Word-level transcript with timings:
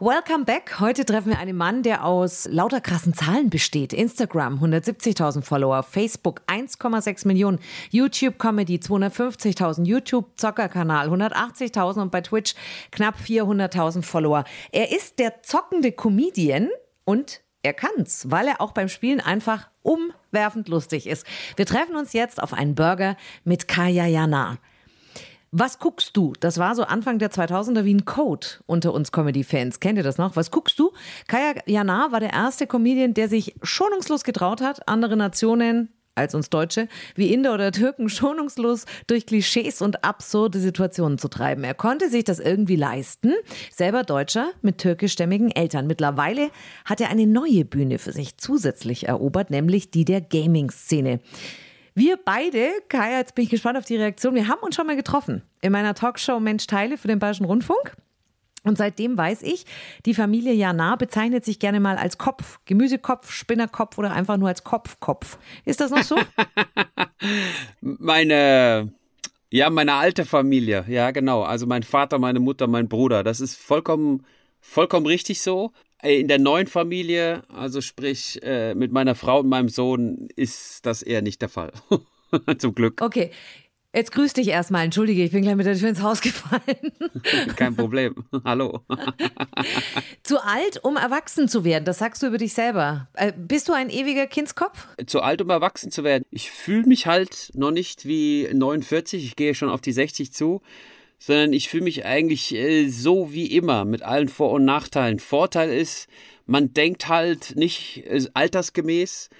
Welcome 0.00 0.44
back. 0.44 0.78
Heute 0.78 1.04
treffen 1.04 1.30
wir 1.30 1.40
einen 1.40 1.56
Mann, 1.56 1.82
der 1.82 2.04
aus 2.04 2.46
lauter 2.48 2.80
krassen 2.80 3.14
Zahlen 3.14 3.50
besteht. 3.50 3.92
Instagram 3.92 4.62
170.000 4.62 5.42
Follower, 5.42 5.82
Facebook 5.82 6.40
1,6 6.46 7.26
Millionen, 7.26 7.58
YouTube 7.90 8.38
Comedy 8.38 8.76
250.000, 8.76 9.86
YouTube 9.86 10.26
Zockerkanal 10.36 11.08
180.000 11.08 12.02
und 12.02 12.12
bei 12.12 12.20
Twitch 12.20 12.54
knapp 12.92 13.16
400.000 13.16 14.02
Follower. 14.02 14.44
Er 14.70 14.92
ist 14.92 15.18
der 15.18 15.42
zockende 15.42 15.90
Comedian 15.90 16.68
und 17.04 17.40
er 17.64 17.74
kann's, 17.74 18.30
weil 18.30 18.46
er 18.46 18.60
auch 18.60 18.70
beim 18.70 18.88
Spielen 18.88 19.20
einfach 19.20 19.68
umwerfend 19.82 20.68
lustig 20.68 21.08
ist. 21.08 21.26
Wir 21.56 21.66
treffen 21.66 21.96
uns 21.96 22.12
jetzt 22.12 22.40
auf 22.40 22.52
einen 22.52 22.76
Burger 22.76 23.16
mit 23.42 23.66
Kaya 23.66 24.06
Jana. 24.06 24.58
Was 25.50 25.78
guckst 25.78 26.14
du? 26.14 26.34
Das 26.40 26.58
war 26.58 26.74
so 26.74 26.82
Anfang 26.82 27.18
der 27.18 27.30
2000er 27.30 27.84
wie 27.84 27.94
ein 27.94 28.04
Code 28.04 28.46
unter 28.66 28.92
uns 28.92 29.12
Comedy-Fans. 29.12 29.80
Kennt 29.80 29.96
ihr 29.96 30.04
das 30.04 30.18
noch? 30.18 30.36
Was 30.36 30.50
guckst 30.50 30.78
du? 30.78 30.92
Kaya 31.26 31.54
Jana 31.64 32.12
war 32.12 32.20
der 32.20 32.34
erste 32.34 32.66
Comedian, 32.66 33.14
der 33.14 33.30
sich 33.30 33.54
schonungslos 33.62 34.24
getraut 34.24 34.60
hat, 34.60 34.86
andere 34.86 35.16
Nationen 35.16 35.88
als 36.18 36.34
uns 36.34 36.50
Deutsche, 36.50 36.88
wie 37.14 37.32
Inder 37.32 37.54
oder 37.54 37.72
Türken, 37.72 38.10
schonungslos 38.10 38.84
durch 39.06 39.24
Klischees 39.24 39.80
und 39.80 40.04
absurde 40.04 40.58
Situationen 40.58 41.16
zu 41.16 41.28
treiben. 41.28 41.64
Er 41.64 41.74
konnte 41.74 42.10
sich 42.10 42.24
das 42.24 42.40
irgendwie 42.40 42.76
leisten, 42.76 43.32
selber 43.70 44.02
Deutscher 44.02 44.50
mit 44.60 44.78
türkischstämmigen 44.78 45.50
Eltern. 45.50 45.86
Mittlerweile 45.86 46.50
hat 46.84 47.00
er 47.00 47.08
eine 47.08 47.26
neue 47.26 47.64
Bühne 47.64 47.98
für 47.98 48.12
sich 48.12 48.36
zusätzlich 48.36 49.08
erobert, 49.08 49.50
nämlich 49.50 49.90
die 49.90 50.04
der 50.04 50.20
Gaming-Szene. 50.20 51.20
Wir 51.98 52.16
beide, 52.16 52.70
Kai, 52.88 53.18
jetzt 53.18 53.34
bin 53.34 53.42
ich 53.42 53.50
gespannt 53.50 53.76
auf 53.76 53.84
die 53.84 53.96
Reaktion, 53.96 54.36
wir 54.36 54.46
haben 54.46 54.60
uns 54.60 54.76
schon 54.76 54.86
mal 54.86 54.94
getroffen 54.94 55.42
in 55.62 55.72
meiner 55.72 55.94
Talkshow 55.94 56.38
Mensch 56.38 56.68
Teile 56.68 56.96
für 56.96 57.08
den 57.08 57.18
Bayerischen 57.18 57.44
Rundfunk. 57.44 57.96
Und 58.62 58.78
seitdem 58.78 59.18
weiß 59.18 59.42
ich, 59.42 59.66
die 60.06 60.14
Familie 60.14 60.52
Jana 60.52 60.94
bezeichnet 60.94 61.44
sich 61.44 61.58
gerne 61.58 61.80
mal 61.80 61.96
als 61.96 62.16
Kopf, 62.16 62.60
Gemüsekopf, 62.66 63.32
Spinnerkopf 63.32 63.98
oder 63.98 64.12
einfach 64.12 64.36
nur 64.36 64.46
als 64.46 64.62
Kopfkopf. 64.62 65.38
Ist 65.64 65.80
das 65.80 65.90
noch 65.90 66.04
so? 66.04 66.16
meine, 67.80 68.92
ja, 69.50 69.68
meine 69.68 69.94
alte 69.94 70.24
Familie, 70.24 70.84
ja, 70.86 71.10
genau. 71.10 71.42
Also 71.42 71.66
mein 71.66 71.82
Vater, 71.82 72.20
meine 72.20 72.38
Mutter, 72.38 72.68
mein 72.68 72.88
Bruder. 72.88 73.24
Das 73.24 73.40
ist 73.40 73.56
vollkommen, 73.56 74.24
vollkommen 74.60 75.06
richtig 75.06 75.42
so. 75.42 75.72
Äh, 76.02 76.20
in 76.20 76.28
der 76.28 76.38
neuen 76.38 76.66
Familie, 76.66 77.42
also 77.48 77.80
sprich 77.80 78.40
äh, 78.42 78.74
mit 78.74 78.92
meiner 78.92 79.14
Frau 79.14 79.40
und 79.40 79.48
meinem 79.48 79.68
Sohn, 79.68 80.28
ist 80.36 80.86
das 80.86 81.02
eher 81.02 81.22
nicht 81.22 81.42
der 81.42 81.48
Fall. 81.48 81.72
Zum 82.58 82.74
Glück. 82.74 83.00
Okay. 83.02 83.30
Jetzt 83.94 84.12
grüß 84.12 84.34
dich 84.34 84.48
erstmal. 84.48 84.84
Entschuldige, 84.84 85.24
ich 85.24 85.32
bin 85.32 85.42
gleich 85.42 85.56
mit 85.56 85.64
der 85.64 85.74
Tür 85.74 85.88
ins 85.88 86.02
Haus 86.02 86.20
gefallen. 86.20 86.92
Kein 87.56 87.74
Problem. 87.74 88.14
Hallo. 88.44 88.80
Zu 90.22 90.44
alt, 90.44 90.84
um 90.84 90.96
erwachsen 90.96 91.48
zu 91.48 91.64
werden, 91.64 91.86
das 91.86 91.98
sagst 91.98 92.22
du 92.22 92.26
über 92.26 92.36
dich 92.36 92.52
selber. 92.52 93.08
Äh, 93.14 93.32
bist 93.34 93.66
du 93.66 93.72
ein 93.72 93.88
ewiger 93.88 94.26
Kindskopf? 94.26 94.86
Zu 95.06 95.22
alt, 95.22 95.40
um 95.40 95.48
erwachsen 95.48 95.90
zu 95.90 96.04
werden. 96.04 96.24
Ich 96.30 96.50
fühle 96.50 96.86
mich 96.86 97.06
halt 97.06 97.50
noch 97.54 97.70
nicht 97.70 98.04
wie 98.04 98.46
49. 98.52 99.24
Ich 99.24 99.36
gehe 99.36 99.54
schon 99.54 99.70
auf 99.70 99.80
die 99.80 99.92
60 99.92 100.34
zu 100.34 100.60
sondern 101.18 101.52
ich 101.52 101.68
fühle 101.68 101.84
mich 101.84 102.04
eigentlich 102.04 102.54
äh, 102.54 102.88
so 102.88 103.32
wie 103.32 103.46
immer 103.46 103.84
mit 103.84 104.02
allen 104.02 104.28
Vor- 104.28 104.52
und 104.52 104.64
Nachteilen. 104.64 105.18
Vorteil 105.18 105.70
ist, 105.70 106.08
man 106.46 106.72
denkt 106.72 107.08
halt 107.08 107.56
nicht 107.56 108.04
äh, 108.06 108.24
altersgemäß 108.34 109.30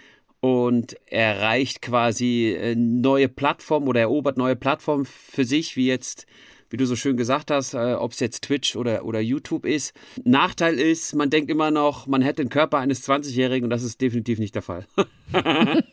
und 0.40 0.96
erreicht 1.06 1.82
quasi 1.82 2.56
äh, 2.58 2.74
neue 2.74 3.28
Plattformen 3.28 3.88
oder 3.88 4.00
erobert 4.00 4.36
neue 4.36 4.56
Plattformen 4.56 5.04
für 5.04 5.44
sich, 5.44 5.76
wie 5.76 5.86
jetzt 5.86 6.26
wie 6.70 6.76
du 6.76 6.84
so 6.86 6.96
schön 6.96 7.16
gesagt 7.16 7.50
hast, 7.50 7.74
äh, 7.74 7.94
ob 7.94 8.12
es 8.12 8.20
jetzt 8.20 8.44
Twitch 8.44 8.76
oder, 8.76 9.04
oder 9.04 9.20
YouTube 9.20 9.64
ist. 9.64 9.94
Nachteil 10.24 10.78
ist, 10.78 11.14
man 11.14 11.30
denkt 11.30 11.50
immer 11.50 11.70
noch, 11.70 12.06
man 12.06 12.22
hätte 12.22 12.42
den 12.42 12.50
Körper 12.50 12.78
eines 12.78 13.08
20-Jährigen 13.08 13.64
und 13.64 13.70
das 13.70 13.82
ist 13.82 14.00
definitiv 14.00 14.38
nicht 14.38 14.54
der 14.54 14.62
Fall. 14.62 14.84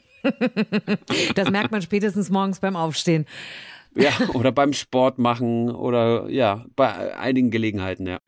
das 1.36 1.50
merkt 1.50 1.72
man 1.72 1.82
spätestens 1.82 2.30
morgens 2.30 2.60
beim 2.60 2.76
Aufstehen. 2.76 3.26
Ja, 3.96 4.12
oder 4.34 4.52
beim 4.52 4.74
Sport 4.74 5.18
machen 5.20 5.72
oder 5.72 6.30
ja, 6.30 6.66
bei 6.76 7.18
einigen 7.18 7.50
Gelegenheiten, 7.50 8.06
ja. 8.08 8.20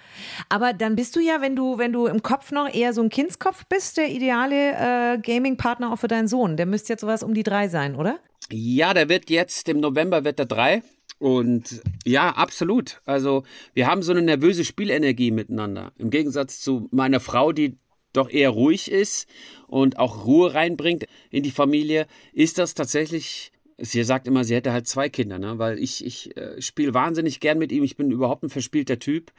Aber 0.49 0.73
dann 0.73 0.95
bist 0.95 1.15
du 1.15 1.19
ja, 1.19 1.41
wenn 1.41 1.55
du, 1.55 1.77
wenn 1.77 1.91
du 1.91 2.07
im 2.07 2.23
Kopf 2.23 2.51
noch 2.51 2.73
eher 2.73 2.93
so 2.93 3.01
ein 3.01 3.09
Kindskopf 3.09 3.65
bist, 3.67 3.97
der 3.97 4.09
ideale 4.09 5.15
äh, 5.15 5.17
Gaming-Partner 5.19 5.91
auch 5.91 5.97
für 5.97 6.07
deinen 6.07 6.27
Sohn. 6.27 6.57
Der 6.57 6.65
müsste 6.65 6.93
jetzt 6.93 7.01
sowas 7.01 7.21
um 7.21 7.33
die 7.33 7.43
drei 7.43 7.67
sein, 7.67 7.95
oder? 7.95 8.19
Ja, 8.49 8.93
der 8.93 9.09
wird 9.09 9.29
jetzt 9.29 9.67
im 9.67 9.81
November 9.81 10.23
wird 10.23 10.39
der 10.39 10.45
drei. 10.45 10.83
Und 11.19 11.81
ja, 12.05 12.29
absolut. 12.29 13.01
Also 13.05 13.43
wir 13.73 13.87
haben 13.87 14.03
so 14.03 14.11
eine 14.11 14.21
nervöse 14.21 14.63
Spielenergie 14.63 15.31
miteinander. 15.31 15.91
Im 15.97 16.11
Gegensatz 16.11 16.61
zu 16.61 16.87
meiner 16.91 17.19
Frau, 17.19 17.51
die 17.51 17.77
doch 18.13 18.29
eher 18.29 18.51
ruhig 18.51 18.91
ist 18.91 19.27
und 19.67 19.99
auch 19.99 20.25
Ruhe 20.25 20.53
reinbringt 20.53 21.05
in 21.29 21.43
die 21.43 21.51
Familie, 21.51 22.07
ist 22.33 22.57
das 22.57 22.73
tatsächlich 22.73 23.51
Sie 23.79 24.03
sagt 24.03 24.27
immer, 24.27 24.43
sie 24.43 24.55
hätte 24.55 24.73
halt 24.73 24.87
zwei 24.87 25.07
Kinder, 25.09 25.37
ne? 25.37 25.59
weil 25.59 25.77
ich, 25.77 26.03
ich 26.03 26.35
äh, 26.35 26.61
spiele 26.61 26.93
wahnsinnig 26.93 27.39
gern 27.39 27.59
mit 27.59 27.71
ihm. 27.71 27.83
Ich 27.83 27.95
bin 27.95 28.11
überhaupt 28.11 28.43
ein 28.43 28.49
verspielter 28.49 28.97
Typ. 28.97 29.31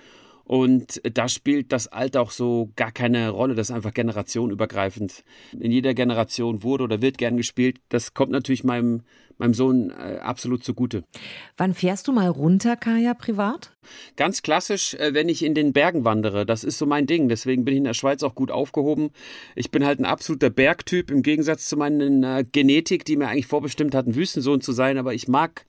Und 0.48 1.02
da 1.12 1.28
spielt 1.28 1.72
das 1.72 1.88
Alter 1.88 2.22
auch 2.22 2.30
so 2.30 2.70
gar 2.74 2.90
keine 2.90 3.28
Rolle. 3.28 3.54
Das 3.54 3.68
ist 3.68 3.74
einfach 3.76 3.92
generationenübergreifend. 3.92 5.22
In 5.58 5.70
jeder 5.70 5.92
Generation 5.92 6.62
wurde 6.62 6.84
oder 6.84 7.02
wird 7.02 7.18
gern 7.18 7.36
gespielt. 7.36 7.80
Das 7.90 8.14
kommt 8.14 8.32
natürlich 8.32 8.64
meinem, 8.64 9.02
meinem 9.38 9.54
Sohn 9.54 9.90
äh, 9.90 10.18
absolut 10.18 10.64
zugute. 10.64 11.04
Wann 11.56 11.74
fährst 11.74 12.08
du 12.08 12.12
mal 12.12 12.28
runter, 12.28 12.76
Kaya, 12.76 13.14
privat? 13.14 13.72
Ganz 14.16 14.42
klassisch, 14.42 14.94
äh, 14.94 15.14
wenn 15.14 15.28
ich 15.28 15.44
in 15.44 15.54
den 15.54 15.72
Bergen 15.72 16.04
wandere. 16.04 16.44
Das 16.44 16.64
ist 16.64 16.78
so 16.78 16.86
mein 16.86 17.06
Ding. 17.06 17.28
Deswegen 17.28 17.64
bin 17.64 17.74
ich 17.74 17.78
in 17.78 17.84
der 17.84 17.94
Schweiz 17.94 18.22
auch 18.22 18.34
gut 18.34 18.50
aufgehoben. 18.50 19.10
Ich 19.54 19.70
bin 19.70 19.84
halt 19.84 20.00
ein 20.00 20.04
absoluter 20.04 20.50
Bergtyp 20.50 21.10
im 21.10 21.22
Gegensatz 21.22 21.68
zu 21.68 21.76
meiner 21.76 22.44
Genetik, 22.44 23.04
die 23.04 23.16
mir 23.16 23.28
eigentlich 23.28 23.46
vorbestimmt 23.46 23.94
hat, 23.94 24.06
ein 24.06 24.14
Wüstensohn 24.14 24.60
zu 24.60 24.72
sein. 24.72 24.98
Aber 24.98 25.14
ich 25.14 25.28
mag 25.28 25.66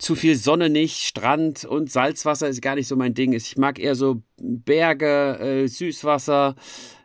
zu 0.00 0.14
viel 0.14 0.34
Sonne 0.34 0.70
nicht, 0.70 1.04
Strand 1.04 1.64
und 1.64 1.92
Salzwasser 1.92 2.48
ist 2.48 2.62
gar 2.62 2.74
nicht 2.74 2.88
so 2.88 2.96
mein 2.96 3.12
Ding. 3.12 3.32
Ich 3.32 3.58
mag 3.58 3.78
eher 3.78 3.94
so 3.94 4.22
Berge, 4.38 5.38
äh, 5.38 5.68
Süßwasser, 5.68 6.56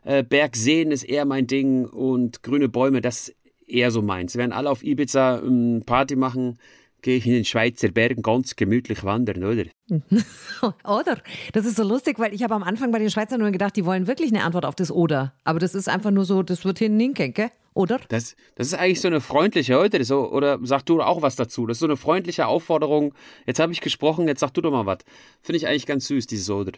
äh, 0.06 0.24
Bergseen 0.24 0.92
ist 0.92 1.04
eher 1.04 1.26
mein 1.26 1.46
Ding 1.46 1.86
und 1.86 2.42
grüne 2.42 2.70
Bäume, 2.70 3.02
das 3.02 3.35
eher 3.68 3.92
so 3.92 4.02
meins. 4.02 4.36
Werden 4.36 4.52
alle 4.52 4.70
auf 4.70 4.84
Ibiza 4.84 5.40
ähm, 5.40 5.84
Party 5.86 6.16
machen, 6.16 6.58
gehe 7.02 7.18
ich 7.18 7.28
in 7.28 7.34
den 7.34 7.46
Schweizer 7.46 7.90
Bergen 7.90 8.24
ganz 8.24 8.56
gemütlich 8.56 9.04
wandern, 9.04 9.44
oder? 9.44 9.66
oder? 10.84 11.22
Das 11.54 11.66
ist 11.66 11.76
so 11.76 11.84
lustig, 11.84 12.18
weil 12.18 12.34
ich 12.34 12.44
habe 12.44 12.56
am 12.56 12.64
Anfang 12.64 12.92
bei 12.92 13.00
den 13.00 13.10
Schweizern 13.10 13.40
nur 13.40 13.52
gedacht, 13.52 13.76
die 13.76 13.86
wollen 13.86 14.08
wirklich 14.08 14.34
eine 14.34 14.44
Antwort 14.44 14.66
auf 14.66 14.76
das 14.76 14.92
Oder. 14.92 15.34
Aber 15.44 15.60
das 15.60 15.76
ist 15.76 15.88
einfach 15.88 16.12
nur 16.12 16.26
so, 16.26 16.42
das 16.42 16.66
wird 16.66 16.80
hinten 16.80 17.00
hinken, 17.00 17.52
oder? 17.76 18.00
Das, 18.08 18.36
das 18.56 18.68
ist 18.68 18.74
eigentlich 18.74 19.02
so 19.02 19.08
eine 19.08 19.22
freundliche, 19.22 19.78
oder? 19.78 20.04
So, 20.04 20.32
oder 20.32 20.60
sag 20.64 20.86
du 20.86 21.02
auch 21.02 21.22
was 21.22 21.36
dazu? 21.36 21.68
Das 21.68 21.76
ist 21.76 21.80
so 21.82 21.86
eine 21.86 21.98
freundliche 21.98 22.48
Aufforderung. 22.48 23.14
Jetzt 23.46 23.60
habe 23.60 23.74
ich 23.74 23.82
gesprochen, 23.82 24.28
jetzt 24.28 24.40
sag 24.40 24.52
du 24.54 24.62
doch 24.62 24.72
mal 24.72 24.86
was. 24.86 25.00
Finde 25.42 25.58
ich 25.58 25.68
eigentlich 25.68 25.86
ganz 25.86 26.08
süß, 26.08 26.26
dieses 26.26 26.50
Oder. 26.56 26.72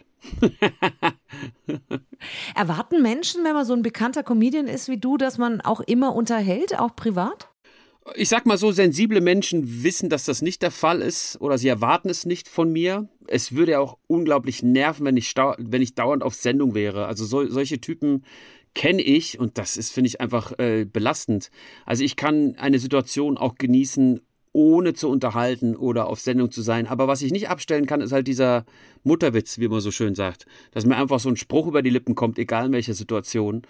Erwarten 2.56 3.02
Menschen, 3.04 3.44
wenn 3.44 3.54
man 3.54 3.66
so 3.66 3.74
ein 3.74 3.84
bekannter 3.84 4.24
Comedian 4.24 4.68
ist 4.68 4.90
wie 4.90 4.98
du, 4.98 5.18
dass 5.18 5.38
man 5.38 5.62
auch 5.62 5.82
immer 5.82 6.16
unterhält, 6.16 6.78
auch 6.80 6.96
privat? 6.96 7.48
ich 8.16 8.30
sag 8.30 8.46
mal 8.46 8.58
so, 8.58 8.72
sensible 8.72 9.22
Menschen 9.22 9.84
wissen, 9.84 10.10
dass 10.10 10.26
das 10.26 10.42
nicht 10.42 10.62
der 10.62 10.72
Fall 10.72 11.02
ist 11.02 11.40
oder 11.42 11.58
sie 11.58 11.68
erwarten 11.68 12.10
es 12.10 12.26
nicht 12.26 12.48
von 12.48 12.72
mir. 12.72 13.10
Es 13.28 13.54
würde 13.54 13.80
auch 13.80 13.98
unglaublich 14.08 14.64
nerven, 14.64 15.06
wenn 15.06 15.18
ich, 15.18 15.34
wenn 15.36 15.82
ich 15.82 15.96
dauernd 15.96 16.24
auf 16.24 16.34
Sendung 16.34 16.74
wäre. 16.74 17.06
Also 17.08 17.26
so, 17.26 17.48
solche 17.48 17.82
Typen 17.82 18.24
kenne 18.78 19.02
ich 19.02 19.40
und 19.40 19.58
das 19.58 19.76
ist, 19.76 19.92
finde 19.92 20.10
ich, 20.10 20.22
einfach 20.22 20.54
äh, 20.60 20.86
belastend. 20.86 21.50
Also 21.88 22.04
ich 22.04 22.16
kann 22.16 22.56
eine 22.58 22.78
Situation 22.78 23.36
auch 23.36 23.56
genießen, 23.56 24.22
ohne 24.54 24.94
zu 24.94 25.10
unterhalten 25.10 25.76
oder 25.76 26.08
auf 26.08 26.20
Sendung 26.20 26.52
zu 26.52 26.62
sein. 26.62 26.86
Aber 26.86 27.08
was 27.08 27.24
ich 27.24 27.32
nicht 27.32 27.50
abstellen 27.50 27.88
kann, 27.88 28.02
ist 28.02 28.12
halt 28.12 28.28
dieser 28.28 28.66
Mutterwitz, 29.04 29.58
wie 29.58 29.68
man 29.68 29.82
so 29.82 29.90
schön 29.90 30.14
sagt. 30.14 30.46
Dass 30.72 30.86
mir 30.86 30.96
einfach 30.96 31.20
so 31.20 31.30
ein 31.30 31.38
Spruch 31.38 31.66
über 31.66 31.82
die 31.82 31.90
Lippen 31.90 32.14
kommt, 32.14 32.38
egal 32.38 32.68
in 32.68 32.72
welcher 32.72 32.94
Situation 32.94 33.64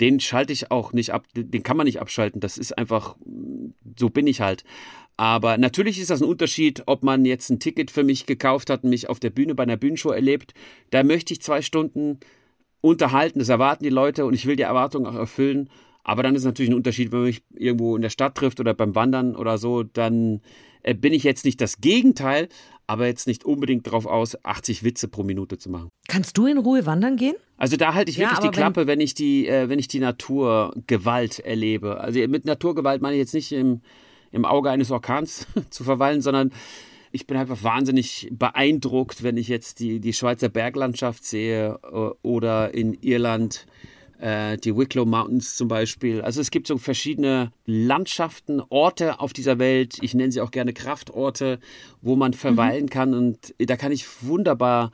den 0.00 0.18
schalte 0.18 0.52
ich 0.52 0.70
auch 0.70 0.92
nicht 0.92 1.12
ab, 1.12 1.26
den 1.36 1.62
kann 1.62 1.76
man 1.76 1.86
nicht 1.86 2.00
abschalten. 2.00 2.40
Das 2.40 2.58
ist 2.58 2.76
einfach, 2.76 3.16
so 3.98 4.10
bin 4.10 4.26
ich 4.26 4.40
halt. 4.40 4.64
Aber 5.16 5.56
natürlich 5.56 6.00
ist 6.00 6.10
das 6.10 6.20
ein 6.20 6.28
Unterschied, 6.28 6.82
ob 6.86 7.04
man 7.04 7.24
jetzt 7.24 7.48
ein 7.50 7.60
Ticket 7.60 7.92
für 7.92 8.02
mich 8.02 8.26
gekauft 8.26 8.70
hat 8.70 8.82
und 8.82 8.90
mich 8.90 9.08
auf 9.08 9.20
der 9.20 9.30
Bühne 9.30 9.54
bei 9.54 9.62
einer 9.62 9.76
Bühnenshow 9.76 10.10
erlebt. 10.10 10.52
Da 10.90 11.04
möchte 11.04 11.32
ich 11.32 11.42
zwei 11.42 11.62
Stunden 11.62 12.18
unterhalten, 12.84 13.38
das 13.38 13.48
erwarten 13.48 13.82
die 13.82 13.90
Leute 13.90 14.26
und 14.26 14.34
ich 14.34 14.44
will 14.44 14.56
die 14.56 14.62
Erwartungen 14.62 15.06
auch 15.06 15.14
erfüllen. 15.14 15.70
Aber 16.02 16.22
dann 16.22 16.34
ist 16.34 16.44
natürlich 16.44 16.70
ein 16.70 16.76
Unterschied, 16.76 17.12
wenn 17.12 17.20
man 17.20 17.28
mich 17.28 17.42
irgendwo 17.54 17.96
in 17.96 18.02
der 18.02 18.10
Stadt 18.10 18.34
trifft 18.34 18.60
oder 18.60 18.74
beim 18.74 18.94
Wandern 18.94 19.34
oder 19.34 19.56
so, 19.56 19.82
dann 19.82 20.42
äh, 20.82 20.94
bin 20.94 21.14
ich 21.14 21.24
jetzt 21.24 21.46
nicht 21.46 21.62
das 21.62 21.78
Gegenteil, 21.80 22.48
aber 22.86 23.06
jetzt 23.06 23.26
nicht 23.26 23.46
unbedingt 23.46 23.86
darauf 23.86 24.04
aus, 24.04 24.36
80 24.44 24.84
Witze 24.84 25.08
pro 25.08 25.22
Minute 25.22 25.56
zu 25.56 25.70
machen. 25.70 25.88
Kannst 26.08 26.36
du 26.36 26.44
in 26.44 26.58
Ruhe 26.58 26.84
wandern 26.84 27.16
gehen? 27.16 27.36
Also 27.56 27.78
da 27.78 27.94
halte 27.94 28.10
ich 28.10 28.18
wirklich 28.18 28.38
ja, 28.38 28.44
die 28.44 28.54
Klappe, 28.54 28.82
wenn, 28.82 28.88
wenn 28.88 29.00
ich 29.00 29.14
die, 29.14 29.48
äh, 29.48 29.70
wenn 29.70 29.78
ich 29.78 29.88
die 29.88 30.00
Naturgewalt 30.00 31.38
erlebe. 31.38 32.00
Also 32.00 32.20
mit 32.28 32.44
Naturgewalt 32.44 33.00
meine 33.00 33.14
ich 33.14 33.20
jetzt 33.20 33.32
nicht 33.32 33.50
im, 33.52 33.80
im 34.30 34.44
Auge 34.44 34.70
eines 34.70 34.90
Orkans 34.90 35.46
zu 35.70 35.84
verweilen, 35.84 36.20
sondern 36.20 36.52
ich 37.14 37.28
bin 37.28 37.36
einfach 37.36 37.62
wahnsinnig 37.62 38.28
beeindruckt, 38.32 39.22
wenn 39.22 39.36
ich 39.36 39.46
jetzt 39.46 39.78
die, 39.78 40.00
die 40.00 40.12
Schweizer 40.12 40.48
Berglandschaft 40.48 41.24
sehe 41.24 41.78
äh, 41.84 42.10
oder 42.26 42.74
in 42.74 42.92
Irland 42.92 43.66
äh, 44.18 44.56
die 44.56 44.76
Wicklow 44.76 45.04
Mountains 45.04 45.54
zum 45.54 45.68
Beispiel. 45.68 46.22
Also 46.22 46.40
es 46.40 46.50
gibt 46.50 46.66
so 46.66 46.76
verschiedene 46.76 47.52
Landschaften, 47.66 48.60
Orte 48.68 49.20
auf 49.20 49.32
dieser 49.32 49.60
Welt. 49.60 49.98
Ich 50.00 50.14
nenne 50.14 50.32
sie 50.32 50.40
auch 50.40 50.50
gerne 50.50 50.72
Kraftorte, 50.72 51.60
wo 52.02 52.16
man 52.16 52.32
verweilen 52.32 52.86
mhm. 52.86 52.90
kann. 52.90 53.14
Und 53.14 53.54
da 53.58 53.76
kann 53.76 53.92
ich 53.92 54.06
wunderbar 54.24 54.90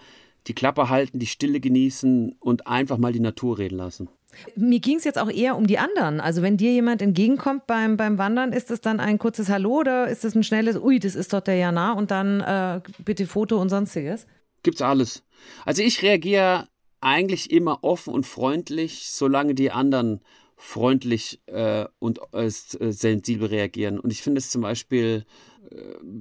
die 0.47 0.55
Klappe 0.55 0.91
halten, 0.91 1.21
die 1.21 1.27
Stille 1.27 1.59
genießen 1.59 2.37
und 2.39 2.67
einfach 2.67 2.99
mal 2.99 3.15
die 3.15 3.21
Natur 3.21 3.59
reden 3.59 3.79
lassen. 3.79 4.11
Mir 4.57 4.81
ging 4.81 4.97
es 4.97 5.05
jetzt 5.05 5.19
auch 5.19 5.31
eher 5.31 5.57
um 5.57 5.67
die 5.67 5.79
anderen. 5.79 6.21
Also 6.21 6.43
wenn 6.43 6.57
dir 6.57 6.73
jemand 6.73 7.03
entgegenkommt 7.03 7.67
beim, 7.67 7.97
beim 7.97 8.19
Wandern, 8.19 8.53
ist 8.53 8.71
es 8.71 8.81
dann 8.81 9.01
ein 9.01 9.19
kurzes 9.19 9.49
Hallo 9.49 9.81
oder 9.81 10.09
ist 10.09 10.25
es 10.25 10.35
ein 10.35 10.43
schnelles, 10.43 10.77
ui, 10.77 10.99
das 10.99 11.15
ist 11.15 11.33
doch 11.33 11.41
der 11.41 11.57
Jana 11.57 11.93
und 11.93 12.11
dann 12.11 12.41
äh, 12.41 12.81
bitte 13.05 13.27
Foto 13.27 13.61
und 13.61 13.69
sonstiges? 13.69 14.27
Gibt's 14.63 14.83
alles. 14.83 15.23
Also 15.65 15.83
ich 15.83 16.03
reagiere 16.03 16.69
eigentlich 17.01 17.51
immer 17.51 17.83
offen 17.83 18.13
und 18.13 18.27
freundlich, 18.27 19.09
solange 19.11 19.55
die 19.55 19.71
anderen 19.71 20.21
freundlich 20.57 21.41
äh, 21.47 21.87
und 21.99 22.21
äh, 22.33 22.51
sensibel 22.51 23.49
reagieren. 23.49 23.99
Und 23.99 24.13
ich 24.13 24.23
finde 24.23 24.39
es 24.39 24.51
zum 24.51 24.61
Beispiel, 24.61 25.25
äh, 25.25 25.50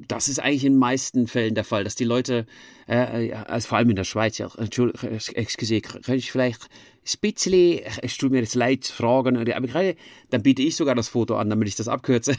das 0.07 0.27
ist 0.27 0.39
eigentlich 0.39 0.65
in 0.65 0.74
den 0.74 0.80
meisten 0.80 1.27
Fällen 1.27 1.56
der 1.56 1.63
Fall, 1.63 1.83
dass 1.83 1.95
die 1.95 2.03
Leute, 2.03 2.45
äh, 2.88 3.33
also 3.33 3.69
vor 3.69 3.77
allem 3.77 3.89
in 3.89 3.95
der 3.95 4.03
Schweiz, 4.03 4.38
ja, 4.38 4.50
Entschuldigung, 4.57 5.09
excuse, 5.33 5.81
kann 5.81 6.15
ich 6.15 6.31
vielleicht 6.31 6.63
ein 6.63 7.19
bisschen, 7.21 7.81
es 8.01 8.18
tut 8.18 8.31
mir 8.31 8.39
jetzt 8.39 8.56
leid, 8.56 8.86
fragen, 8.86 9.38
aber 9.38 9.94
dann 10.30 10.44
biete 10.44 10.62
ich 10.62 10.75
sogar 10.75 10.95
das 10.95 11.09
Foto 11.09 11.36
an, 11.38 11.50
damit 11.50 11.68
ich 11.68 11.75
das 11.75 11.88
abkürze. 11.88 12.36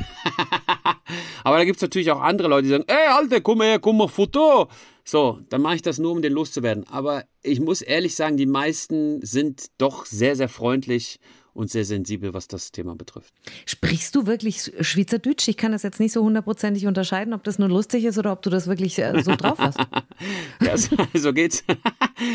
aber 1.45 1.57
da 1.57 1.65
gibt 1.65 1.77
es 1.77 1.83
natürlich 1.83 2.11
auch 2.11 2.21
andere 2.21 2.49
Leute, 2.49 2.65
die 2.65 2.71
sagen, 2.71 2.85
ey, 2.87 3.09
Alter, 3.09 3.41
komm 3.41 3.63
her, 3.63 3.79
komm 3.79 3.97
mal 3.97 4.09
Foto. 4.09 4.69
So, 5.05 5.41
dann 5.49 5.63
mache 5.63 5.77
ich 5.77 5.83
das 5.83 5.99
nur, 5.99 6.13
um 6.13 6.23
den 6.23 6.33
loszuwerden. 6.33 6.87
Aber 6.89 7.25
ich 7.43 7.61
muss 7.61 7.83
ehrlich 7.83 8.15
sagen, 8.15 8.37
die 8.37 8.47
meisten 8.47 9.21
sind 9.23 9.67
doch 9.79 10.07
sehr, 10.07 10.37
sehr 10.37 10.49
freundlich 10.49 11.19
und 11.55 11.71
sehr 11.71 11.85
sensibel, 11.85 12.35
was 12.35 12.49
das 12.49 12.73
Thema 12.73 12.95
betrifft. 12.95 13.33
Sprichst 13.67 14.15
du 14.15 14.27
wirklich 14.27 14.73
Schweizerdeutsch? 14.81 15.49
Ich 15.49 15.57
kann 15.57 15.73
das 15.73 15.83
jetzt 15.83 16.01
nicht 16.01 16.13
so 16.13 16.23
hundertprozentig 16.23 16.87
unterscheiden, 16.87 17.35
ob 17.35 17.45
das 17.45 17.59
nur 17.59 17.69
lustig 17.69 18.05
ist 18.05 18.19
oder 18.19 18.33
ob 18.33 18.43
du 18.43 18.51
das 18.51 18.67
wirklich 18.67 18.99
äh, 18.99 19.23
so 19.23 19.37
drauf 19.37 19.59
hast. 19.59 19.79
ja, 20.61 20.77
so, 20.77 20.97
so 21.15 21.33
geht's. 21.33 21.65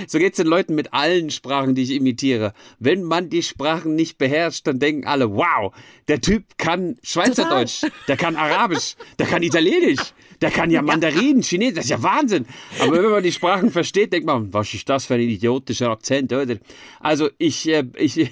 So 0.07 0.17
geht's 0.17 0.37
den 0.37 0.47
Leuten 0.47 0.73
mit 0.73 0.93
allen 0.93 1.29
Sprachen, 1.29 1.75
die 1.75 1.83
ich 1.83 1.91
imitiere. 1.91 2.53
Wenn 2.79 3.03
man 3.03 3.29
die 3.29 3.43
Sprachen 3.43 3.93
nicht 3.93 4.17
beherrscht, 4.17 4.65
dann 4.65 4.79
denken 4.79 5.05
alle, 5.05 5.31
wow, 5.35 5.75
der 6.07 6.21
Typ 6.21 6.57
kann 6.57 6.95
Schweizerdeutsch, 7.03 7.81
Total. 7.81 7.97
der 8.07 8.17
kann 8.17 8.35
Arabisch, 8.35 8.95
der 9.19 9.27
kann 9.27 9.43
Italienisch, 9.43 10.13
der 10.41 10.51
kann 10.51 10.71
ja 10.71 10.81
Mandarin, 10.81 11.41
Chinesisch, 11.41 11.75
das 11.75 11.85
ist 11.85 11.91
ja 11.91 12.03
Wahnsinn. 12.03 12.45
Aber 12.79 12.93
wenn 12.93 13.11
man 13.11 13.23
die 13.23 13.31
Sprachen 13.31 13.71
versteht, 13.71 14.13
denkt 14.13 14.25
man, 14.25 14.53
was 14.53 14.73
ist 14.73 14.89
das 14.89 15.05
für 15.05 15.15
ein 15.15 15.21
idiotischer 15.21 15.89
Akzent, 15.89 16.33
oder? 16.33 16.57
Also 16.99 17.29
ich, 17.37 17.67
äh, 17.69 17.85
ich, 17.97 18.15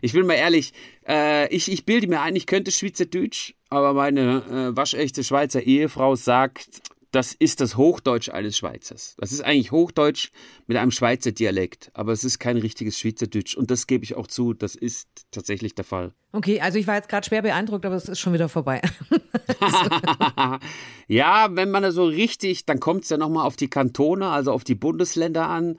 ich 0.00 0.12
bin 0.12 0.26
mal 0.26 0.34
ehrlich, 0.34 0.72
äh, 1.06 1.52
ich, 1.54 1.70
ich 1.70 1.84
bilde 1.84 2.08
mir 2.08 2.20
ein, 2.20 2.36
ich 2.36 2.46
könnte 2.46 2.70
Schweizerdeutsch, 2.70 3.54
aber 3.68 3.92
meine 3.94 4.70
äh, 4.72 4.76
waschechte 4.76 5.24
Schweizer 5.24 5.62
Ehefrau 5.62 6.16
sagt, 6.16 6.82
das 7.10 7.32
ist 7.32 7.60
das 7.60 7.76
Hochdeutsch 7.76 8.28
eines 8.28 8.56
Schweizers. 8.56 9.16
Das 9.18 9.32
ist 9.32 9.40
eigentlich 9.40 9.72
Hochdeutsch 9.72 10.30
mit 10.66 10.76
einem 10.76 10.90
Schweizer 10.90 11.32
Dialekt, 11.32 11.90
aber 11.94 12.12
es 12.12 12.22
ist 12.22 12.38
kein 12.38 12.58
richtiges 12.58 12.98
Schweizerdeutsch. 12.98 13.56
Und 13.56 13.70
das 13.70 13.86
gebe 13.86 14.04
ich 14.04 14.14
auch 14.14 14.26
zu, 14.26 14.52
das 14.52 14.74
ist 14.74 15.08
tatsächlich 15.30 15.74
der 15.74 15.84
Fall. 15.84 16.12
Okay, 16.32 16.60
also 16.60 16.78
ich 16.78 16.86
war 16.86 16.96
jetzt 16.96 17.08
gerade 17.08 17.26
schwer 17.26 17.42
beeindruckt, 17.42 17.86
aber 17.86 17.94
es 17.94 18.08
ist 18.08 18.18
schon 18.18 18.34
wieder 18.34 18.50
vorbei. 18.50 18.82
ja, 21.08 21.48
wenn 21.52 21.70
man 21.70 21.90
so 21.92 22.04
richtig, 22.04 22.66
dann 22.66 22.78
kommt 22.78 23.04
es 23.04 23.10
ja 23.10 23.16
nochmal 23.16 23.46
auf 23.46 23.56
die 23.56 23.70
Kantone, 23.70 24.28
also 24.28 24.52
auf 24.52 24.64
die 24.64 24.74
Bundesländer 24.74 25.48
an 25.48 25.78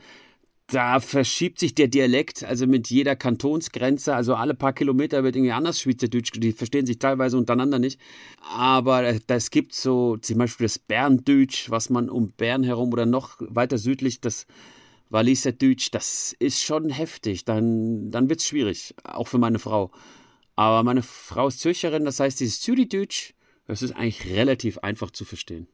da 0.72 1.00
verschiebt 1.00 1.60
sich 1.60 1.74
der 1.74 1.88
Dialekt, 1.88 2.44
also 2.44 2.68
mit 2.68 2.90
jeder 2.90 3.16
Kantonsgrenze, 3.16 4.14
also 4.16 4.36
alle 4.36 4.54
paar 4.54 4.74
Kilometer 4.74 5.24
wird 5.24 5.36
irgendwie 5.36 5.52
anders 5.52 5.82
Schweizerdeutsch, 5.82 6.32
die 6.36 6.52
verstehen 6.52 6.86
sich 6.86 7.00
teilweise 7.00 7.38
untereinander 7.38 7.80
nicht. 7.80 8.00
Aber 8.56 9.14
das 9.28 9.50
gibt 9.50 9.74
so 9.74 10.18
zum 10.18 10.38
Beispiel 10.38 10.66
das 10.66 10.80
Berndeutsch, 10.80 11.70
was 11.70 11.90
man 11.90 12.10
um 12.10 12.32
Bern 12.32 12.64
herum 12.64 12.94
oder 12.94 13.06
noch 13.06 13.38
weiter 13.40 13.78
südlich, 13.78 14.22
das 14.22 14.46
Walliserdeutsch, 15.10 15.90
das 15.92 16.36
ist 16.38 16.62
schon 16.62 16.90
heftig. 16.90 17.46
Dann, 17.46 18.12
dann 18.12 18.30
wird 18.30 18.40
es 18.40 18.48
schwierig, 18.48 18.94
auch 19.04 19.28
für 19.28 19.40
meine 19.40 19.60
Frau. 19.60 19.92
Aber 20.56 20.84
meine 20.84 21.02
Frau 21.02 21.48
ist 21.48 21.62
Zürcherin, 21.62 22.06
das 22.06 22.20
heißt, 22.20 22.40
dieses 22.40 22.62
Zürichdeutsch, 22.62 23.34
das 23.70 23.84
ist 23.84 23.96
eigentlich 23.96 24.26
relativ 24.26 24.80
einfach 24.80 25.12
zu 25.12 25.26
verstehen. 25.26 25.68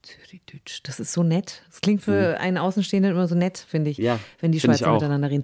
Das 0.84 1.00
ist 1.00 1.14
so 1.14 1.24
nett. 1.24 1.64
Das 1.70 1.80
klingt 1.80 2.02
für 2.02 2.38
einen 2.42 2.58
Außenstehenden 2.58 3.14
immer 3.14 3.30
so 3.30 3.36
nett, 3.36 3.58
finde 3.58 3.90
ich, 3.90 3.98
ja, 3.98 4.20
wenn 4.42 4.52
die 4.52 4.60
Schweizer 4.60 4.92
miteinander 4.92 5.30
reden. 5.30 5.44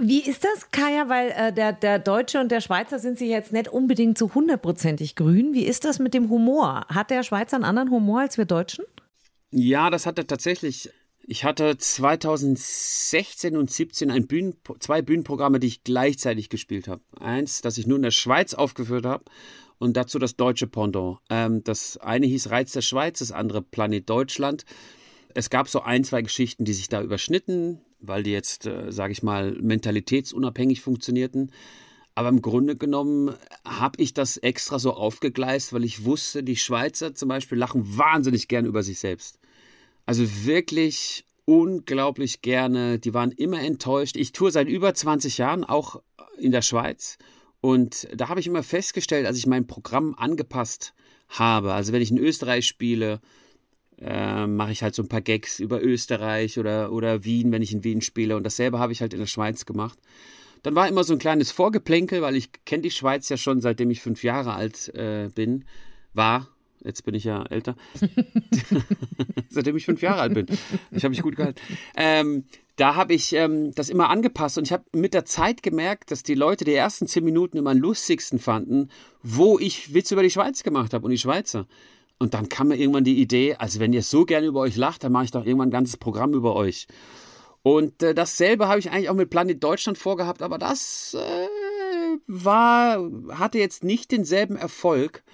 Wie 0.00 0.22
ist 0.22 0.42
das, 0.42 0.70
Kaya? 0.70 1.10
Weil 1.10 1.34
äh, 1.36 1.52
der, 1.52 1.74
der 1.74 1.98
Deutsche 1.98 2.40
und 2.40 2.50
der 2.50 2.62
Schweizer 2.62 2.98
sind 2.98 3.18
sich 3.18 3.28
jetzt 3.28 3.52
nicht 3.52 3.68
unbedingt 3.68 4.16
zu 4.16 4.34
hundertprozentig 4.34 5.16
grün. 5.16 5.52
Wie 5.52 5.64
ist 5.64 5.84
das 5.84 5.98
mit 5.98 6.14
dem 6.14 6.30
Humor? 6.30 6.86
Hat 6.88 7.10
der 7.10 7.22
Schweizer 7.22 7.56
einen 7.56 7.64
anderen 7.64 7.90
Humor 7.90 8.20
als 8.20 8.38
wir 8.38 8.46
Deutschen? 8.46 8.86
Ja, 9.50 9.90
das 9.90 10.06
hat 10.06 10.16
er 10.16 10.26
tatsächlich. 10.26 10.88
Ich 11.26 11.44
hatte 11.44 11.76
2016 11.76 13.54
und 13.54 13.70
2017 13.70 14.10
ein 14.10 14.26
Bühnen, 14.26 14.54
zwei 14.80 15.02
Bühnenprogramme, 15.02 15.60
die 15.60 15.66
ich 15.66 15.84
gleichzeitig 15.84 16.48
gespielt 16.48 16.88
habe. 16.88 17.02
Eins, 17.20 17.60
das 17.60 17.76
ich 17.76 17.86
nur 17.86 17.96
in 17.96 18.02
der 18.02 18.12
Schweiz 18.12 18.54
aufgeführt 18.54 19.04
habe 19.04 19.24
und 19.78 19.96
dazu 19.96 20.18
das 20.18 20.36
deutsche 20.36 20.66
Pendant. 20.66 21.18
Ähm, 21.30 21.62
das 21.64 21.96
eine 21.98 22.26
hieß 22.26 22.50
Reiz 22.50 22.72
der 22.72 22.82
Schweiz, 22.82 23.18
das 23.18 23.32
andere 23.32 23.62
Planet 23.62 24.08
Deutschland. 24.08 24.64
Es 25.34 25.50
gab 25.50 25.68
so 25.68 25.80
ein, 25.80 26.04
zwei 26.04 26.22
Geschichten, 26.22 26.64
die 26.64 26.72
sich 26.72 26.88
da 26.88 27.02
überschnitten, 27.02 27.80
weil 28.00 28.22
die 28.22 28.32
jetzt, 28.32 28.66
äh, 28.66 28.90
sage 28.90 29.12
ich 29.12 29.22
mal, 29.22 29.52
mentalitätsunabhängig 29.52 30.80
funktionierten. 30.80 31.52
Aber 32.14 32.30
im 32.30 32.40
Grunde 32.40 32.76
genommen 32.76 33.34
habe 33.64 34.00
ich 34.02 34.14
das 34.14 34.38
extra 34.38 34.78
so 34.78 34.94
aufgegleist, 34.94 35.74
weil 35.74 35.84
ich 35.84 36.04
wusste, 36.04 36.42
die 36.42 36.56
Schweizer 36.56 37.14
zum 37.14 37.28
Beispiel 37.28 37.58
lachen 37.58 37.98
wahnsinnig 37.98 38.48
gern 38.48 38.64
über 38.64 38.82
sich 38.82 38.98
selbst. 38.98 39.38
Also 40.06 40.24
wirklich 40.46 41.26
unglaublich 41.44 42.40
gerne. 42.40 42.98
Die 42.98 43.12
waren 43.12 43.32
immer 43.32 43.60
enttäuscht. 43.60 44.16
Ich 44.16 44.32
tue 44.32 44.50
seit 44.50 44.68
über 44.68 44.94
20 44.94 45.36
Jahren 45.36 45.64
auch 45.64 46.00
in 46.38 46.52
der 46.52 46.62
Schweiz 46.62 47.18
und 47.66 48.06
da 48.14 48.28
habe 48.28 48.38
ich 48.38 48.46
immer 48.46 48.62
festgestellt, 48.62 49.26
als 49.26 49.38
ich 49.38 49.48
mein 49.48 49.66
Programm 49.66 50.14
angepasst 50.16 50.94
habe, 51.28 51.72
also 51.72 51.92
wenn 51.92 52.00
ich 52.00 52.12
in 52.12 52.16
Österreich 52.16 52.64
spiele, 52.64 53.20
äh, 53.98 54.46
mache 54.46 54.70
ich 54.70 54.84
halt 54.84 54.94
so 54.94 55.02
ein 55.02 55.08
paar 55.08 55.20
Gags 55.20 55.58
über 55.58 55.82
Österreich 55.82 56.60
oder, 56.60 56.92
oder 56.92 57.24
Wien, 57.24 57.50
wenn 57.50 57.62
ich 57.62 57.72
in 57.72 57.82
Wien 57.82 58.02
spiele. 58.02 58.36
Und 58.36 58.44
dasselbe 58.44 58.78
habe 58.78 58.92
ich 58.92 59.00
halt 59.00 59.14
in 59.14 59.18
der 59.18 59.26
Schweiz 59.26 59.66
gemacht. 59.66 59.98
Dann 60.62 60.76
war 60.76 60.86
immer 60.86 61.02
so 61.02 61.12
ein 61.12 61.18
kleines 61.18 61.50
Vorgeplänkel, 61.50 62.22
weil 62.22 62.36
ich 62.36 62.50
kenne 62.66 62.82
die 62.82 62.92
Schweiz 62.92 63.28
ja 63.30 63.36
schon 63.36 63.60
seitdem 63.60 63.90
ich 63.90 64.00
fünf 64.00 64.22
Jahre 64.22 64.52
alt 64.52 64.94
äh, 64.94 65.28
bin, 65.34 65.64
war. 66.14 66.48
Jetzt 66.86 67.04
bin 67.04 67.14
ich 67.14 67.24
ja 67.24 67.44
älter. 67.44 67.76
seitdem 69.50 69.76
ich 69.76 69.84
fünf 69.84 70.02
Jahre 70.02 70.20
alt 70.20 70.34
bin. 70.34 70.46
Ich 70.92 71.02
habe 71.02 71.10
mich 71.10 71.22
gut 71.22 71.34
gehalten. 71.34 71.60
Ähm, 71.96 72.44
da 72.76 72.94
habe 72.94 73.14
ich 73.14 73.32
ähm, 73.32 73.72
das 73.74 73.88
immer 73.88 74.10
angepasst 74.10 74.58
und 74.58 74.64
ich 74.64 74.72
habe 74.72 74.84
mit 74.92 75.14
der 75.14 75.24
Zeit 75.24 75.62
gemerkt, 75.62 76.10
dass 76.10 76.22
die 76.22 76.34
Leute 76.34 76.64
die 76.64 76.74
ersten 76.74 77.08
zehn 77.08 77.24
Minuten 77.24 77.56
immer 77.56 77.70
am 77.70 77.78
lustigsten 77.78 78.38
fanden, 78.38 78.90
wo 79.22 79.58
ich 79.58 79.94
Witze 79.94 80.14
über 80.14 80.22
die 80.22 80.30
Schweiz 80.30 80.62
gemacht 80.62 80.94
habe 80.94 81.04
und 81.04 81.10
die 81.10 81.18
Schweizer. 81.18 81.66
Und 82.18 82.34
dann 82.34 82.48
kam 82.48 82.68
mir 82.68 82.76
irgendwann 82.76 83.04
die 83.04 83.20
Idee, 83.20 83.56
also 83.56 83.80
wenn 83.80 83.92
ihr 83.92 84.02
so 84.02 84.24
gerne 84.24 84.46
über 84.46 84.60
euch 84.60 84.76
lacht, 84.76 85.04
dann 85.04 85.12
mache 85.12 85.24
ich 85.24 85.30
doch 85.30 85.44
irgendwann 85.44 85.68
ein 85.68 85.72
ganzes 85.72 85.96
Programm 85.96 86.32
über 86.34 86.54
euch. 86.54 86.86
Und 87.62 88.02
äh, 88.02 88.14
dasselbe 88.14 88.68
habe 88.68 88.78
ich 88.78 88.90
eigentlich 88.90 89.10
auch 89.10 89.14
mit 89.14 89.28
Planet 89.28 89.62
Deutschland 89.62 89.98
vorgehabt, 89.98 90.40
aber 90.40 90.56
das 90.56 91.16
äh, 91.18 92.18
war, 92.26 93.10
hatte 93.30 93.58
jetzt 93.58 93.84
nicht 93.84 94.12
denselben 94.12 94.56
Erfolg 94.56 95.24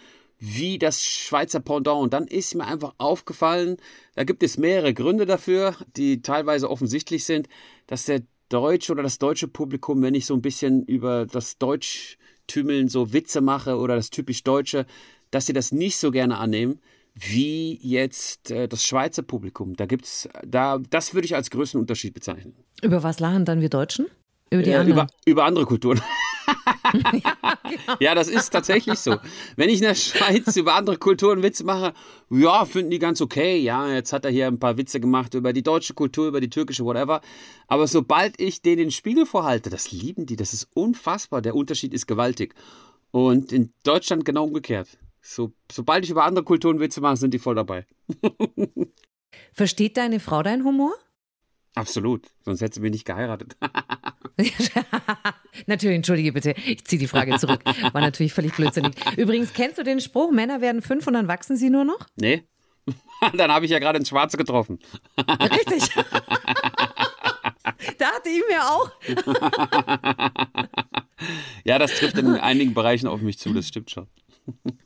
wie 0.45 0.77
das 0.77 1.05
Schweizer 1.05 1.61
Pendant. 1.61 2.03
Und 2.03 2.13
dann 2.13 2.27
ist 2.27 2.57
mir 2.57 2.67
einfach 2.67 2.95
aufgefallen, 2.99 3.77
da 4.17 4.25
gibt 4.25 4.43
es 4.43 4.59
mehrere 4.59 4.93
Gründe 4.93 5.25
dafür, 5.25 5.77
die 5.97 6.21
teilweise 6.21 6.69
offensichtlich 6.69 7.25
sind, 7.25 7.49
dass 7.87 8.07
der 8.07 8.23
deutsche 8.49 8.91
oder 8.91 9.05
das 9.05 9.19
deutsche 9.19 9.47
Publikum, 9.47 10.03
wenn 10.03 10.17
ich 10.17 10.27
so 10.27 10.35
ein 10.35 10.43
bisschen 10.43 10.85
über 10.85 11.27
das 11.27 11.59
Deutschtümeln 11.59 12.89
so 12.89 13.13
Witze 13.13 13.41
mache 13.41 13.79
oder 13.79 13.95
das 13.95 14.11
typisch 14.11 14.43
Deutsche, 14.43 14.85
dass 15.31 15.47
sie 15.47 15.53
das 15.53 15.71
nicht 15.71 15.97
so 15.97 16.11
gerne 16.11 16.39
annehmen 16.39 16.81
wie 17.15 17.79
jetzt 17.81 18.51
äh, 18.51 18.67
das 18.67 18.85
Schweizer 18.85 19.23
Publikum. 19.23 19.77
Da 19.77 19.87
gibt's, 19.87 20.29
da, 20.45 20.79
das 20.91 21.15
würde 21.15 21.27
ich 21.27 21.37
als 21.37 21.51
größten 21.51 21.79
Unterschied 21.79 22.15
bezeichnen. 22.15 22.57
Über 22.83 23.05
was 23.05 23.21
lachen 23.21 23.45
dann 23.45 23.61
wir 23.61 23.69
Deutschen? 23.69 24.07
Über 24.51 24.63
die 24.63 24.71
äh, 24.71 24.77
anderen? 24.77 25.07
Über, 25.07 25.07
über 25.25 25.45
andere 25.45 25.67
Kulturen. 25.67 26.01
ja, 27.13 27.59
genau. 27.63 27.97
ja, 28.01 28.15
das 28.15 28.29
ist 28.29 28.51
tatsächlich 28.51 28.99
so. 28.99 29.17
Wenn 29.57 29.69
ich 29.69 29.77
in 29.77 29.83
der 29.83 29.95
Schweiz 29.95 30.57
über 30.57 30.75
andere 30.75 30.99
Kulturen 30.99 31.43
Witze 31.43 31.65
mache, 31.65 31.95
ja, 32.31 32.65
finden 32.65 32.91
die 32.91 32.99
ganz 32.99 33.21
okay. 33.21 33.59
Ja, 33.59 33.89
jetzt 33.93 34.13
hat 34.13 34.25
er 34.25 34.31
hier 34.31 34.47
ein 34.47 34.59
paar 34.59 34.77
Witze 34.77 35.01
gemacht 35.01 35.35
über 35.35 35.53
die 35.53 35.63
deutsche 35.63 35.95
Kultur, 35.95 36.29
über 36.29 36.41
die 36.41 36.51
türkische, 36.51 36.85
whatever. 36.85 37.21
Aber 37.67 37.87
sobald 37.87 38.41
ich 38.41 38.63
denen 38.63 38.79
den 38.79 38.91
Spiegel 38.91 39.27
vorhalte, 39.27 39.71
das 39.71 39.93
lieben 39.93 40.27
die, 40.27 40.37
das 40.37 40.53
ist 40.53 40.69
unfassbar. 40.75 41.43
Der 41.43 41.55
Unterschied 41.55 41.95
ist 41.95 42.07
gewaltig. 42.07 42.55
Und 43.11 43.53
in 43.53 43.73
Deutschland 43.85 44.25
genau 44.25 44.45
umgekehrt. 44.45 44.99
So, 45.21 45.53
sobald 45.71 46.05
ich 46.05 46.11
über 46.11 46.25
andere 46.25 46.45
Kulturen 46.45 46.81
Witze 46.81 47.01
mache, 47.01 47.17
sind 47.17 47.33
die 47.33 47.39
voll 47.39 47.55
dabei. 47.55 47.87
Versteht 49.53 49.97
deine 49.97 50.19
Frau 50.19 50.43
deinen 50.43 50.65
Humor? 50.65 50.95
Absolut, 51.75 52.29
sonst 52.45 52.61
hätte 52.61 52.75
sie 52.75 52.81
mich 52.81 52.93
nicht 52.93 53.05
geheiratet. 53.05 53.57
natürlich, 55.67 55.97
entschuldige 55.97 56.33
bitte, 56.33 56.55
ich 56.67 56.85
ziehe 56.85 56.99
die 56.99 57.07
Frage 57.07 57.37
zurück. 57.39 57.63
War 57.65 58.01
natürlich 58.01 58.33
völlig 58.33 58.55
blödsinnig. 58.55 58.95
Übrigens, 59.17 59.53
kennst 59.53 59.79
du 59.79 59.83
den 59.83 60.01
Spruch, 60.01 60.31
Männer 60.31 60.61
werden 60.61 60.83
fünf 60.83 61.07
und 61.07 61.15
dann 61.15 61.29
wachsen 61.29 61.57
sie 61.57 61.71
nur 61.71 61.85
noch? 61.85 62.07
Nee. 62.17 62.45
dann 63.35 63.53
habe 63.53 63.65
ich 63.65 63.71
ja 63.71 63.79
gerade 63.79 63.99
ins 63.99 64.09
Schwarze 64.09 64.37
getroffen. 64.37 64.79
Richtig. 65.19 65.89
Dachte 67.99 68.29
ich 68.29 68.43
mir 68.49 68.65
auch. 68.65 68.91
ja, 71.65 71.79
das 71.79 71.95
trifft 71.95 72.19
in 72.19 72.35
einigen 72.37 72.75
Bereichen 72.75 73.07
auf 73.07 73.21
mich 73.21 73.39
zu, 73.39 73.53
das 73.53 73.69
stimmt 73.69 73.91
schon. 73.91 74.09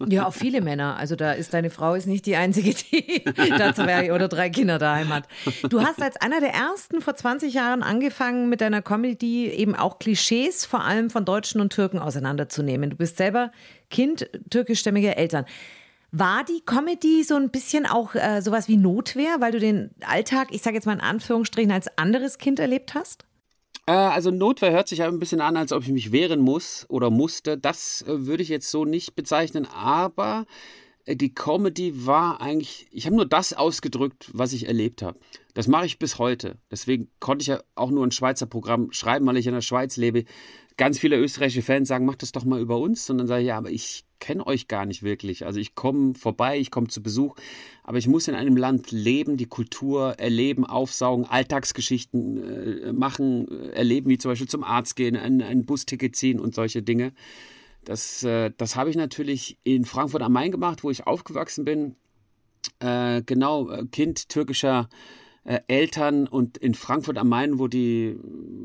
Ja, 0.09 0.27
auf 0.27 0.35
viele 0.35 0.61
Männer. 0.61 0.97
Also 0.97 1.17
da 1.17 1.33
ist 1.33 1.55
deine 1.55 1.71
Frau 1.71 1.95
ist 1.95 2.07
nicht 2.07 2.27
die 2.27 2.37
einzige, 2.37 2.75
die 2.75 3.51
da 3.59 3.75
zwei 3.75 4.13
oder 4.13 4.29
drei 4.29 4.51
Kinder 4.51 4.79
daheim 4.79 5.09
hat. 5.09 5.27
Du 5.69 5.81
hast 5.81 6.03
als 6.03 6.17
einer 6.17 6.41
der 6.41 6.53
ersten 6.53 7.01
vor 7.01 7.15
20 7.15 7.55
Jahren 7.55 7.83
angefangen 7.83 8.49
mit 8.49 8.61
deiner 8.61 8.83
Comedy 8.83 9.49
eben 9.49 9.75
auch 9.75 9.99
Klischees 9.99 10.67
vor 10.67 10.85
allem 10.85 11.11
von 11.11 11.25
Deutschen 11.25 11.61
und 11.61 11.73
Türken 11.73 11.99
auseinanderzunehmen. 11.99 12.91
Du 12.91 12.97
bist 12.97 13.17
selber 13.17 13.51
Kind 13.91 14.29
türkischstämmiger 14.51 15.17
Eltern. 15.17 15.47
War 16.13 16.45
die 16.45 16.63
Comedy 16.65 17.25
so 17.25 17.35
ein 17.35 17.51
bisschen 17.51 17.87
auch 17.87 18.15
äh, 18.15 18.41
sowas 18.41 18.69
wie 18.69 18.77
Notwehr, 18.77 19.41
weil 19.41 19.53
du 19.53 19.59
den 19.59 19.91
Alltag, 20.07 20.49
ich 20.51 20.63
sage 20.63 20.77
jetzt 20.77 20.87
mal 20.87 20.95
in 20.95 21.01
Anführungsstrichen, 21.01 21.73
als 21.73 21.99
anderes 21.99 22.39
Kind 22.39 22.59
erlebt 22.59 22.95
hast? 22.95 23.25
Äh, 23.87 23.93
also 23.93 24.31
Notwehr 24.31 24.73
hört 24.73 24.89
sich 24.89 25.03
ein 25.03 25.19
bisschen 25.19 25.41
an, 25.41 25.57
als 25.57 25.73
ob 25.73 25.83
ich 25.83 25.91
mich 25.91 26.13
wehren 26.13 26.41
muss 26.41 26.87
oder 26.89 27.11
musste. 27.11 27.57
Das 27.57 28.03
äh, 28.03 28.27
würde 28.27 28.43
ich 28.43 28.49
jetzt 28.49 28.71
so 28.71 28.85
nicht 28.85 29.15
bezeichnen, 29.15 29.67
aber 29.67 30.47
äh, 31.05 31.17
die 31.17 31.33
Comedy 31.33 32.07
war 32.07 32.41
eigentlich, 32.41 32.87
ich 32.91 33.07
habe 33.07 33.17
nur 33.17 33.27
das 33.27 33.53
ausgedrückt, 33.53 34.31
was 34.33 34.53
ich 34.53 34.67
erlebt 34.67 35.03
habe. 35.03 35.19
Das 35.55 35.69
mache 35.69 35.87
ich 35.87 35.99
bis 35.99 36.19
heute. 36.19 36.59
Deswegen 36.71 37.09
konnte 37.21 37.43
ich 37.43 37.49
ja 37.49 37.61
auch 37.77 37.91
nur 37.91 38.07
ein 38.07 38.11
Schweizer 38.11 38.47
Programm 38.47 38.93
schreiben, 38.93 39.27
weil 39.27 39.39
ich 39.39 39.47
in 39.47 39.55
der 39.55 39.63
Schweiz 39.63 39.97
lebe 39.97 40.25
ganz 40.77 40.99
viele 40.99 41.17
österreichische 41.17 41.63
Fans 41.63 41.89
sagen, 41.89 42.05
macht 42.05 42.23
das 42.23 42.33
doch 42.33 42.45
mal 42.45 42.61
über 42.61 42.79
uns. 42.79 43.09
Und 43.09 43.19
dann 43.19 43.27
sage 43.27 43.43
ich, 43.43 43.49
ja, 43.49 43.57
aber 43.57 43.71
ich 43.71 44.05
kenne 44.19 44.47
euch 44.47 44.69
gar 44.69 44.85
nicht 44.85 45.03
wirklich. 45.03 45.47
Also 45.47 45.61
ich 45.61 45.75
komme 45.75 46.15
vorbei, 46.15 46.59
ich 46.59 46.71
komme 46.71 46.89
zu 46.89 47.03
Besuch, 47.03 47.37
aber 47.89 47.99
ich 47.99 48.09
muss 48.09 48.27
in 48.27 48.35
einem 48.35 48.57
Land 48.57 48.91
leben, 48.91 49.37
die 49.37 49.47
Kultur 49.47 50.19
erleben, 50.19 50.67
aufsaugen, 50.67 51.25
Alltagsgeschichten 51.25 52.83
äh, 52.89 52.93
machen, 52.93 53.47
äh, 53.49 53.69
erleben, 53.77 54.11
wie 54.11 54.19
zum 54.19 54.33
Beispiel 54.33 54.49
zum 54.49 54.65
Arzt 54.65 54.97
gehen, 54.97 55.17
ein, 55.17 55.41
ein 55.41 55.65
Busticket 55.65 56.17
ziehen 56.17 56.41
und 56.41 56.53
solche 56.53 56.83
Dinge. 56.83 57.13
Das, 57.85 58.25
äh, 58.25 58.51
das 58.57 58.75
habe 58.75 58.91
ich 58.91 58.97
natürlich 58.97 59.57
in 59.63 59.85
Frankfurt 59.85 60.23
am 60.23 60.33
Main 60.33 60.51
gemacht, 60.51 60.83
wo 60.83 60.91
ich 60.91 61.07
aufgewachsen 61.07 61.65
bin. 61.65 61.95
Äh, 62.81 63.23
genau, 63.23 63.71
äh, 63.71 63.87
Kind 63.87 64.31
türkischer 64.31 64.89
äh, 64.91 65.26
Eltern 65.47 66.27
und 66.27 66.59
in 66.59 66.75
Frankfurt 66.75 67.19
am 67.19 67.29
Main, 67.29 67.61
wo 67.61 67.69
die, 67.69 68.17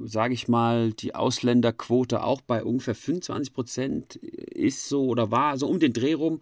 sage 0.06 0.34
ich 0.34 0.48
mal, 0.48 0.94
die 0.94 1.14
Ausländerquote 1.14 2.24
auch 2.24 2.42
bei 2.42 2.64
ungefähr 2.64 2.96
25 2.96 3.54
Prozent 3.54 4.16
ist 4.16 4.90
so 4.90 5.06
oder 5.06 5.30
war, 5.30 5.58
so 5.58 5.68
um 5.68 5.80
den 5.80 5.94
Dreh 5.94 6.14
rum. 6.14 6.40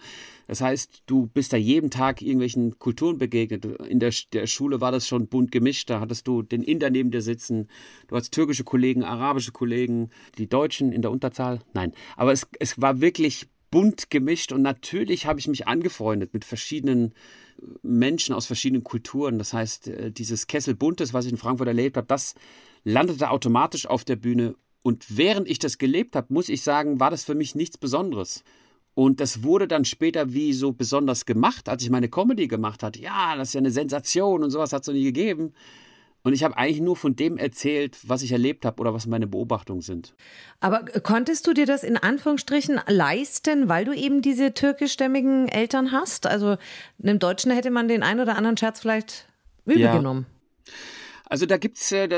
Das 0.48 0.62
heißt, 0.62 1.04
du 1.08 1.28
bist 1.28 1.52
da 1.52 1.58
jeden 1.58 1.92
Tag 1.92 2.22
irgendwelchen 2.22 2.80
Kulturen 2.80 3.18
begegnet. 3.18 3.66
In 3.66 4.00
der, 4.00 4.14
der 4.32 4.48
Schule 4.48 4.80
war 4.80 4.94
das 4.94 5.08
schon 5.08 5.28
bunt 5.28 5.52
gemischt. 5.52 5.90
Da 5.90 6.00
hattest 6.00 6.26
du 6.26 6.42
den 6.42 6.64
Inder 6.64 6.90
neben 6.90 7.12
dir 7.12 7.22
sitzen. 7.22 7.68
Du 8.08 8.16
hast 8.16 8.32
türkische 8.32 8.64
Kollegen, 8.64 9.04
arabische 9.04 9.52
Kollegen, 9.52 10.10
die 10.38 10.48
Deutschen 10.48 10.94
in 10.94 11.02
der 11.02 11.12
Unterzahl. 11.12 11.60
Nein, 11.74 11.92
aber 12.16 12.32
es, 12.32 12.48
es 12.60 12.82
war 12.82 13.02
wirklich 13.02 13.50
bunt 13.72 14.10
gemischt 14.10 14.52
und 14.52 14.62
natürlich 14.62 15.26
habe 15.26 15.40
ich 15.40 15.48
mich 15.48 15.68
angefreundet 15.68 16.34
mit 16.34 16.46
verschiedenen 16.46 17.14
Menschen 17.82 18.34
aus 18.34 18.46
verschiedenen 18.46 18.84
Kulturen. 18.84 19.38
Das 19.38 19.54
heißt, 19.54 19.88
äh, 19.88 20.12
dieses 20.12 20.48
Kessel 20.48 20.76
Buntes, 20.76 21.14
was 21.14 21.26
ich 21.26 21.32
in 21.32 21.38
Frankfurt 21.38 21.68
erlebt 21.68 21.98
habe, 21.98 22.08
das 22.08 22.36
landete 22.84 23.30
automatisch 23.30 23.86
auf 23.86 24.04
der 24.04 24.16
Bühne. 24.16 24.56
Und 24.82 25.18
während 25.18 25.50
ich 25.50 25.60
das 25.60 25.78
gelebt 25.78 26.16
habe, 26.16 26.34
muss 26.34 26.50
ich 26.50 26.62
sagen, 26.62 27.00
war 27.00 27.12
das 27.12 27.24
für 27.24 27.36
mich 27.36 27.56
nichts 27.56 27.78
Besonderes. 27.78 28.44
Und 28.96 29.20
das 29.20 29.44
wurde 29.44 29.68
dann 29.68 29.86
später 29.86 30.34
wie 30.34 30.54
so 30.54 30.72
besonders 30.72 31.26
gemacht, 31.26 31.70
als 31.70 31.84
ich 31.84 31.90
meine 31.90 32.10
Comedy 32.10 32.48
gemacht 32.48 32.84
hatte. 32.84 33.00
Ja, 33.00 33.36
das 33.36 33.50
ist 33.50 33.54
ja 33.54 33.60
eine 33.60 33.72
Sensation 33.72 34.44
und 34.44 34.52
sowas 34.52 34.74
hat 34.74 34.82
es 34.82 34.88
noch 34.88 34.94
nie 34.94 35.04
gegeben. 35.04 35.54
Und 36.24 36.34
ich 36.34 36.44
habe 36.44 36.58
eigentlich 36.58 36.82
nur 36.82 36.98
von 36.98 37.16
dem 37.16 37.38
erzählt, 37.38 37.98
was 38.06 38.22
ich 38.24 38.32
erlebt 38.32 38.66
habe 38.66 38.82
oder 38.82 38.94
was 38.94 39.08
meine 39.08 39.26
Beobachtungen 39.26 39.82
sind. 39.82 40.14
Aber 40.60 40.84
konntest 41.02 41.48
du 41.48 41.54
dir 41.54 41.66
das 41.66 41.84
in 41.84 41.96
Anführungsstrichen 41.96 42.80
leisten, 42.88 43.70
weil 43.70 43.86
du 43.86 43.94
eben 43.94 44.22
diese 44.22 44.54
türkischstämmigen 44.54 45.48
Eltern 45.48 45.92
hast? 45.92 46.28
Also 46.28 46.58
einem 47.02 47.20
Deutschen 47.20 47.52
hätte 47.52 47.72
man 47.72 47.88
den 47.88 48.04
einen 48.04 48.20
oder 48.20 48.36
anderen 48.36 48.58
Scherz 48.58 48.82
vielleicht 48.82 49.28
übel 49.66 49.82
ja. 49.82 49.96
genommen. 49.96 50.26
Also 51.32 51.46
da 51.46 51.58
gibt 51.58 51.78
es 51.78 51.92
äh, 51.92 52.10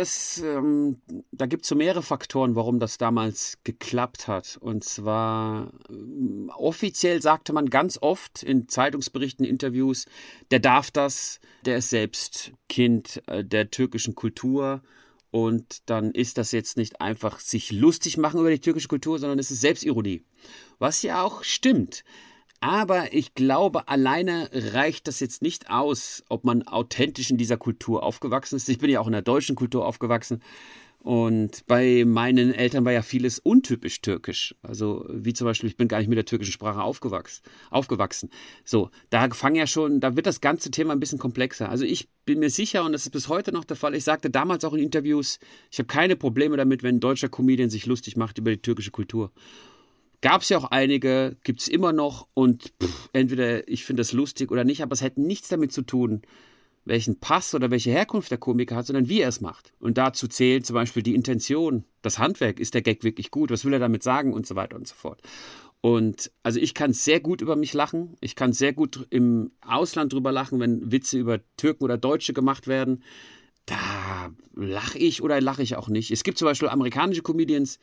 ähm, 0.41 1.01
da 1.33 1.45
gibt's 1.45 1.67
so 1.67 1.75
mehrere 1.75 2.01
Faktoren, 2.01 2.55
warum 2.55 2.79
das 2.79 2.97
damals 2.97 3.57
geklappt 3.65 4.29
hat. 4.29 4.57
Und 4.61 4.85
zwar 4.85 5.73
ähm, 5.89 6.49
offiziell 6.55 7.21
sagte 7.21 7.51
man 7.51 7.69
ganz 7.69 7.99
oft 8.01 8.41
in 8.41 8.69
Zeitungsberichten, 8.69 9.45
Interviews, 9.45 10.05
der 10.49 10.59
darf 10.59 10.91
das, 10.91 11.41
der 11.65 11.77
ist 11.77 11.89
selbst 11.89 12.53
Kind 12.69 13.21
äh, 13.27 13.43
der 13.43 13.69
türkischen 13.69 14.15
Kultur. 14.15 14.81
Und 15.29 15.89
dann 15.89 16.11
ist 16.11 16.37
das 16.37 16.53
jetzt 16.53 16.77
nicht 16.77 17.01
einfach 17.01 17.39
sich 17.39 17.71
lustig 17.71 18.17
machen 18.17 18.39
über 18.39 18.49
die 18.49 18.59
türkische 18.59 18.87
Kultur, 18.87 19.19
sondern 19.19 19.39
es 19.39 19.51
ist 19.51 19.61
Selbstironie. 19.61 20.23
Was 20.79 21.01
ja 21.01 21.21
auch 21.21 21.43
stimmt. 21.43 22.05
Aber 22.61 23.11
ich 23.11 23.33
glaube, 23.33 23.87
alleine 23.87 24.49
reicht 24.53 25.07
das 25.07 25.19
jetzt 25.19 25.41
nicht 25.41 25.71
aus, 25.71 26.23
ob 26.29 26.45
man 26.45 26.61
authentisch 26.61 27.31
in 27.31 27.37
dieser 27.37 27.57
Kultur 27.57 28.03
aufgewachsen 28.03 28.55
ist. 28.55 28.69
Ich 28.69 28.77
bin 28.77 28.91
ja 28.91 28.99
auch 28.99 29.07
in 29.07 29.13
der 29.13 29.23
deutschen 29.23 29.55
Kultur 29.55 29.85
aufgewachsen. 29.85 30.41
Und 30.99 31.65
bei 31.65 32.03
meinen 32.05 32.53
Eltern 32.53 32.85
war 32.85 32.91
ja 32.91 33.01
vieles 33.01 33.39
untypisch 33.39 34.01
türkisch. 34.01 34.53
Also 34.61 35.03
wie 35.09 35.33
zum 35.33 35.45
Beispiel, 35.45 35.67
ich 35.67 35.75
bin 35.75 35.87
gar 35.87 35.97
nicht 35.97 36.09
mit 36.09 36.17
der 36.17 36.25
türkischen 36.25 36.51
Sprache 36.51 36.83
aufgewachsen. 36.83 37.41
aufgewachsen. 37.71 38.29
So, 38.63 38.91
da 39.09 39.27
fangen 39.31 39.55
ja 39.55 39.65
schon, 39.65 39.99
da 39.99 40.15
wird 40.15 40.27
das 40.27 40.41
ganze 40.41 40.69
Thema 40.69 40.93
ein 40.93 40.99
bisschen 40.99 41.17
komplexer. 41.17 41.67
Also 41.69 41.85
ich 41.85 42.09
bin 42.25 42.37
mir 42.37 42.51
sicher, 42.51 42.85
und 42.85 42.91
das 42.91 43.07
ist 43.07 43.11
bis 43.11 43.27
heute 43.27 43.51
noch 43.51 43.65
der 43.65 43.77
Fall, 43.77 43.95
ich 43.95 44.03
sagte 44.03 44.29
damals 44.29 44.63
auch 44.63 44.73
in 44.73 44.83
Interviews, 44.83 45.39
ich 45.71 45.79
habe 45.79 45.87
keine 45.87 46.15
Probleme 46.15 46.55
damit, 46.55 46.83
wenn 46.83 46.97
ein 46.97 46.99
deutscher 46.99 47.29
Comedian 47.29 47.71
sich 47.71 47.87
lustig 47.87 48.15
macht 48.15 48.37
über 48.37 48.51
die 48.51 48.61
türkische 48.61 48.91
Kultur. 48.91 49.31
Gab 50.21 50.43
es 50.43 50.49
ja 50.49 50.57
auch 50.59 50.65
einige, 50.65 51.35
gibt 51.43 51.61
es 51.61 51.67
immer 51.67 51.93
noch 51.93 52.27
und 52.33 52.73
pff, 52.81 53.09
entweder 53.11 53.67
ich 53.67 53.85
finde 53.85 54.01
das 54.01 54.13
lustig 54.13 54.51
oder 54.51 54.63
nicht, 54.63 54.83
aber 54.83 54.93
es 54.93 55.01
hätte 55.01 55.21
nichts 55.21 55.47
damit 55.47 55.71
zu 55.73 55.81
tun, 55.81 56.21
welchen 56.85 57.19
Pass 57.19 57.53
oder 57.55 57.71
welche 57.71 57.91
Herkunft 57.91 58.31
der 58.31 58.37
Komiker 58.37 58.75
hat, 58.75 58.85
sondern 58.85 59.09
wie 59.09 59.21
er 59.21 59.29
es 59.29 59.41
macht. 59.41 59.73
Und 59.79 59.97
dazu 59.97 60.27
zählt 60.27 60.65
zum 60.65 60.75
Beispiel 60.75 61.03
die 61.03 61.15
Intention, 61.15 61.85
das 62.01 62.19
Handwerk, 62.19 62.59
ist 62.59 62.73
der 62.73 62.81
Gag 62.81 63.03
wirklich 63.03 63.31
gut, 63.31 63.51
was 63.51 63.65
will 63.65 63.73
er 63.73 63.79
damit 63.79 64.03
sagen 64.03 64.33
und 64.33 64.45
so 64.45 64.55
weiter 64.55 64.75
und 64.75 64.87
so 64.87 64.95
fort. 64.95 65.21
Und 65.81 66.31
also 66.43 66.59
ich 66.59 66.75
kann 66.75 66.93
sehr 66.93 67.19
gut 67.19 67.41
über 67.41 67.55
mich 67.55 67.73
lachen, 67.73 68.15
ich 68.21 68.35
kann 68.35 68.53
sehr 68.53 68.73
gut 68.73 69.07
im 69.09 69.51
Ausland 69.61 70.13
drüber 70.13 70.31
lachen, 70.31 70.59
wenn 70.59 70.91
Witze 70.91 71.17
über 71.17 71.39
Türken 71.57 71.83
oder 71.83 71.97
Deutsche 71.97 72.33
gemacht 72.33 72.67
werden. 72.67 73.03
Da 73.65 74.31
lache 74.53 74.99
ich 74.99 75.23
oder 75.23 75.41
lache 75.41 75.63
ich 75.63 75.75
auch 75.75 75.87
nicht. 75.87 76.11
Es 76.11 76.23
gibt 76.23 76.37
zum 76.37 76.45
Beispiel 76.45 76.69
amerikanische 76.69 77.23
Comedians, 77.23 77.79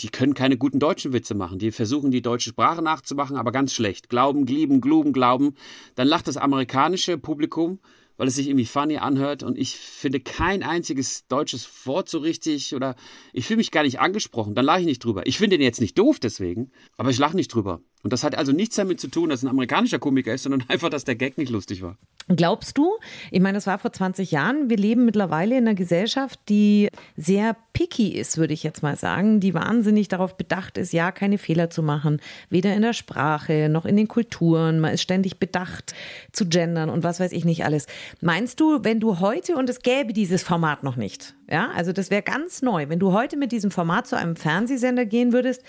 die 0.00 0.08
können 0.08 0.34
keine 0.34 0.56
guten 0.56 0.78
deutschen 0.78 1.12
Witze 1.12 1.34
machen. 1.34 1.58
Die 1.58 1.70
versuchen 1.70 2.10
die 2.10 2.22
deutsche 2.22 2.50
Sprache 2.50 2.82
nachzumachen, 2.82 3.36
aber 3.36 3.52
ganz 3.52 3.72
schlecht. 3.72 4.08
Glauben, 4.08 4.46
glieben, 4.46 4.80
gluben, 4.80 5.12
glauben. 5.12 5.54
Dann 5.94 6.08
lacht 6.08 6.26
das 6.26 6.36
amerikanische 6.36 7.18
Publikum, 7.18 7.78
weil 8.16 8.28
es 8.28 8.34
sich 8.36 8.48
irgendwie 8.48 8.66
funny 8.66 8.98
anhört 8.98 9.42
und 9.42 9.58
ich 9.58 9.76
finde 9.76 10.20
kein 10.20 10.62
einziges 10.62 11.26
deutsches 11.26 11.68
Wort 11.86 12.08
so 12.08 12.18
richtig 12.18 12.74
oder 12.74 12.96
ich 13.32 13.46
fühle 13.46 13.58
mich 13.58 13.70
gar 13.70 13.82
nicht 13.82 14.00
angesprochen. 14.00 14.54
Dann 14.54 14.64
lache 14.64 14.80
ich 14.80 14.86
nicht 14.86 15.04
drüber. 15.04 15.26
Ich 15.26 15.38
finde 15.38 15.58
den 15.58 15.64
jetzt 15.64 15.80
nicht 15.80 15.98
doof 15.98 16.18
deswegen, 16.20 16.70
aber 16.96 17.10
ich 17.10 17.18
lache 17.18 17.36
nicht 17.36 17.52
drüber. 17.52 17.80
Und 18.04 18.12
das 18.12 18.22
hat 18.22 18.36
also 18.36 18.52
nichts 18.52 18.76
damit 18.76 19.00
zu 19.00 19.08
tun, 19.08 19.30
dass 19.30 19.42
ein 19.42 19.48
amerikanischer 19.48 19.98
Komiker 19.98 20.32
ist, 20.32 20.42
sondern 20.44 20.62
einfach, 20.68 20.90
dass 20.90 21.04
der 21.04 21.16
Gag 21.16 21.38
nicht 21.38 21.50
lustig 21.50 21.82
war. 21.82 21.96
Glaubst 22.28 22.78
du, 22.78 22.96
ich 23.30 23.40
meine, 23.40 23.56
das 23.56 23.66
war 23.66 23.78
vor 23.78 23.92
20 23.92 24.30
Jahren, 24.30 24.70
wir 24.70 24.78
leben 24.78 25.04
mittlerweile 25.04 25.58
in 25.58 25.66
einer 25.66 25.74
Gesellschaft, 25.74 26.38
die 26.48 26.88
sehr 27.16 27.56
picky 27.74 28.08
ist, 28.08 28.38
würde 28.38 28.54
ich 28.54 28.62
jetzt 28.62 28.82
mal 28.82 28.96
sagen, 28.96 29.40
die 29.40 29.52
wahnsinnig 29.52 30.08
darauf 30.08 30.36
bedacht 30.36 30.78
ist, 30.78 30.92
ja, 30.92 31.12
keine 31.12 31.36
Fehler 31.36 31.68
zu 31.68 31.82
machen, 31.82 32.20
weder 32.48 32.74
in 32.74 32.82
der 32.82 32.94
Sprache 32.94 33.68
noch 33.68 33.84
in 33.84 33.96
den 33.96 34.08
Kulturen, 34.08 34.80
man 34.80 34.94
ist 34.94 35.02
ständig 35.02 35.38
bedacht 35.38 35.94
zu 36.32 36.46
gendern 36.46 36.88
und 36.88 37.04
was 37.04 37.20
weiß 37.20 37.32
ich 37.32 37.44
nicht 37.44 37.64
alles. 37.64 37.86
Meinst 38.22 38.58
du, 38.58 38.84
wenn 38.84 39.00
du 39.00 39.20
heute, 39.20 39.56
und 39.56 39.68
es 39.68 39.80
gäbe 39.80 40.14
dieses 40.14 40.42
Format 40.42 40.82
noch 40.82 40.96
nicht, 40.96 41.34
ja, 41.50 41.70
also 41.74 41.92
das 41.92 42.10
wäre 42.10 42.22
ganz 42.22 42.62
neu, 42.62 42.88
wenn 42.88 42.98
du 42.98 43.12
heute 43.12 43.36
mit 43.36 43.52
diesem 43.52 43.70
Format 43.70 44.06
zu 44.06 44.16
einem 44.16 44.36
Fernsehsender 44.36 45.04
gehen 45.04 45.34
würdest, 45.34 45.62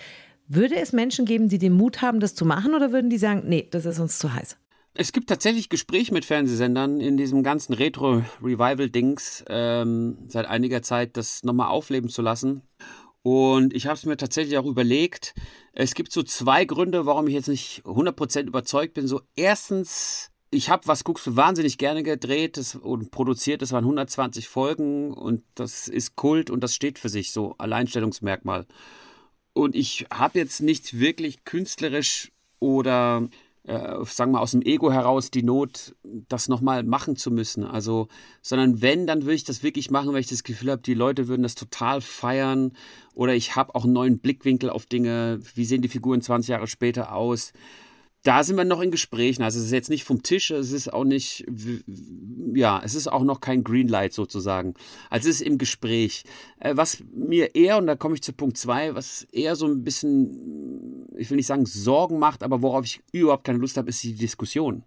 würde 0.47 0.75
es 0.75 0.93
Menschen 0.93 1.25
geben, 1.25 1.49
die 1.49 1.57
den 1.57 1.73
Mut 1.73 2.01
haben, 2.01 2.19
das 2.19 2.35
zu 2.35 2.45
machen, 2.45 2.73
oder 2.73 2.91
würden 2.91 3.09
die 3.09 3.17
sagen, 3.17 3.43
nee, 3.45 3.67
das 3.71 3.85
ist 3.85 3.99
uns 3.99 4.19
zu 4.19 4.33
heiß? 4.33 4.57
Es 4.97 5.11
gibt 5.11 5.27
tatsächlich 5.27 5.67
Gespräche 5.67 6.13
mit 6.13 6.23
Fernsehsendern 6.23 7.01
in 7.01 7.17
diesem 7.17 7.43
ganzen 7.43 7.73
Retro-Revival-Dings 7.73 9.43
ähm, 9.49 10.19
seit 10.27 10.45
einiger 10.45 10.81
Zeit, 10.81 11.17
das 11.17 11.43
nochmal 11.43 11.67
aufleben 11.67 12.09
zu 12.09 12.21
lassen. 12.21 12.61
Und 13.21 13.73
ich 13.73 13.87
habe 13.87 13.95
es 13.95 14.05
mir 14.05 14.15
tatsächlich 14.15 14.57
auch 14.57 14.65
überlegt. 14.65 15.33
Es 15.73 15.95
gibt 15.95 16.13
so 16.13 16.23
zwei 16.23 16.63
Gründe, 16.63 17.05
warum 17.05 17.27
ich 17.27 17.33
jetzt 17.33 17.49
nicht 17.49 17.81
100% 17.83 18.43
überzeugt 18.43 18.93
bin. 18.93 19.07
So 19.07 19.21
erstens, 19.35 20.31
ich 20.49 20.69
habe 20.69 20.87
was 20.87 21.03
guckst 21.03 21.27
du 21.27 21.35
wahnsinnig 21.35 21.77
gerne 21.77 22.03
gedreht 22.03 22.77
und 22.81 23.11
produziert. 23.11 23.63
Das 23.63 23.73
waren 23.73 23.83
120 23.83 24.47
Folgen 24.47 25.11
und 25.11 25.43
das 25.55 25.89
ist 25.89 26.15
Kult 26.15 26.49
und 26.49 26.63
das 26.63 26.73
steht 26.73 26.99
für 26.99 27.09
sich 27.09 27.33
so 27.33 27.55
Alleinstellungsmerkmal. 27.57 28.65
Und 29.55 29.73
ich 29.73 30.05
habe 30.11 30.37
jetzt 30.37 30.61
nicht 30.61 30.99
wirklich 30.99 31.45
künstlerisch 31.45 32.33
oder 32.59 33.29
äh, 33.63 34.03
sagen 34.03 34.33
wir 34.33 34.41
aus 34.41 34.51
dem 34.51 34.61
Ego 34.61 34.91
heraus 34.91 35.31
die 35.31 35.43
Not, 35.43 35.95
das 36.03 36.49
nochmal 36.49 36.83
machen 36.83 37.15
zu 37.15 37.31
müssen. 37.31 37.63
Also, 37.63 38.09
sondern 38.41 38.81
wenn, 38.81 39.07
dann 39.07 39.21
würde 39.21 39.35
ich 39.35 39.45
das 39.45 39.63
wirklich 39.63 39.89
machen, 39.89 40.11
weil 40.11 40.19
ich 40.19 40.27
das 40.27 40.43
Gefühl 40.43 40.71
habe, 40.71 40.81
die 40.81 40.93
Leute 40.93 41.29
würden 41.29 41.43
das 41.43 41.55
total 41.55 42.01
feiern. 42.01 42.73
Oder 43.13 43.33
ich 43.33 43.55
habe 43.55 43.73
auch 43.75 43.85
einen 43.85 43.93
neuen 43.93 44.19
Blickwinkel 44.19 44.69
auf 44.69 44.87
Dinge. 44.87 45.39
Wie 45.55 45.63
sehen 45.63 45.81
die 45.81 45.87
Figuren 45.87 46.21
20 46.21 46.49
Jahre 46.49 46.67
später 46.67 47.15
aus? 47.15 47.53
Da 48.25 48.43
sind 48.43 48.57
wir 48.57 48.65
noch 48.65 48.81
in 48.81 48.89
Gesprächen. 48.89 49.43
Also 49.43 49.59
es 49.59 49.65
ist 49.65 49.71
jetzt 49.71 49.91
nicht 49.91 50.03
vom 50.03 50.23
Tisch, 50.23 50.49
es 50.49 50.71
ist 50.71 50.91
auch 50.91 51.03
nicht, 51.03 51.45
ja, 52.55 52.81
es 52.83 52.95
ist 52.95 53.07
auch 53.07 53.23
noch 53.23 53.39
kein 53.39 53.63
Greenlight 53.63 54.13
sozusagen. 54.13 54.73
Also 55.11 55.29
es 55.29 55.41
ist 55.41 55.47
im 55.47 55.59
Gespräch. 55.59 56.23
Äh, 56.59 56.75
was 56.75 57.03
mir 57.13 57.53
eher, 57.53 57.77
und 57.77 57.85
da 57.85 57.95
komme 57.95 58.15
ich 58.15 58.23
zu 58.23 58.33
Punkt 58.33 58.57
zwei, 58.57 58.95
was 58.95 59.27
eher 59.31 59.55
so 59.55 59.67
ein 59.67 59.83
bisschen, 59.83 61.07
ich 61.15 61.29
will 61.29 61.37
nicht 61.37 61.45
sagen 61.45 61.67
Sorgen 61.67 62.17
macht, 62.17 62.41
aber 62.41 62.63
worauf 62.63 62.85
ich 62.85 63.01
überhaupt 63.11 63.43
keine 63.43 63.59
Lust 63.59 63.77
habe, 63.77 63.89
ist 63.89 64.03
die 64.03 64.15
Diskussion. 64.15 64.83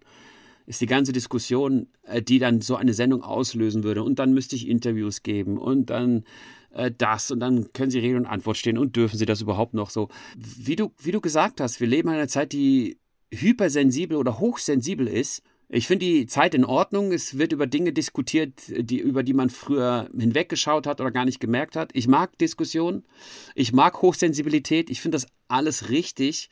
Ist 0.65 0.81
die 0.81 0.85
ganze 0.85 1.13
Diskussion, 1.13 1.87
äh, 2.03 2.21
die 2.21 2.39
dann 2.39 2.59
so 2.59 2.75
eine 2.75 2.93
Sendung 2.93 3.23
auslösen 3.23 3.85
würde. 3.85 4.03
Und 4.03 4.19
dann 4.19 4.33
müsste 4.33 4.57
ich 4.57 4.67
Interviews 4.67 5.23
geben 5.23 5.57
und 5.57 5.91
dann 5.91 6.25
äh, 6.71 6.91
das 6.95 7.31
und 7.31 7.39
dann 7.39 7.71
können 7.71 7.89
sie 7.89 7.99
Rede 7.99 8.17
und 8.17 8.25
Antwort 8.25 8.57
stehen 8.57 8.77
und 8.77 8.97
dürfen 8.97 9.17
sie 9.17 9.25
das 9.25 9.39
überhaupt 9.39 9.73
noch 9.73 9.91
so. 9.91 10.09
Wie 10.35 10.75
du, 10.75 10.91
wie 10.97 11.13
du 11.13 11.21
gesagt 11.21 11.61
hast, 11.61 11.79
wir 11.79 11.87
leben 11.87 12.09
in 12.09 12.15
einer 12.15 12.27
Zeit, 12.27 12.51
die 12.51 12.97
hypersensibel 13.31 14.17
oder 14.17 14.39
hochsensibel 14.39 15.07
ist. 15.07 15.43
Ich 15.71 15.85
finde 15.85 16.05
die 16.07 16.25
Zeit 16.25 16.55
in 16.55 16.65
Ordnung. 16.65 17.11
Es 17.11 17.37
wird 17.37 17.51
über 17.51 17.67
Dinge 17.67 17.93
diskutiert, 17.93 18.53
die, 18.67 18.99
über 18.99 19.21
die 19.21 19.33
man 19.33 19.51
früher 19.51 20.09
hinweggeschaut 20.17 20.87
hat 20.87 20.99
oder 20.99 21.11
gar 21.11 21.25
nicht 21.25 21.39
gemerkt 21.39 21.75
hat. 21.75 21.91
Ich 21.93 22.07
mag 22.07 22.35
Diskussionen. 22.39 23.05
Ich 23.53 23.71
mag 23.71 24.01
Hochsensibilität. 24.01 24.89
Ich 24.89 24.99
finde 24.99 25.17
das 25.17 25.27
alles 25.47 25.89
richtig. 25.89 26.49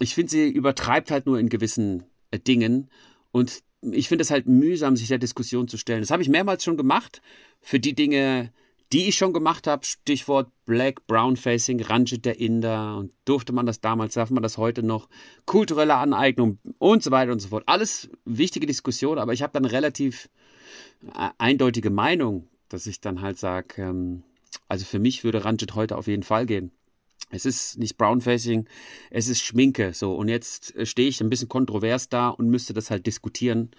Ich 0.00 0.14
finde, 0.14 0.30
sie 0.30 0.48
übertreibt 0.48 1.10
halt 1.10 1.24
nur 1.24 1.38
in 1.38 1.48
gewissen 1.48 2.04
äh, 2.30 2.38
Dingen. 2.38 2.90
Und 3.32 3.62
ich 3.80 4.08
finde 4.08 4.22
es 4.22 4.30
halt 4.30 4.46
mühsam, 4.46 4.96
sich 4.96 5.08
der 5.08 5.18
Diskussion 5.18 5.66
zu 5.66 5.78
stellen. 5.78 6.00
Das 6.00 6.10
habe 6.10 6.22
ich 6.22 6.28
mehrmals 6.28 6.62
schon 6.62 6.76
gemacht. 6.76 7.22
Für 7.62 7.80
die 7.80 7.94
Dinge, 7.94 8.52
die 8.92 9.08
ich 9.08 9.16
schon 9.16 9.32
gemacht 9.32 9.66
habe, 9.66 9.84
Stichwort 9.84 10.50
Black, 10.64 11.06
Brown 11.06 11.36
Facing, 11.36 11.82
Ranjit 11.82 12.24
der 12.24 12.40
Inder 12.40 12.96
und 12.96 13.12
durfte 13.24 13.52
man 13.52 13.66
das 13.66 13.80
damals, 13.80 14.14
darf 14.14 14.30
man 14.30 14.42
das 14.42 14.56
heute 14.56 14.82
noch, 14.82 15.08
kulturelle 15.44 15.96
Aneignung 15.96 16.58
und 16.78 17.02
so 17.02 17.10
weiter 17.10 17.32
und 17.32 17.40
so 17.40 17.48
fort. 17.48 17.64
Alles 17.66 18.08
wichtige 18.24 18.66
Diskussionen, 18.66 19.18
aber 19.18 19.32
ich 19.32 19.42
habe 19.42 19.52
dann 19.52 19.66
relativ 19.66 20.30
äh, 21.14 21.28
eindeutige 21.38 21.90
Meinung, 21.90 22.48
dass 22.68 22.86
ich 22.86 23.00
dann 23.00 23.20
halt 23.20 23.38
sage, 23.38 23.82
ähm, 23.82 24.22
also 24.68 24.84
für 24.84 24.98
mich 24.98 25.24
würde 25.24 25.44
Ranjit 25.44 25.74
heute 25.74 25.96
auf 25.96 26.06
jeden 26.06 26.22
Fall 26.22 26.46
gehen. 26.46 26.72
Es 27.30 27.44
ist 27.44 27.78
nicht 27.78 27.98
Brownfacing, 27.98 28.66
es 29.10 29.28
ist 29.28 29.42
Schminke. 29.42 29.92
So, 29.92 30.14
und 30.14 30.28
jetzt 30.28 30.74
äh, 30.76 30.86
stehe 30.86 31.08
ich 31.08 31.20
ein 31.20 31.28
bisschen 31.28 31.48
kontrovers 31.48 32.08
da 32.08 32.30
und 32.30 32.48
müsste 32.48 32.72
das 32.72 32.90
halt 32.90 33.06
diskutieren. 33.06 33.70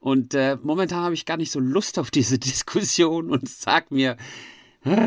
Und 0.00 0.34
äh, 0.34 0.56
momentan 0.62 1.02
habe 1.02 1.14
ich 1.14 1.26
gar 1.26 1.36
nicht 1.36 1.50
so 1.50 1.60
Lust 1.60 1.98
auf 1.98 2.10
diese 2.10 2.38
Diskussion 2.38 3.30
und 3.30 3.48
sag 3.48 3.90
mir, 3.90 4.16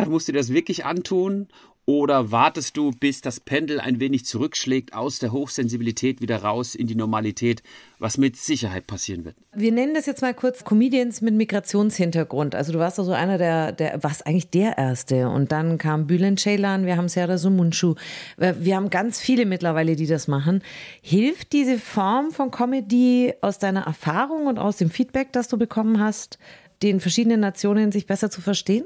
musst 0.07 0.27
du 0.27 0.33
das 0.33 0.53
wirklich 0.53 0.86
antun? 0.86 1.48
Oder 1.88 2.31
wartest 2.31 2.77
du, 2.77 2.91
bis 2.91 3.21
das 3.21 3.39
Pendel 3.39 3.79
ein 3.79 4.00
wenig 4.00 4.25
zurückschlägt, 4.25 4.93
aus 4.93 5.17
der 5.17 5.31
Hochsensibilität 5.31 6.21
wieder 6.21 6.38
raus 6.38 6.75
in 6.75 6.85
die 6.85 6.95
Normalität, 6.95 7.63
was 7.97 8.17
mit 8.19 8.38
Sicherheit 8.38 8.85
passieren 8.85 9.25
wird? 9.25 9.35
Wir 9.55 9.71
nennen 9.71 9.95
das 9.95 10.05
jetzt 10.05 10.21
mal 10.21 10.35
kurz 10.35 10.63
Comedians 10.63 11.21
mit 11.21 11.33
Migrationshintergrund. 11.33 12.53
Also 12.53 12.71
du 12.71 12.79
warst 12.79 13.00
doch 13.00 13.03
so 13.03 13.13
einer 13.13 13.39
der, 13.39 13.71
der 13.71 14.03
was 14.03 14.21
eigentlich 14.21 14.51
der 14.51 14.77
Erste. 14.77 15.27
Und 15.29 15.51
dann 15.51 15.79
kam 15.79 16.05
Bülent 16.05 16.39
Ceylan, 16.39 16.85
wir 16.85 16.97
haben 16.97 17.09
Serdar 17.09 17.39
Sumunchu. 17.39 17.95
Wir 18.38 18.75
haben 18.75 18.91
ganz 18.91 19.19
viele 19.19 19.47
mittlerweile, 19.47 19.95
die 19.95 20.07
das 20.07 20.27
machen. 20.27 20.63
Hilft 21.01 21.51
diese 21.51 21.79
Form 21.79 22.31
von 22.31 22.51
Comedy 22.51 23.33
aus 23.41 23.57
deiner 23.57 23.81
Erfahrung 23.81 24.46
und 24.46 24.59
aus 24.59 24.77
dem 24.77 24.91
Feedback, 24.91 25.33
das 25.33 25.48
du 25.48 25.57
bekommen 25.57 26.00
hast, 26.00 26.37
den 26.83 27.00
verschiedenen 27.00 27.39
Nationen 27.39 27.91
sich 27.91 28.05
besser 28.05 28.29
zu 28.29 28.39
verstehen? 28.39 28.85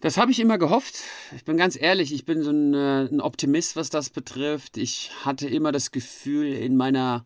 Das 0.00 0.18
habe 0.18 0.30
ich 0.30 0.40
immer 0.40 0.58
gehofft. 0.58 0.96
Ich 1.34 1.44
bin 1.44 1.56
ganz 1.56 1.80
ehrlich, 1.80 2.12
ich 2.12 2.24
bin 2.26 2.42
so 2.42 2.50
ein, 2.50 2.74
äh, 2.74 3.08
ein, 3.10 3.20
Optimist, 3.20 3.76
was 3.76 3.88
das 3.88 4.10
betrifft. 4.10 4.76
Ich 4.76 5.10
hatte 5.24 5.48
immer 5.48 5.72
das 5.72 5.90
Gefühl, 5.90 6.52
in 6.52 6.76
meiner 6.76 7.24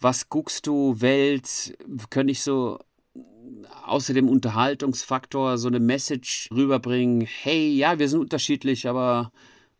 Was 0.00 0.28
guckst 0.28 0.66
du 0.66 1.00
Welt 1.00 1.76
könnte 2.10 2.32
ich 2.32 2.42
so 2.42 2.78
außer 3.84 4.14
dem 4.14 4.28
Unterhaltungsfaktor 4.28 5.58
so 5.58 5.68
eine 5.68 5.80
Message 5.80 6.48
rüberbringen. 6.52 7.26
Hey, 7.26 7.70
ja, 7.74 7.98
wir 7.98 8.08
sind 8.08 8.20
unterschiedlich, 8.20 8.88
aber 8.88 9.32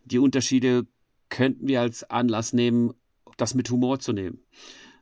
die 0.05 0.19
Unterschiede 0.19 0.87
könnten 1.29 1.69
wir 1.69 1.81
als 1.81 2.05
Anlass 2.05 2.53
nehmen, 2.53 2.95
das 3.37 3.55
mit 3.55 3.71
Humor 3.71 3.99
zu 3.99 4.13
nehmen. 4.13 4.41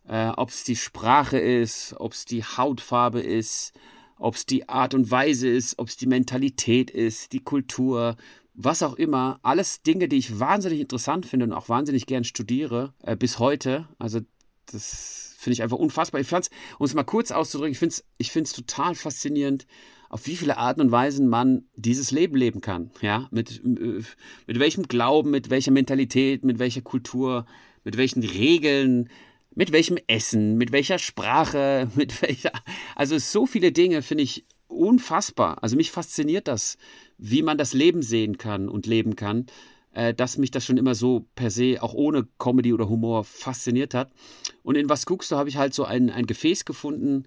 Äh, 0.09 0.29
ob 0.31 0.49
es 0.49 0.65
die 0.65 0.77
Sprache 0.77 1.39
ist, 1.39 1.95
ob 1.99 2.13
es 2.13 2.25
die 2.25 2.43
Hautfarbe 2.43 3.21
ist, 3.21 3.73
ob 4.23 4.37
es 4.37 4.47
die 4.47 4.69
Art 4.69 4.95
und 4.95 5.11
Weise 5.11 5.49
ist, 5.49 5.79
ob 5.79 5.89
es 5.89 5.97
die 5.97 6.07
Mentalität 6.07 6.91
ist, 6.91 7.33
die 7.33 7.41
Kultur, 7.41 8.17
was 8.55 8.83
auch 8.83 8.95
immer. 8.95 9.41
Alles 9.43 9.83
Dinge, 9.83 10.09
die 10.09 10.17
ich 10.17 10.39
wahnsinnig 10.39 10.81
interessant 10.81 11.27
finde 11.27 11.47
und 11.47 11.53
auch 11.53 11.69
wahnsinnig 11.69 12.07
gern 12.07 12.23
studiere, 12.23 12.95
äh, 13.03 13.17
bis 13.17 13.41
heute. 13.41 13.89
Also 13.99 14.21
das 14.67 15.35
finde 15.39 15.55
ich 15.55 15.63
einfach 15.63 15.79
unfassbar. 15.79 16.21
Ich 16.21 16.29
fand's, 16.29 16.51
um 16.79 16.87
es 16.87 16.95
mal 16.95 17.03
kurz 17.03 17.33
auszudrücken, 17.33 17.73
ich 17.73 17.81
finde 17.81 17.95
es 17.95 18.05
ich 18.17 18.31
find's 18.31 18.53
total 18.53 18.95
faszinierend, 18.95 19.67
auf 20.09 20.27
wie 20.27 20.37
viele 20.37 20.57
Arten 20.57 20.83
und 20.83 20.93
Weisen 20.93 21.27
man 21.27 21.65
dieses 21.75 22.13
Leben 22.13 22.37
leben 22.37 22.61
kann. 22.61 22.93
Ja, 23.01 23.27
mit, 23.33 23.61
äh, 23.65 24.03
mit 24.47 24.59
welchem 24.61 24.85
Glauben, 24.85 25.33
mit 25.33 25.51
welcher 25.51 25.73
Mentalität, 25.73 26.45
mit 26.45 26.61
welcher 26.61 26.83
Kultur, 26.83 27.45
mit 27.83 27.97
welchen 27.97 28.23
Regeln, 28.23 29.09
mit 29.55 29.73
welchem 29.73 29.99
Essen, 30.07 30.57
mit 30.57 30.73
welcher 30.73 30.99
Sprache, 30.99 31.89
mit 31.95 32.23
welcher. 32.23 32.53
Also 32.97 33.19
so 33.19 33.47
viele 33.47 33.73
Dinge 33.73 34.03
finde 34.03 34.25
ich 34.25 34.45
unfassbar. 34.69 35.63
Also 35.63 35.77
mich 35.77 35.91
fasziniert 35.91 36.49
das, 36.49 36.79
wie 37.19 37.43
man 37.43 37.59
das 37.59 37.73
Leben 37.73 38.03
sehen 38.03 38.39
kann 38.39 38.69
und 38.69 38.87
leben 38.87 39.17
kann, 39.17 39.47
äh, 39.93 40.15
dass 40.15 40.39
mich 40.39 40.51
das 40.51 40.65
schon 40.65 40.79
immer 40.79 40.95
so 40.95 41.27
per 41.35 41.51
se, 41.51 41.79
auch 41.81 41.95
ohne 41.95 42.27
Comedy 42.39 42.73
oder 42.73 42.89
Humor, 42.89 43.25
fasziniert 43.25 43.95
hat. 43.95 44.11
Und 44.63 44.77
in 44.77 44.89
Was 44.89 45.07
guckst 45.07 45.31
du, 45.31 45.37
habe 45.37 45.49
ich 45.49 45.57
halt 45.57 45.75
so 45.75 45.85
ein, 45.85 46.11
ein 46.11 46.27
Gefäß 46.27 46.65
gefunden, 46.65 47.25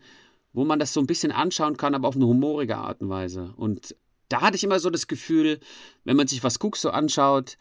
wo 0.54 0.66
man 0.66 0.80
das 0.80 0.94
so 0.94 1.00
ein 1.02 1.08
bisschen 1.08 1.32
anschauen 1.32 1.78
kann, 1.78 1.94
aber 1.94 2.08
auf 2.08 2.16
eine 2.16 2.26
humorige 2.26 2.78
Art 2.78 3.02
und 3.02 3.10
Weise. 3.10 3.54
Und 3.58 3.96
da 4.30 4.42
hatte 4.42 4.56
ich 4.56 4.64
immer 4.64 4.80
so 4.80 4.90
das 4.90 5.08
Gefühl, 5.08 5.60
wenn 6.04 6.18
man 6.18 6.28
sich 6.28 6.44
Was 6.44 6.60
guckst 6.60 6.84
du 6.84 6.90
anschaut, 6.90 7.58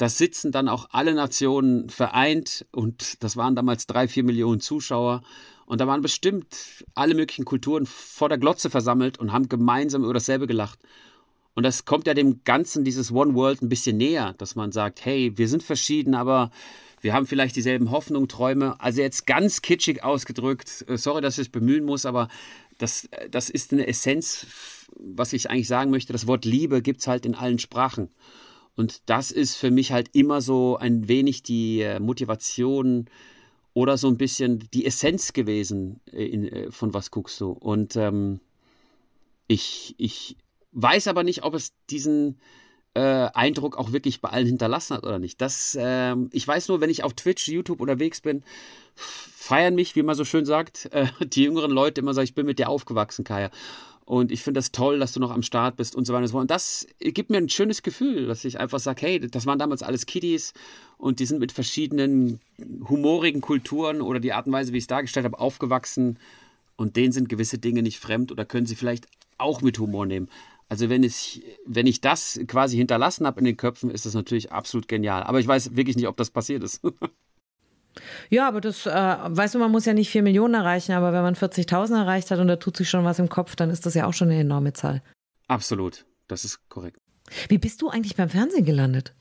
da 0.00 0.08
sitzen 0.08 0.50
dann 0.50 0.68
auch 0.68 0.88
alle 0.92 1.12
Nationen 1.12 1.90
vereint 1.90 2.64
und 2.72 3.22
das 3.22 3.36
waren 3.36 3.54
damals 3.54 3.86
drei, 3.86 4.08
vier 4.08 4.24
Millionen 4.24 4.60
Zuschauer. 4.60 5.20
Und 5.66 5.78
da 5.78 5.86
waren 5.86 6.00
bestimmt 6.00 6.84
alle 6.94 7.14
möglichen 7.14 7.44
Kulturen 7.44 7.84
vor 7.84 8.30
der 8.30 8.38
Glotze 8.38 8.70
versammelt 8.70 9.18
und 9.18 9.30
haben 9.30 9.50
gemeinsam 9.50 10.02
über 10.02 10.14
dasselbe 10.14 10.46
gelacht. 10.46 10.78
Und 11.54 11.64
das 11.64 11.84
kommt 11.84 12.06
ja 12.06 12.14
dem 12.14 12.44
Ganzen, 12.44 12.82
dieses 12.82 13.12
One 13.12 13.34
World, 13.34 13.60
ein 13.60 13.68
bisschen 13.68 13.98
näher, 13.98 14.34
dass 14.38 14.54
man 14.54 14.72
sagt, 14.72 15.04
hey, 15.04 15.36
wir 15.36 15.48
sind 15.48 15.62
verschieden, 15.62 16.14
aber 16.14 16.50
wir 17.02 17.12
haben 17.12 17.26
vielleicht 17.26 17.54
dieselben 17.54 17.90
Hoffnungen, 17.90 18.26
Träume. 18.26 18.80
Also 18.80 19.02
jetzt 19.02 19.26
ganz 19.26 19.60
kitschig 19.60 20.02
ausgedrückt, 20.02 20.86
äh, 20.88 20.96
sorry, 20.96 21.20
dass 21.20 21.36
ich 21.36 21.48
es 21.48 21.52
bemühen 21.52 21.84
muss, 21.84 22.06
aber 22.06 22.28
das, 22.78 23.06
das 23.30 23.50
ist 23.50 23.74
eine 23.74 23.86
Essenz, 23.86 24.46
was 24.96 25.34
ich 25.34 25.50
eigentlich 25.50 25.68
sagen 25.68 25.90
möchte. 25.90 26.14
Das 26.14 26.26
Wort 26.26 26.46
Liebe 26.46 26.80
gibt 26.80 27.00
es 27.00 27.06
halt 27.06 27.26
in 27.26 27.34
allen 27.34 27.58
Sprachen. 27.58 28.08
Und 28.80 29.02
das 29.10 29.30
ist 29.30 29.56
für 29.56 29.70
mich 29.70 29.92
halt 29.92 30.08
immer 30.14 30.40
so 30.40 30.78
ein 30.78 31.06
wenig 31.06 31.42
die 31.42 31.82
äh, 31.82 32.00
Motivation 32.00 33.10
oder 33.74 33.98
so 33.98 34.08
ein 34.08 34.16
bisschen 34.16 34.70
die 34.72 34.86
Essenz 34.86 35.34
gewesen 35.34 36.00
äh, 36.10 36.24
in, 36.24 36.48
äh, 36.48 36.70
von 36.70 36.94
was 36.94 37.10
guckst 37.10 37.38
du. 37.42 37.50
Und 37.50 37.96
ähm, 37.96 38.40
ich, 39.48 39.94
ich 39.98 40.38
weiß 40.72 41.08
aber 41.08 41.24
nicht, 41.24 41.44
ob 41.44 41.52
es 41.52 41.74
diesen 41.90 42.40
äh, 42.94 43.28
Eindruck 43.34 43.76
auch 43.76 43.92
wirklich 43.92 44.22
bei 44.22 44.30
allen 44.30 44.46
hinterlassen 44.46 44.96
hat 44.96 45.04
oder 45.04 45.18
nicht. 45.18 45.42
Das, 45.42 45.74
äh, 45.74 46.16
ich 46.32 46.48
weiß 46.48 46.68
nur, 46.68 46.80
wenn 46.80 46.88
ich 46.88 47.04
auf 47.04 47.12
Twitch, 47.12 47.48
YouTube 47.48 47.82
unterwegs 47.82 48.22
bin, 48.22 48.42
feiern 48.94 49.74
mich, 49.74 49.94
wie 49.94 50.02
man 50.02 50.14
so 50.14 50.24
schön 50.24 50.46
sagt, 50.46 50.86
äh, 50.92 51.08
die 51.20 51.42
jüngeren 51.42 51.70
Leute 51.70 52.00
immer 52.00 52.14
sagen, 52.14 52.24
ich 52.24 52.34
bin 52.34 52.46
mit 52.46 52.58
dir 52.58 52.70
aufgewachsen, 52.70 53.24
Kaya. 53.24 53.50
Und 54.10 54.32
ich 54.32 54.42
finde 54.42 54.58
das 54.58 54.72
toll, 54.72 54.98
dass 54.98 55.12
du 55.12 55.20
noch 55.20 55.30
am 55.30 55.44
Start 55.44 55.76
bist 55.76 55.94
und 55.94 56.04
so 56.04 56.12
weiter 56.12 56.22
und 56.22 56.26
so 56.26 56.32
fort. 56.32 56.42
Und 56.42 56.50
das 56.50 56.84
gibt 56.98 57.30
mir 57.30 57.36
ein 57.36 57.48
schönes 57.48 57.84
Gefühl, 57.84 58.26
dass 58.26 58.44
ich 58.44 58.58
einfach 58.58 58.80
sage, 58.80 59.02
hey, 59.02 59.20
das 59.20 59.46
waren 59.46 59.60
damals 59.60 59.84
alles 59.84 60.04
Kiddies 60.04 60.52
und 60.98 61.20
die 61.20 61.26
sind 61.26 61.38
mit 61.38 61.52
verschiedenen 61.52 62.40
humorigen 62.88 63.40
Kulturen 63.40 64.00
oder 64.00 64.18
die 64.18 64.32
Art 64.32 64.48
und 64.48 64.52
Weise, 64.52 64.72
wie 64.72 64.78
ich 64.78 64.82
es 64.82 64.88
dargestellt 64.88 65.26
habe, 65.26 65.38
aufgewachsen. 65.38 66.18
Und 66.74 66.96
denen 66.96 67.12
sind 67.12 67.28
gewisse 67.28 67.58
Dinge 67.58 67.84
nicht 67.84 68.00
fremd 68.00 68.32
oder 68.32 68.44
können 68.44 68.66
sie 68.66 68.74
vielleicht 68.74 69.06
auch 69.38 69.62
mit 69.62 69.78
Humor 69.78 70.06
nehmen. 70.06 70.28
Also 70.68 70.90
wenn 70.90 71.04
ich, 71.04 71.44
wenn 71.64 71.86
ich 71.86 72.00
das 72.00 72.40
quasi 72.48 72.76
hinterlassen 72.76 73.26
habe 73.28 73.38
in 73.38 73.44
den 73.44 73.56
Köpfen, 73.56 73.92
ist 73.92 74.06
das 74.06 74.14
natürlich 74.14 74.50
absolut 74.50 74.88
genial. 74.88 75.22
Aber 75.22 75.38
ich 75.38 75.46
weiß 75.46 75.76
wirklich 75.76 75.94
nicht, 75.94 76.08
ob 76.08 76.16
das 76.16 76.30
passiert 76.30 76.64
ist. 76.64 76.80
Ja, 78.28 78.46
aber 78.48 78.60
das, 78.60 78.86
äh, 78.86 78.90
weißt 78.92 79.54
du, 79.54 79.58
man 79.58 79.70
muss 79.70 79.84
ja 79.84 79.92
nicht 79.92 80.10
4 80.10 80.22
Millionen 80.22 80.54
erreichen, 80.54 80.92
aber 80.92 81.12
wenn 81.12 81.22
man 81.22 81.34
40.000 81.34 81.96
erreicht 81.96 82.30
hat 82.30 82.38
und 82.38 82.48
da 82.48 82.56
tut 82.56 82.76
sich 82.76 82.88
schon 82.88 83.04
was 83.04 83.18
im 83.18 83.28
Kopf, 83.28 83.56
dann 83.56 83.70
ist 83.70 83.86
das 83.86 83.94
ja 83.94 84.06
auch 84.06 84.14
schon 84.14 84.28
eine 84.28 84.40
enorme 84.40 84.72
Zahl. 84.72 85.02
Absolut, 85.48 86.04
das 86.28 86.44
ist 86.44 86.68
korrekt. 86.68 86.98
Wie 87.48 87.58
bist 87.58 87.82
du 87.82 87.88
eigentlich 87.88 88.16
beim 88.16 88.28
Fernsehen 88.28 88.64
gelandet? 88.64 89.14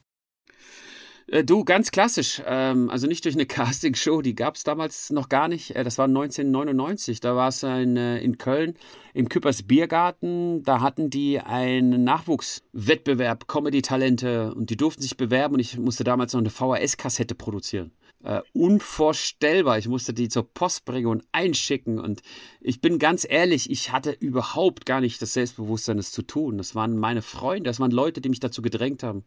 Äh, 1.28 1.44
du, 1.44 1.64
ganz 1.64 1.92
klassisch. 1.92 2.42
Ähm, 2.46 2.90
also 2.90 3.08
nicht 3.08 3.26
durch 3.26 3.36
eine 3.36 3.46
Castingshow, 3.48 4.22
die 4.22 4.36
gab 4.36 4.56
es 4.56 4.64
damals 4.64 5.10
noch 5.10 5.30
gar 5.30 5.48
nicht. 5.48 5.76
Äh, 5.76 5.84
das 5.84 5.98
war 5.98 6.06
1999. 6.06 7.20
Da 7.20 7.36
war 7.36 7.50
es 7.50 7.64
in, 7.64 7.98
äh, 7.98 8.20
in 8.20 8.38
Köln 8.38 8.76
im 9.14 9.30
Küppers 9.30 9.64
Biergarten. 9.64 10.64
Da 10.64 10.82
hatten 10.82 11.10
die 11.10 11.40
einen 11.40 12.04
Nachwuchswettbewerb, 12.04 13.48
Comedy-Talente, 13.48 14.54
und 14.54 14.70
die 14.70 14.78
durften 14.78 15.02
sich 15.02 15.18
bewerben 15.18 15.56
und 15.56 15.60
ich 15.60 15.78
musste 15.78 16.04
damals 16.04 16.34
noch 16.34 16.42
eine 16.42 16.50
VHS-Kassette 16.50 17.36
produzieren 17.36 17.92
äh, 18.24 18.42
unvorstellbar. 18.54 19.78
Ich 19.78 19.88
musste 19.88 20.14
die 20.14 20.28
zur 20.28 20.44
Post 20.44 20.86
bringen 20.86 21.08
und 21.08 21.24
einschicken. 21.32 22.00
Und 22.00 22.22
ich 22.60 22.82
bin 22.82 23.00
ganz 23.00 23.26
ehrlich, 23.28 23.70
ich 23.70 23.92
hatte 23.92 24.12
überhaupt 24.12 24.86
gar 24.86 25.00
nicht 25.00 25.22
das 25.22 25.34
Selbstbewusstsein, 25.34 25.98
das 25.98 26.12
zu 26.12 26.22
tun. 26.24 26.58
Das 26.58 26.76
waren 26.76 26.98
meine 26.98 27.22
Freunde, 27.22 27.70
das 27.70 27.80
waren 27.80 27.92
Leute, 27.92 28.22
die 28.22 28.30
mich 28.30 28.42
dazu 28.42 28.62
gedrängt 28.62 29.04
haben, 29.04 29.24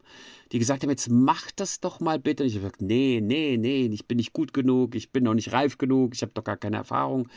die 0.51 0.59
gesagt 0.59 0.83
haben, 0.83 0.89
jetzt 0.89 1.09
mach 1.09 1.49
das 1.51 1.79
doch 1.79 1.99
mal 1.99 2.19
bitte. 2.19 2.43
Und 2.43 2.49
ich 2.49 2.55
habe 2.55 2.65
gesagt, 2.65 2.81
nee, 2.81 3.19
nee, 3.21 3.57
nee, 3.57 3.87
ich 3.87 4.07
bin 4.07 4.17
nicht 4.17 4.33
gut 4.33 4.53
genug, 4.53 4.95
ich 4.95 5.11
bin 5.11 5.23
noch 5.23 5.33
nicht 5.33 5.53
reif 5.53 5.77
genug, 5.77 6.13
ich 6.13 6.21
habe 6.21 6.33
doch 6.33 6.43
gar 6.43 6.57
keine 6.57 6.77
Erfahrung. 6.77 7.27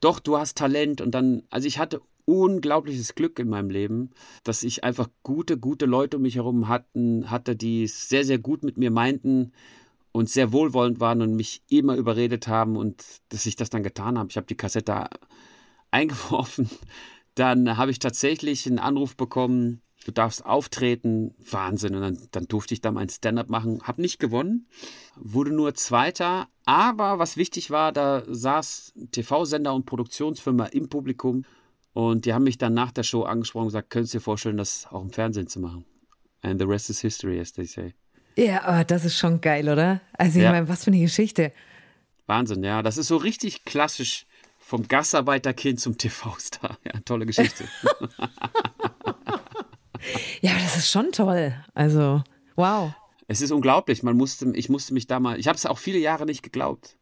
Doch, 0.00 0.18
du 0.18 0.36
hast 0.36 0.58
Talent. 0.58 1.00
Und 1.00 1.12
dann, 1.12 1.44
also 1.50 1.68
ich 1.68 1.78
hatte 1.78 2.00
unglaubliches 2.26 3.14
Glück 3.14 3.38
in 3.38 3.48
meinem 3.48 3.70
Leben, 3.70 4.10
dass 4.42 4.62
ich 4.62 4.82
einfach 4.82 5.08
gute, 5.22 5.58
gute 5.58 5.86
Leute 5.86 6.16
um 6.16 6.22
mich 6.22 6.36
herum 6.36 6.68
hatten, 6.68 7.30
hatte, 7.30 7.54
die 7.54 7.84
es 7.84 8.08
sehr, 8.08 8.24
sehr 8.24 8.38
gut 8.38 8.64
mit 8.64 8.78
mir 8.78 8.90
meinten 8.90 9.52
und 10.14 10.30
sehr 10.30 10.52
wohlwollend 10.52 11.00
waren 11.00 11.22
und 11.22 11.34
mich 11.34 11.64
immer 11.68 11.96
überredet 11.96 12.46
haben 12.46 12.76
und 12.76 13.04
dass 13.30 13.46
ich 13.46 13.56
das 13.56 13.68
dann 13.68 13.82
getan 13.82 14.16
habe. 14.16 14.28
Ich 14.30 14.36
habe 14.36 14.46
die 14.46 14.56
Kassette 14.56 15.08
eingeworfen. 15.90 16.70
Dann 17.34 17.76
habe 17.76 17.90
ich 17.90 17.98
tatsächlich 17.98 18.64
einen 18.68 18.78
Anruf 18.78 19.16
bekommen, 19.16 19.82
du 20.04 20.12
darfst 20.12 20.46
auftreten. 20.46 21.34
Wahnsinn. 21.50 21.96
Und 21.96 22.02
dann, 22.02 22.28
dann 22.30 22.46
durfte 22.46 22.74
ich 22.74 22.80
da 22.80 22.92
mein 22.92 23.08
Stand-up 23.08 23.50
machen. 23.50 23.82
Habe 23.82 24.02
nicht 24.02 24.20
gewonnen, 24.20 24.68
wurde 25.16 25.50
nur 25.50 25.74
Zweiter. 25.74 26.46
Aber 26.64 27.18
was 27.18 27.36
wichtig 27.36 27.72
war, 27.72 27.90
da 27.90 28.22
saß 28.24 28.94
TV-Sender 29.10 29.74
und 29.74 29.84
Produktionsfirma 29.84 30.66
im 30.66 30.88
Publikum 30.88 31.44
und 31.92 32.24
die 32.24 32.34
haben 32.34 32.44
mich 32.44 32.58
dann 32.58 32.72
nach 32.72 32.92
der 32.92 33.02
Show 33.02 33.24
angesprochen 33.24 33.64
und 33.64 33.68
gesagt, 33.70 33.90
könntest 33.90 34.14
du 34.14 34.18
dir 34.18 34.22
vorstellen, 34.22 34.58
das 34.58 34.86
auch 34.92 35.02
im 35.02 35.10
Fernsehen 35.10 35.48
zu 35.48 35.58
machen? 35.58 35.84
And 36.40 36.60
the 36.60 36.66
rest 36.66 36.88
is 36.88 37.00
history, 37.00 37.40
as 37.40 37.52
they 37.52 37.66
say. 37.66 37.94
Ja, 38.36 38.80
oh, 38.80 38.84
das 38.84 39.04
ist 39.04 39.16
schon 39.16 39.40
geil, 39.40 39.68
oder? 39.68 40.00
Also 40.12 40.38
ich 40.38 40.44
ja. 40.44 40.50
meine, 40.50 40.68
was 40.68 40.84
für 40.84 40.90
eine 40.90 41.00
Geschichte. 41.00 41.52
Wahnsinn, 42.26 42.64
ja. 42.64 42.82
Das 42.82 42.96
ist 42.96 43.08
so 43.08 43.16
richtig 43.16 43.64
klassisch 43.64 44.26
vom 44.58 44.88
Gastarbeiterkind 44.88 45.80
zum 45.80 45.98
TV-Star. 45.98 46.78
Ja, 46.84 47.00
tolle 47.04 47.26
Geschichte. 47.26 47.64
ja, 50.40 50.52
das 50.54 50.76
ist 50.76 50.90
schon 50.90 51.12
toll. 51.12 51.54
Also, 51.74 52.24
wow. 52.56 52.92
Es 53.26 53.40
ist 53.40 53.52
unglaublich. 53.52 54.02
Man 54.02 54.16
musste, 54.16 54.50
ich 54.54 54.68
musste 54.68 54.94
mich 54.94 55.06
da 55.06 55.20
mal, 55.20 55.38
ich 55.38 55.48
habe 55.48 55.56
es 55.56 55.66
auch 55.66 55.78
viele 55.78 55.98
Jahre 55.98 56.26
nicht 56.26 56.42
geglaubt. 56.42 56.96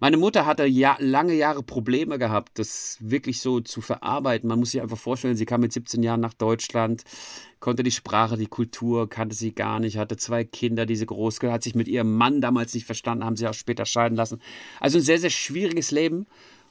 Meine 0.00 0.16
Mutter 0.16 0.46
hatte 0.46 0.64
ja, 0.66 0.96
lange 1.00 1.34
Jahre 1.34 1.62
Probleme 1.62 2.18
gehabt, 2.18 2.58
das 2.58 2.98
wirklich 3.00 3.40
so 3.40 3.60
zu 3.60 3.80
verarbeiten. 3.80 4.48
Man 4.48 4.58
muss 4.58 4.72
sich 4.72 4.82
einfach 4.82 4.98
vorstellen, 4.98 5.36
sie 5.36 5.46
kam 5.46 5.60
mit 5.60 5.72
17 5.72 6.02
Jahren 6.02 6.20
nach 6.20 6.34
Deutschland, 6.34 7.04
konnte 7.60 7.82
die 7.82 7.90
Sprache, 7.90 8.36
die 8.36 8.46
Kultur, 8.46 9.08
kannte 9.08 9.34
sie 9.34 9.54
gar 9.54 9.80
nicht, 9.80 9.96
hatte 9.96 10.16
zwei 10.16 10.44
Kinder, 10.44 10.86
die 10.86 10.96
sie 10.96 11.06
groß 11.06 11.40
hat 11.42 11.62
sich 11.62 11.74
mit 11.74 11.88
ihrem 11.88 12.14
Mann 12.16 12.40
damals 12.40 12.74
nicht 12.74 12.86
verstanden, 12.86 13.24
haben 13.24 13.36
sie 13.36 13.46
auch 13.46 13.54
später 13.54 13.86
scheiden 13.86 14.16
lassen. 14.16 14.40
Also 14.80 14.98
ein 14.98 15.04
sehr, 15.04 15.18
sehr 15.18 15.30
schwieriges 15.30 15.90
Leben. 15.90 16.26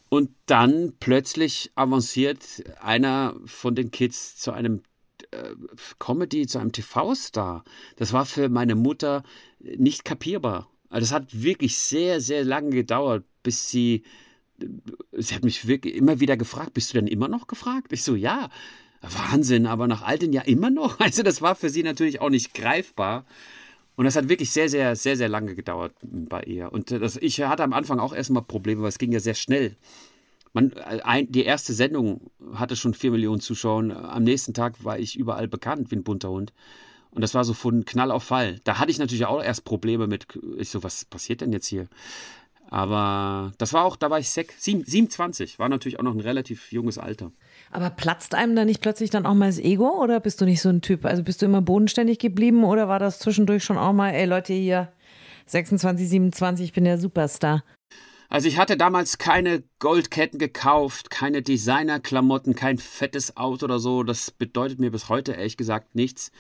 Und 0.09 0.29
dann 0.45 0.93
plötzlich 0.99 1.71
avanciert 1.75 2.63
einer 2.79 3.35
von 3.45 3.75
den 3.75 3.91
Kids 3.91 4.37
zu 4.37 4.51
einem 4.51 4.83
äh, 5.31 5.55
Comedy, 5.99 6.47
zu 6.47 6.59
einem 6.59 6.71
TV-Star. 6.71 7.63
Das 7.95 8.13
war 8.13 8.25
für 8.25 8.49
meine 8.49 8.75
Mutter 8.75 9.23
nicht 9.59 10.05
kapierbar. 10.05 10.69
Also 10.89 11.06
das 11.06 11.12
hat 11.12 11.43
wirklich 11.43 11.78
sehr, 11.78 12.21
sehr 12.21 12.43
lange 12.43 12.69
gedauert, 12.71 13.26
bis 13.43 13.69
sie, 13.69 14.04
sie 15.12 15.36
hat 15.36 15.43
mich 15.43 15.67
wirklich 15.67 15.95
immer 15.95 16.19
wieder 16.19 16.38
gefragt, 16.38 16.74
bist 16.74 16.93
du 16.93 16.98
denn 16.98 17.08
immer 17.08 17.28
noch 17.28 17.48
gefragt? 17.48 17.91
Ich 17.91 18.04
so, 18.04 18.15
ja. 18.15 18.50
Wahnsinn, 19.02 19.67
aber 19.67 19.88
nach 19.88 20.02
all 20.02 20.17
den 20.17 20.34
Jahren 20.34 20.48
immer 20.48 20.69
noch. 20.69 21.00
Also 21.00 21.24
das 21.24 21.41
war 21.41 21.56
für 21.56 21.69
sie 21.69 21.84
natürlich 21.84 22.21
auch 22.21 22.30
nicht 22.30 22.54
greifbar. 22.54 23.26
Und 23.95 24.06
das 24.06 24.15
hat 24.15 24.28
wirklich 24.30 24.52
sehr, 24.52 24.67
sehr, 24.67 24.95
sehr, 24.95 25.15
sehr 25.15 25.30
lange 25.30 25.56
gedauert 25.56 25.93
bei 26.02 26.43
ihr. 26.43 26.71
Und 26.71 26.91
das, 26.91 27.15
ich 27.17 27.41
hatte 27.41 27.63
am 27.63 27.74
Anfang 27.74 28.00
auch 28.00 28.13
erstmal 28.13 28.43
Probleme, 28.43 28.82
weil 28.82 28.89
es 28.89 28.98
ging 28.98 29.12
ja 29.12 29.19
sehr 29.19 29.36
schnell. 29.36 29.78
Man, 30.54 30.74
ein, 30.74 31.32
die 31.32 31.43
erste 31.43 31.74
Sendung 31.74 32.32
hatte 32.54 32.76
schon 32.76 32.93
vier 32.93 33.12
Millionen 33.12 33.41
Zuschauer. 33.41 33.91
Am 33.93 34.24
nächsten 34.24 34.54
Tag 34.54 34.84
war 34.84 35.00
ich 35.00 35.17
überall 35.17 35.48
bekannt 35.48 35.91
wie 35.91 35.95
ein 35.95 36.04
bunter 36.04 36.30
Hund. 36.30 36.54
Und 37.15 37.21
das 37.21 37.34
war 37.34 37.45
so 37.45 37.54
von 37.54 37.86
Knall 37.86 38.12
auf 38.12 38.23
Fall. 38.23 38.60
Da 38.65 38.78
hatte 38.78 38.91
ich 38.91 38.99
natürlich 38.99 39.25
auch 39.25 39.41
erst 39.41 39.63
Probleme 39.63 40.06
mit, 40.06 40.28
ich 40.58 40.69
so, 40.69 40.84
was 40.84 41.06
passiert 41.06 41.41
denn 41.41 41.54
jetzt 41.54 41.67
hier? 41.67 41.88
Aber 42.69 43.54
das 43.58 43.73
war 43.73 43.86
auch, 43.86 43.95
da 43.95 44.10
war 44.10 44.19
ich 44.19 44.30
sech, 44.30 44.51
27, 44.58 45.58
war 45.58 45.69
natürlich 45.69 45.97
auch 45.97 46.04
noch 46.04 46.13
ein 46.13 46.19
relativ 46.19 46.71
junges 46.71 46.97
Alter. 46.97 47.32
Aber 47.71 47.89
platzt 47.89 48.36
einem 48.36 48.56
da 48.56 48.65
nicht 48.65 48.82
plötzlich 48.82 49.12
dann 49.12 49.25
auch 49.25 49.34
mal 49.34 49.47
das 49.47 49.60
Ego 49.60 50.01
oder 50.04 50.19
bist 50.19 50.41
du 50.41 50.45
nicht 50.45 50.62
so 50.62 50.69
ein 50.69 50.82
Typ? 50.82 51.06
Also 51.06 51.23
bist 51.23 51.41
du 51.41 51.45
immer 51.45 51.62
bodenständig 51.62 52.19
geblieben 52.19 52.63
oder 52.65 52.89
war 52.89 52.99
das 52.99 53.19
zwischendurch 53.19 53.63
schon 53.63 53.78
auch 53.78 53.93
mal, 53.93 54.10
ey 54.10 54.25
Leute 54.25 54.54
hier, 54.54 54.91
26, 55.45 56.10
27, 56.10 56.65
ich 56.65 56.73
bin 56.73 56.84
der 56.84 56.97
Superstar? 56.97 57.63
Also 58.28 58.47
ich 58.47 58.58
hatte 58.58 58.75
damals 58.75 59.19
keine 59.19 59.63
Goldketten 59.80 60.39
gekauft, 60.39 61.12
keine 61.12 61.43
Designerklamotten, 61.43 62.56
kein 62.56 62.80
fettes 62.80 63.38
Auto 63.38 63.65
oder 63.65 63.80
so. 63.80 64.04
Das 64.04 64.32
bedeutet 64.32 64.80
mir 64.80 64.91
bis 64.91 65.08
heute 65.08 65.34
ehrlich 65.34 65.56
gesagt 65.56 65.95
nichts 65.95 66.32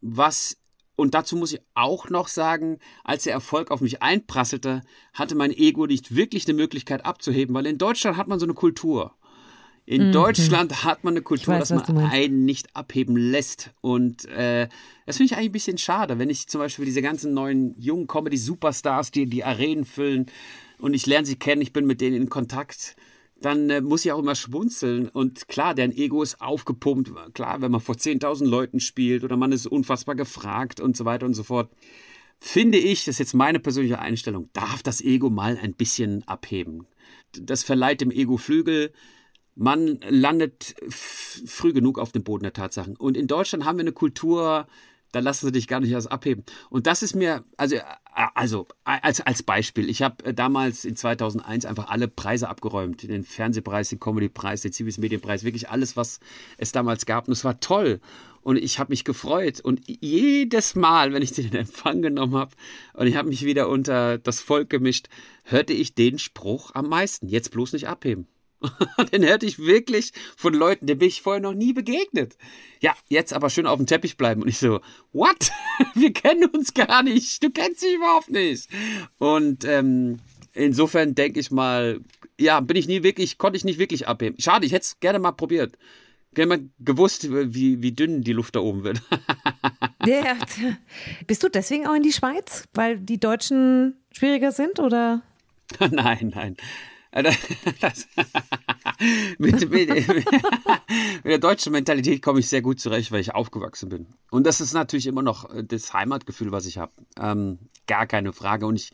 was 0.00 0.56
und 1.00 1.14
dazu 1.14 1.34
muss 1.34 1.54
ich 1.54 1.60
auch 1.74 2.10
noch 2.10 2.28
sagen, 2.28 2.78
als 3.04 3.24
der 3.24 3.32
Erfolg 3.32 3.70
auf 3.70 3.80
mich 3.80 4.02
einprasselte, 4.02 4.82
hatte 5.14 5.34
mein 5.34 5.50
Ego 5.50 5.86
nicht 5.86 6.14
wirklich 6.14 6.46
eine 6.46 6.54
Möglichkeit 6.54 7.06
abzuheben, 7.06 7.54
weil 7.54 7.64
in 7.64 7.78
Deutschland 7.78 8.18
hat 8.18 8.28
man 8.28 8.38
so 8.38 8.44
eine 8.44 8.52
Kultur. 8.52 9.14
In 9.86 10.08
mhm. 10.08 10.12
Deutschland 10.12 10.84
hat 10.84 11.02
man 11.02 11.14
eine 11.14 11.22
Kultur, 11.22 11.54
weiß, 11.54 11.68
dass 11.68 11.88
man 11.88 12.10
einen 12.10 12.44
nicht 12.44 12.76
abheben 12.76 13.16
lässt. 13.16 13.70
Und 13.80 14.26
äh, 14.26 14.68
das 15.06 15.16
finde 15.16 15.32
ich 15.32 15.38
eigentlich 15.38 15.48
ein 15.48 15.52
bisschen 15.52 15.78
schade, 15.78 16.18
wenn 16.18 16.28
ich 16.28 16.48
zum 16.48 16.60
Beispiel 16.60 16.84
diese 16.84 17.00
ganzen 17.00 17.32
neuen 17.32 17.74
jungen 17.80 18.06
Comedy-Superstars, 18.06 19.10
die 19.10 19.24
die 19.24 19.42
Arenen 19.42 19.86
füllen 19.86 20.26
und 20.78 20.92
ich 20.92 21.06
lerne 21.06 21.26
sie 21.26 21.36
kennen, 21.36 21.62
ich 21.62 21.72
bin 21.72 21.86
mit 21.86 22.00
denen 22.00 22.16
in 22.16 22.28
Kontakt 22.28 22.94
dann 23.40 23.70
äh, 23.70 23.80
muss 23.80 24.04
ich 24.04 24.12
auch 24.12 24.18
immer 24.18 24.34
schmunzeln. 24.34 25.08
Und 25.08 25.48
klar, 25.48 25.74
dein 25.74 25.92
Ego 25.92 26.22
ist 26.22 26.40
aufgepumpt. 26.40 27.12
Klar, 27.34 27.62
wenn 27.62 27.70
man 27.70 27.80
vor 27.80 27.94
10.000 27.94 28.46
Leuten 28.46 28.80
spielt 28.80 29.24
oder 29.24 29.36
man 29.36 29.52
ist 29.52 29.66
unfassbar 29.66 30.14
gefragt 30.14 30.80
und 30.80 30.96
so 30.96 31.04
weiter 31.04 31.26
und 31.26 31.34
so 31.34 31.42
fort. 31.42 31.70
Finde 32.38 32.78
ich, 32.78 33.04
das 33.04 33.16
ist 33.16 33.18
jetzt 33.18 33.34
meine 33.34 33.60
persönliche 33.60 33.98
Einstellung, 33.98 34.48
darf 34.54 34.82
das 34.82 35.02
Ego 35.02 35.28
mal 35.28 35.58
ein 35.58 35.74
bisschen 35.74 36.26
abheben. 36.26 36.86
Das 37.32 37.62
verleiht 37.62 38.00
dem 38.00 38.10
Ego 38.10 38.38
Flügel. 38.38 38.92
Man 39.54 40.00
landet 40.08 40.74
früh 40.88 41.74
genug 41.74 41.98
auf 41.98 42.12
dem 42.12 42.24
Boden 42.24 42.44
der 42.44 42.54
Tatsachen. 42.54 42.96
Und 42.96 43.16
in 43.16 43.26
Deutschland 43.26 43.64
haben 43.66 43.76
wir 43.76 43.82
eine 43.82 43.92
Kultur, 43.92 44.66
da 45.12 45.20
lassen 45.20 45.46
sie 45.46 45.52
dich 45.52 45.68
gar 45.68 45.80
nicht 45.80 45.90
erst 45.90 46.10
abheben. 46.10 46.44
Und 46.70 46.86
das 46.86 47.02
ist 47.02 47.14
mir, 47.14 47.44
also, 47.58 47.76
also 48.12 48.66
als, 48.84 49.20
als 49.20 49.42
Beispiel, 49.42 49.88
ich 49.88 50.02
habe 50.02 50.24
äh, 50.24 50.34
damals 50.34 50.84
in 50.84 50.96
2001 50.96 51.64
einfach 51.64 51.88
alle 51.88 52.08
Preise 52.08 52.48
abgeräumt. 52.48 53.02
Den 53.02 53.24
Fernsehpreis, 53.24 53.88
den 53.88 54.00
Comedypreis, 54.00 54.62
den 54.62 54.72
Civis 54.72 54.98
Medienpreis, 54.98 55.44
wirklich 55.44 55.68
alles, 55.68 55.96
was 55.96 56.20
es 56.58 56.72
damals 56.72 57.06
gab. 57.06 57.28
Und 57.28 57.32
es 57.32 57.44
war 57.44 57.60
toll. 57.60 58.00
Und 58.42 58.56
ich 58.56 58.78
habe 58.78 58.90
mich 58.90 59.04
gefreut. 59.04 59.60
Und 59.60 59.82
jedes 59.86 60.74
Mal, 60.74 61.12
wenn 61.12 61.22
ich 61.22 61.32
den 61.34 61.54
Empfang 61.54 62.02
genommen 62.02 62.36
habe 62.36 62.54
und 62.94 63.06
ich 63.06 63.16
habe 63.16 63.28
mich 63.28 63.44
wieder 63.44 63.68
unter 63.68 64.18
das 64.18 64.40
Volk 64.40 64.70
gemischt, 64.70 65.08
hörte 65.44 65.72
ich 65.72 65.94
den 65.94 66.18
Spruch 66.18 66.72
am 66.74 66.88
meisten. 66.88 67.28
Jetzt 67.28 67.50
bloß 67.50 67.72
nicht 67.72 67.88
abheben. 67.88 68.26
den 69.12 69.24
hörte 69.24 69.46
ich 69.46 69.58
wirklich 69.58 70.12
von 70.36 70.54
Leuten, 70.54 70.86
denen 70.86 70.98
bin 70.98 71.08
ich 71.08 71.22
vorher 71.22 71.40
noch 71.40 71.54
nie 71.54 71.72
begegnet. 71.72 72.36
Ja, 72.80 72.94
jetzt 73.08 73.32
aber 73.32 73.50
schön 73.50 73.66
auf 73.66 73.78
dem 73.78 73.86
Teppich 73.86 74.16
bleiben. 74.16 74.42
Und 74.42 74.48
ich 74.48 74.58
so, 74.58 74.80
what? 75.12 75.50
Wir 75.94 76.12
kennen 76.12 76.44
uns 76.46 76.74
gar 76.74 77.02
nicht. 77.02 77.42
Du 77.42 77.50
kennst 77.50 77.82
mich 77.82 77.94
überhaupt 77.94 78.30
nicht. 78.30 78.68
Und 79.18 79.64
ähm, 79.64 80.18
insofern 80.52 81.14
denke 81.14 81.40
ich 81.40 81.50
mal, 81.50 82.00
ja, 82.38 82.60
bin 82.60 82.76
ich 82.76 82.88
nie 82.88 83.02
wirklich, 83.02 83.38
konnte 83.38 83.56
ich 83.56 83.64
nicht 83.64 83.78
wirklich 83.78 84.08
abheben. 84.08 84.40
Schade, 84.40 84.66
ich 84.66 84.72
hätte 84.72 84.84
es 84.84 85.00
gerne 85.00 85.18
mal 85.18 85.32
probiert. 85.32 85.76
Gerne 86.32 86.56
mal 86.56 86.68
gewusst, 86.78 87.28
wie, 87.30 87.82
wie 87.82 87.92
dünn 87.92 88.22
die 88.22 88.32
Luft 88.32 88.54
da 88.54 88.60
oben 88.60 88.84
wird. 88.84 89.02
ja, 90.06 90.36
bist 91.26 91.42
du 91.42 91.48
deswegen 91.48 91.86
auch 91.86 91.94
in 91.94 92.02
die 92.02 92.12
Schweiz? 92.12 92.68
Weil 92.72 92.98
die 92.98 93.18
Deutschen 93.18 93.96
schwieriger 94.12 94.52
sind, 94.52 94.78
oder? 94.78 95.22
nein, 95.90 96.32
nein. 96.34 96.56
Äh, 97.12 97.32
das, 97.80 98.08
mit, 99.38 99.70
mit, 99.70 100.08
mit, 100.08 100.26
der 101.24 101.38
deutschen 101.38 101.72
Mentalität 101.72 102.22
komme 102.22 102.40
ich 102.40 102.48
sehr 102.48 102.62
gut 102.62 102.80
zurecht, 102.80 103.12
weil 103.12 103.20
ich 103.20 103.34
aufgewachsen 103.34 103.88
bin. 103.88 104.06
Und 104.30 104.46
das 104.46 104.60
ist 104.60 104.72
natürlich 104.72 105.06
immer 105.06 105.22
noch 105.22 105.52
äh, 105.54 105.64
das 105.64 105.92
Heimatgefühl, 105.92 106.52
was 106.52 106.66
ich 106.66 106.78
habe. 106.78 106.92
Ähm, 107.18 107.58
gar 107.86 108.06
keine 108.06 108.32
Frage. 108.32 108.66
Und 108.66 108.76
ich 108.76 108.92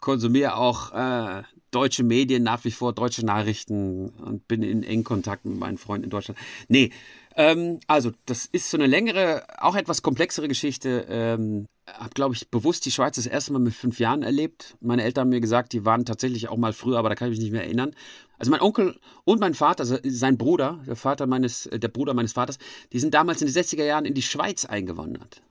konsumiere 0.00 0.56
auch 0.56 0.92
äh, 0.92 1.42
deutsche 1.70 2.04
Medien 2.04 2.42
nach 2.42 2.64
wie 2.64 2.70
vor, 2.70 2.92
deutsche 2.92 3.24
Nachrichten 3.24 4.10
und 4.10 4.46
bin 4.46 4.62
in 4.62 4.82
engen 4.82 5.04
Kontakt 5.04 5.44
mit 5.44 5.58
meinen 5.58 5.78
Freunden 5.78 6.04
in 6.04 6.10
Deutschland. 6.10 6.38
Nee, 6.68 6.90
ähm, 7.36 7.80
also 7.86 8.12
das 8.26 8.46
ist 8.46 8.70
so 8.70 8.76
eine 8.76 8.86
längere, 8.86 9.44
auch 9.58 9.76
etwas 9.76 10.02
komplexere 10.02 10.48
Geschichte. 10.48 11.06
Ähm, 11.08 11.66
habe, 11.86 12.10
glaube 12.14 12.34
ich, 12.34 12.50
bewusst 12.50 12.84
die 12.84 12.90
Schweiz 12.90 13.14
das 13.14 13.26
erste 13.26 13.52
Mal 13.52 13.60
mit 13.60 13.74
fünf 13.74 14.00
Jahren 14.00 14.22
erlebt. 14.22 14.76
Meine 14.80 15.04
Eltern 15.04 15.22
haben 15.22 15.28
mir 15.28 15.40
gesagt, 15.40 15.72
die 15.72 15.84
waren 15.84 16.04
tatsächlich 16.04 16.48
auch 16.48 16.56
mal 16.56 16.72
früher, 16.72 16.98
aber 16.98 17.08
da 17.08 17.14
kann 17.14 17.28
ich 17.28 17.38
mich 17.38 17.44
nicht 17.44 17.52
mehr 17.52 17.62
erinnern. 17.62 17.94
Also 18.38 18.50
mein 18.50 18.60
Onkel 18.60 18.98
und 19.24 19.38
mein 19.38 19.54
Vater, 19.54 19.80
also 19.80 19.96
sein 20.02 20.36
Bruder, 20.36 20.80
der 20.86 20.96
Vater 20.96 21.26
meines, 21.26 21.68
der 21.72 21.88
Bruder 21.88 22.12
meines 22.12 22.32
Vaters, 22.32 22.58
die 22.92 22.98
sind 22.98 23.14
damals 23.14 23.40
in 23.40 23.46
den 23.46 23.54
60er 23.54 23.84
Jahren 23.84 24.04
in 24.04 24.14
die 24.14 24.22
Schweiz 24.22 24.64
eingewandert 24.64 25.42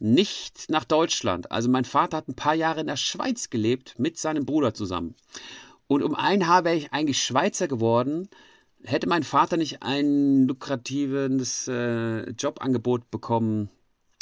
nicht 0.00 0.70
nach 0.70 0.84
Deutschland. 0.84 1.52
Also 1.52 1.68
mein 1.68 1.84
Vater 1.84 2.16
hat 2.16 2.28
ein 2.28 2.34
paar 2.34 2.54
Jahre 2.54 2.80
in 2.80 2.86
der 2.86 2.96
Schweiz 2.96 3.50
gelebt 3.50 3.98
mit 3.98 4.18
seinem 4.18 4.46
Bruder 4.46 4.74
zusammen. 4.74 5.14
Und 5.86 6.02
um 6.02 6.14
ein 6.14 6.48
Haar 6.48 6.64
wäre 6.64 6.76
ich 6.76 6.92
eigentlich 6.92 7.22
Schweizer 7.22 7.68
geworden, 7.68 8.28
hätte 8.84 9.08
mein 9.08 9.22
Vater 9.22 9.56
nicht 9.56 9.82
ein 9.82 10.46
lukratives 10.46 11.68
äh, 11.68 12.30
Jobangebot 12.30 13.10
bekommen, 13.10 13.70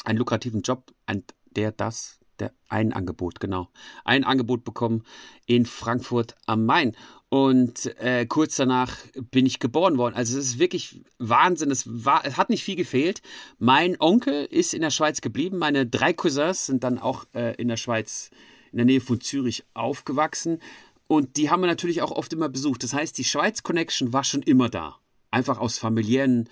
einen 0.05 0.19
lukrativen 0.19 0.63
Job, 0.63 0.93
ein, 1.07 1.25
der 1.51 1.73
das 1.73 2.19
der, 2.39 2.53
ein 2.69 2.93
Angebot, 2.93 3.41
genau. 3.41 3.69
Ein 4.05 4.25
Angebot 4.25 4.65
bekommen 4.65 5.05
in 5.47 5.67
Frankfurt 5.67 6.37
am 6.47 6.67
Main. 6.67 6.97
Und 7.29 7.87
äh, 8.01 8.27
kurz 8.27 8.57
danach 8.57 8.97
bin 9.31 9.45
ich 9.45 9.59
geboren 9.59 9.99
worden. 9.99 10.15
Also 10.15 10.39
es 10.39 10.47
ist 10.47 10.59
wirklich 10.59 11.03
Wahnsinn. 11.19 11.71
Es, 11.71 11.85
war, 11.87 12.25
es 12.25 12.37
hat 12.37 12.49
nicht 12.49 12.65
viel 12.65 12.77
gefehlt. 12.77 13.21
Mein 13.59 14.01
Onkel 14.01 14.47
ist 14.47 14.73
in 14.73 14.81
der 14.81 14.91
Schweiz 14.91 15.21
geblieben. 15.21 15.59
Meine 15.59 15.87
drei 15.87 16.13
Cousins 16.13 16.67
sind 16.67 16.85
dann 16.85 16.99
auch 16.99 17.27
äh, 17.35 17.55
in 17.57 17.69
der 17.69 17.77
Schweiz, 17.77 18.31
in 18.73 18.79
der 18.79 18.87
Nähe 18.87 19.01
von 19.01 19.21
Zürich 19.21 19.65
aufgewachsen. 19.75 20.61
Und 21.09 21.37
die 21.37 21.51
haben 21.51 21.61
wir 21.61 21.67
natürlich 21.67 22.03
auch 22.03 22.13
oft 22.13 22.33
immer 22.33 22.49
besucht. 22.49 22.85
Das 22.85 22.93
heißt, 22.93 23.19
die 23.19 23.25
Schweiz-Connection 23.25 24.13
war 24.13 24.25
schon 24.25 24.43
immer 24.43 24.69
da. 24.69 24.99
Einfach 25.31 25.59
aus 25.59 25.79
familiären 25.79 26.49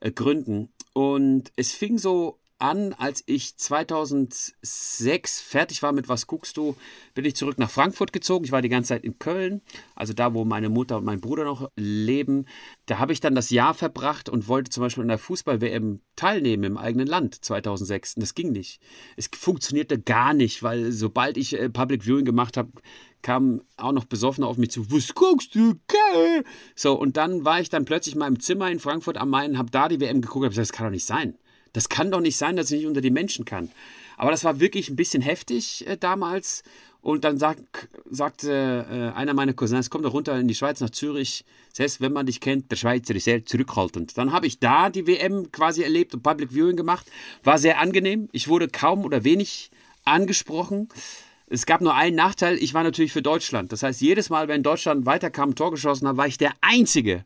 äh, 0.00 0.10
Gründen. 0.10 0.70
Und 0.94 1.52
es 1.56 1.72
fing 1.72 1.98
so 1.98 2.38
an, 2.58 2.92
als 2.94 3.22
ich 3.26 3.56
2006 3.56 5.40
fertig 5.40 5.82
war 5.82 5.92
mit 5.92 6.08
Was 6.08 6.26
guckst 6.26 6.56
du, 6.56 6.76
bin 7.14 7.24
ich 7.24 7.36
zurück 7.36 7.58
nach 7.58 7.70
Frankfurt 7.70 8.12
gezogen. 8.12 8.44
Ich 8.44 8.52
war 8.52 8.62
die 8.62 8.68
ganze 8.68 8.88
Zeit 8.88 9.04
in 9.04 9.18
Köln, 9.18 9.62
also 9.94 10.12
da, 10.12 10.34
wo 10.34 10.44
meine 10.44 10.68
Mutter 10.68 10.98
und 10.98 11.04
mein 11.04 11.20
Bruder 11.20 11.44
noch 11.44 11.70
leben. 11.76 12.46
Da 12.86 12.98
habe 12.98 13.12
ich 13.12 13.20
dann 13.20 13.34
das 13.34 13.50
Jahr 13.50 13.74
verbracht 13.74 14.28
und 14.28 14.48
wollte 14.48 14.70
zum 14.70 14.82
Beispiel 14.82 15.02
in 15.02 15.08
der 15.08 15.18
Fußball-WM 15.18 16.00
teilnehmen 16.16 16.64
im 16.64 16.76
eigenen 16.78 17.06
Land 17.06 17.44
2006. 17.44 18.14
Und 18.16 18.22
das 18.22 18.34
ging 18.34 18.50
nicht. 18.50 18.80
Es 19.16 19.30
funktionierte 19.32 20.00
gar 20.00 20.34
nicht, 20.34 20.62
weil 20.62 20.90
sobald 20.90 21.36
ich 21.36 21.58
äh, 21.58 21.68
Public 21.70 22.04
Viewing 22.04 22.24
gemacht 22.24 22.56
habe, 22.56 22.72
kam 23.22 23.62
auch 23.76 23.92
noch 23.92 24.04
besoffen 24.04 24.44
auf 24.44 24.56
mich 24.56 24.70
zu, 24.70 24.90
was 24.90 25.14
guckst 25.14 25.54
du? 25.54 25.70
Okay. 25.70 26.44
So, 26.74 26.94
und 26.94 27.16
dann 27.16 27.44
war 27.44 27.60
ich 27.60 27.68
dann 27.68 27.84
plötzlich 27.84 28.14
in 28.14 28.20
meinem 28.20 28.40
Zimmer 28.40 28.70
in 28.70 28.80
Frankfurt 28.80 29.16
am 29.16 29.30
Main, 29.30 29.58
habe 29.58 29.70
da 29.70 29.88
die 29.88 30.00
WM 30.00 30.20
geguckt, 30.20 30.44
habe 30.44 30.50
gesagt, 30.50 30.70
das 30.70 30.72
kann 30.72 30.86
doch 30.86 30.92
nicht 30.92 31.06
sein. 31.06 31.34
Das 31.72 31.88
kann 31.88 32.10
doch 32.10 32.20
nicht 32.20 32.36
sein, 32.36 32.56
dass 32.56 32.70
ich 32.70 32.78
nicht 32.78 32.86
unter 32.86 33.00
die 33.00 33.10
Menschen 33.10 33.44
kann. 33.44 33.70
Aber 34.16 34.30
das 34.30 34.44
war 34.44 34.60
wirklich 34.60 34.88
ein 34.88 34.96
bisschen 34.96 35.22
heftig 35.22 35.86
äh, 35.86 35.96
damals. 35.96 36.62
Und 37.00 37.24
dann 37.24 37.38
sagt, 37.38 37.88
sagte 38.10 38.86
äh, 38.90 39.16
einer 39.16 39.32
meiner 39.32 39.52
Cousins, 39.52 39.88
komm 39.88 40.02
doch 40.02 40.12
runter 40.12 40.38
in 40.38 40.48
die 40.48 40.54
Schweiz 40.54 40.80
nach 40.80 40.90
Zürich. 40.90 41.44
Selbst 41.72 42.00
wenn 42.00 42.12
man 42.12 42.26
dich 42.26 42.40
kennt, 42.40 42.70
der 42.72 42.76
Schweizer 42.76 43.14
ist 43.14 43.24
sehr 43.24 43.44
zurückhaltend. 43.44 44.18
Dann 44.18 44.32
habe 44.32 44.46
ich 44.46 44.58
da 44.58 44.90
die 44.90 45.06
WM 45.06 45.52
quasi 45.52 45.82
erlebt 45.82 46.14
und 46.14 46.22
Public 46.22 46.52
Viewing 46.52 46.76
gemacht. 46.76 47.06
War 47.44 47.58
sehr 47.58 47.78
angenehm. 47.78 48.28
Ich 48.32 48.48
wurde 48.48 48.66
kaum 48.68 49.04
oder 49.04 49.22
wenig 49.22 49.70
angesprochen. 50.04 50.88
Es 51.50 51.66
gab 51.66 51.80
nur 51.80 51.94
einen 51.94 52.16
Nachteil, 52.16 52.58
ich 52.58 52.74
war 52.74 52.82
natürlich 52.82 53.12
für 53.12 53.22
Deutschland. 53.22 53.72
Das 53.72 53.82
heißt, 53.82 54.00
jedes 54.00 54.28
Mal, 54.28 54.48
wenn 54.48 54.62
Deutschland 54.62 55.06
weiterkam, 55.06 55.54
Tor 55.54 55.70
geschossen 55.70 56.06
hat, 56.06 56.16
war 56.16 56.26
ich 56.26 56.38
der 56.38 56.52
Einzige, 56.60 57.24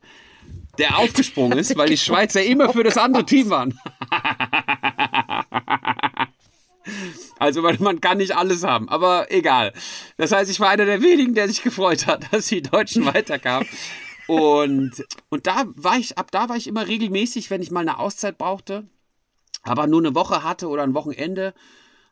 der 0.78 0.98
aufgesprungen 0.98 1.58
ist, 1.58 1.72
weil 1.76 1.88
die 1.88 1.96
Schweizer 1.96 2.42
immer 2.42 2.72
für 2.72 2.84
das 2.84 2.96
andere 2.96 3.26
Team 3.26 3.50
waren. 3.50 3.78
Also 7.38 7.62
man 7.62 8.00
kann 8.00 8.18
nicht 8.18 8.36
alles 8.36 8.62
haben, 8.62 8.88
aber 8.88 9.32
egal. 9.32 9.72
Das 10.16 10.30
heißt, 10.30 10.50
ich 10.50 10.60
war 10.60 10.68
einer 10.68 10.84
der 10.84 11.02
wenigen, 11.02 11.34
der 11.34 11.48
sich 11.48 11.62
gefreut 11.62 12.06
hat, 12.06 12.26
dass 12.32 12.46
die 12.46 12.62
Deutschen 12.62 13.04
weiterkamen. 13.04 13.68
Und, 14.28 15.04
und 15.28 15.46
da 15.46 15.64
war 15.74 15.98
ich, 15.98 16.18
ab 16.18 16.30
da 16.30 16.48
war 16.48 16.56
ich 16.56 16.68
immer 16.68 16.86
regelmäßig, 16.86 17.50
wenn 17.50 17.60
ich 17.60 17.72
mal 17.72 17.80
eine 17.80 17.98
Auszeit 17.98 18.38
brauchte, 18.38 18.86
aber 19.62 19.88
nur 19.88 20.00
eine 20.00 20.14
Woche 20.14 20.44
hatte 20.44 20.68
oder 20.68 20.84
ein 20.84 20.94
Wochenende, 20.94 21.54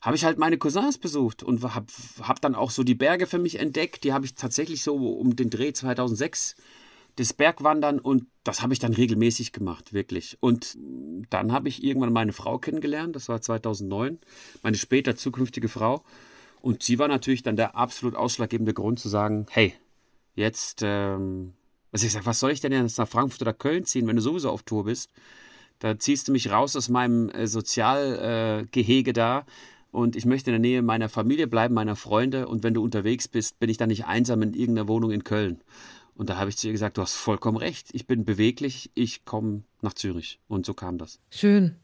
habe 0.01 0.17
ich 0.17 0.25
halt 0.25 0.39
meine 0.39 0.59
Cousins 0.59 0.99
besucht 0.99 1.43
und 1.43 1.63
habe 1.63 1.87
hab 2.23 2.41
dann 2.41 2.55
auch 2.55 2.71
so 2.71 2.83
die 2.83 2.95
Berge 2.95 3.27
für 3.27 3.39
mich 3.39 3.59
entdeckt. 3.59 4.05
Die 4.05 4.13
habe 4.13 4.25
ich 4.25 4.35
tatsächlich 4.35 4.83
so 4.83 4.97
um 4.97 5.37
den 5.37 5.51
Dreh 5.51 5.73
2006 5.73 6.57
das 7.17 7.33
Bergwandern 7.35 7.99
und 7.99 8.27
das 8.45 8.63
habe 8.63 8.73
ich 8.73 8.79
dann 8.79 8.95
regelmäßig 8.95 9.53
gemacht, 9.53 9.93
wirklich. 9.93 10.39
Und 10.41 10.79
dann 11.29 11.53
habe 11.53 11.69
ich 11.69 11.85
irgendwann 11.85 12.13
meine 12.13 12.33
Frau 12.33 12.59
kennengelernt, 12.59 13.15
das 13.15 13.29
war 13.29 13.43
2009, 13.43 14.19
meine 14.63 14.77
später 14.77 15.17
zukünftige 15.17 15.69
Frau. 15.69 16.03
Und 16.63 16.83
sie 16.83 16.99
war 16.99 17.09
natürlich 17.09 17.43
dann 17.43 17.57
der 17.57 17.75
absolut 17.75 18.15
ausschlaggebende 18.15 18.75
Grund 18.75 19.01
zu 19.01 19.09
sagen, 19.09 19.47
hey, 19.51 19.75
jetzt, 20.35 20.81
ähm, 20.83 21.55
also 21.93 22.07
ich 22.07 22.13
sage, 22.13 22.27
was 22.27 22.41
soll 22.41 22.53
ich 22.53 22.61
denn 22.61 22.73
jetzt 22.73 22.99
nach 22.99 23.09
Frankfurt 23.09 23.43
oder 23.43 23.53
Köln 23.55 23.85
ziehen, 23.85 24.07
wenn 24.07 24.17
du 24.17 24.23
sowieso 24.23 24.51
auf 24.51 24.63
Tour 24.63 24.85
bist? 24.85 25.11
Da 25.79 25.99
ziehst 25.99 26.29
du 26.29 26.33
mich 26.33 26.51
raus 26.51 26.77
aus 26.77 26.89
meinem 26.89 27.31
äh, 27.31 27.47
Sozialgehege 27.47 29.11
äh, 29.11 29.15
da 29.15 29.47
und 29.91 30.17
ich 30.17 30.25
möchte 30.25 30.51
in 30.51 30.55
der 30.55 30.61
Nähe 30.61 30.83
meiner 30.83 31.09
Familie 31.09 31.47
bleiben, 31.47 31.75
meiner 31.75 31.97
Freunde. 31.97 32.49
Und 32.49 32.63
wenn 32.63 32.75
du 32.75 32.83
unterwegs 32.83 33.29
bist, 33.29 33.59
bin 33.59 33.71
ich 33.71 33.77
dann 33.77 33.89
nicht 33.89 34.07
einsam 34.07 34.43
in 34.43 34.55
irgendeiner 34.55 34.89
Wohnung 34.89 35.11
in 35.11 35.25
Köln. 35.25 35.61
Und 36.15 36.31
da 36.31 36.37
habe 36.37 36.51
ich 36.51 36.57
zu 36.57 36.67
ihr 36.67 36.73
gesagt, 36.73 36.99
du 36.99 37.03
hast 37.03 37.15
vollkommen 37.15 37.57
recht. 37.57 37.89
Ich 37.93 38.07
bin 38.07 38.25
beweglich, 38.25 38.91
ich 38.95 39.25
komme 39.25 39.63
nach 39.81 39.95
Zürich. 39.95 40.39
Und 40.49 40.67
so 40.67 40.75
kam 40.75 40.99
das. 40.99 41.19
Schön. 41.31 41.77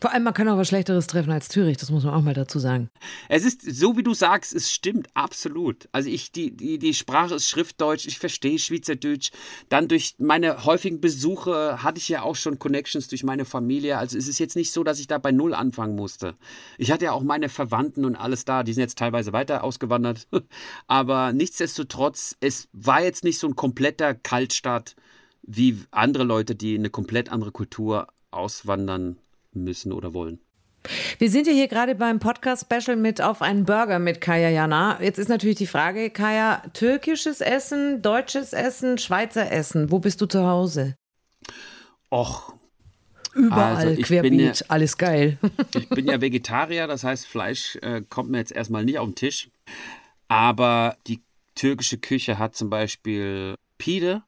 Vor 0.00 0.12
allem, 0.12 0.22
man 0.22 0.32
kann 0.32 0.48
auch 0.48 0.56
was 0.56 0.68
Schlechteres 0.68 1.06
treffen 1.06 1.30
als 1.30 1.48
Zürich, 1.48 1.76
das 1.76 1.90
muss 1.90 2.04
man 2.04 2.14
auch 2.14 2.22
mal 2.22 2.32
dazu 2.32 2.58
sagen. 2.58 2.88
Es 3.28 3.44
ist 3.44 3.60
so, 3.62 3.98
wie 3.98 4.02
du 4.02 4.14
sagst, 4.14 4.54
es 4.54 4.72
stimmt 4.72 5.08
absolut. 5.12 5.90
Also 5.92 6.08
ich, 6.08 6.32
die, 6.32 6.56
die, 6.56 6.78
die 6.78 6.94
Sprache 6.94 7.34
ist 7.34 7.48
Schriftdeutsch, 7.48 8.06
ich 8.06 8.18
verstehe 8.18 8.58
Schweizerdeutsch. 8.58 9.30
Dann 9.68 9.88
durch 9.88 10.14
meine 10.16 10.64
häufigen 10.64 11.02
Besuche 11.02 11.82
hatte 11.82 11.98
ich 11.98 12.08
ja 12.08 12.22
auch 12.22 12.36
schon 12.36 12.58
Connections 12.58 13.08
durch 13.08 13.24
meine 13.24 13.44
Familie. 13.44 13.98
Also 13.98 14.16
es 14.16 14.26
ist 14.26 14.38
jetzt 14.38 14.56
nicht 14.56 14.72
so, 14.72 14.84
dass 14.84 15.00
ich 15.00 15.06
da 15.06 15.18
bei 15.18 15.32
Null 15.32 15.52
anfangen 15.52 15.96
musste. 15.96 16.34
Ich 16.78 16.90
hatte 16.90 17.04
ja 17.04 17.12
auch 17.12 17.22
meine 17.22 17.50
Verwandten 17.50 18.06
und 18.06 18.16
alles 18.16 18.46
da, 18.46 18.62
die 18.62 18.72
sind 18.72 18.80
jetzt 18.80 18.96
teilweise 18.96 19.34
weiter 19.34 19.62
ausgewandert. 19.64 20.28
Aber 20.86 21.34
nichtsdestotrotz, 21.34 22.36
es 22.40 22.68
war 22.72 23.02
jetzt 23.02 23.22
nicht 23.22 23.38
so 23.38 23.46
ein 23.46 23.54
kompletter 23.54 24.14
Kaltstart 24.14 24.96
wie 25.42 25.78
andere 25.90 26.24
Leute, 26.24 26.54
die 26.54 26.74
eine 26.74 26.88
komplett 26.88 27.30
andere 27.30 27.52
Kultur 27.52 28.06
auswandern 28.30 29.18
müssen 29.52 29.92
oder 29.92 30.14
wollen. 30.14 30.40
Wir 31.18 31.30
sind 31.30 31.46
ja 31.46 31.52
hier 31.52 31.68
gerade 31.68 31.94
beim 31.94 32.18
Podcast-Special 32.18 32.96
mit 32.96 33.20
auf 33.20 33.42
einen 33.42 33.64
Burger 33.64 33.98
mit 33.98 34.20
Kaya 34.20 34.48
Jana. 34.48 34.98
Jetzt 35.02 35.18
ist 35.18 35.28
natürlich 35.28 35.58
die 35.58 35.66
Frage, 35.66 36.10
Kaya, 36.10 36.62
türkisches 36.72 37.40
Essen, 37.42 38.00
deutsches 38.00 38.52
Essen, 38.52 38.96
Schweizer 38.96 39.52
Essen, 39.52 39.90
wo 39.90 39.98
bist 39.98 40.20
du 40.20 40.26
zu 40.26 40.46
Hause? 40.46 40.96
Och. 42.10 42.54
Überall, 43.34 43.88
also 43.88 44.02
querbeet, 44.02 44.60
ja, 44.60 44.66
alles 44.68 44.98
geil. 44.98 45.38
ich 45.76 45.88
bin 45.88 46.06
ja 46.06 46.20
Vegetarier, 46.20 46.88
das 46.88 47.04
heißt, 47.04 47.26
Fleisch 47.26 47.76
äh, 47.82 48.02
kommt 48.08 48.30
mir 48.30 48.38
jetzt 48.38 48.50
erstmal 48.50 48.84
nicht 48.84 48.98
auf 48.98 49.06
den 49.06 49.14
Tisch. 49.14 49.50
Aber 50.26 50.96
die 51.06 51.20
türkische 51.54 51.98
Küche 51.98 52.38
hat 52.38 52.56
zum 52.56 52.70
Beispiel 52.70 53.54
Pide. 53.78 54.22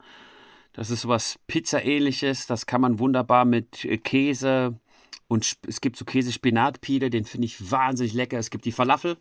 Das 0.73 0.91
ist 0.91 1.03
sowas 1.03 1.39
Pizza-ähnliches. 1.49 2.47
Das 2.47 2.67
kann 2.67 2.81
man 2.81 2.99
wunderbar 2.99 3.45
mit 3.45 3.85
äh, 3.85 3.99
Käse, 3.99 4.79
und 5.33 5.57
es 5.66 5.81
gibt 5.81 5.97
so 5.97 6.05
Käse-Spinat-Pide, 6.05 7.09
den 7.09 7.25
finde 7.25 7.47
ich 7.47 7.71
wahnsinnig 7.71 8.12
lecker. 8.12 8.38
Es 8.38 8.51
gibt 8.51 8.66
die 8.66 8.73
Falafel 8.73 9.16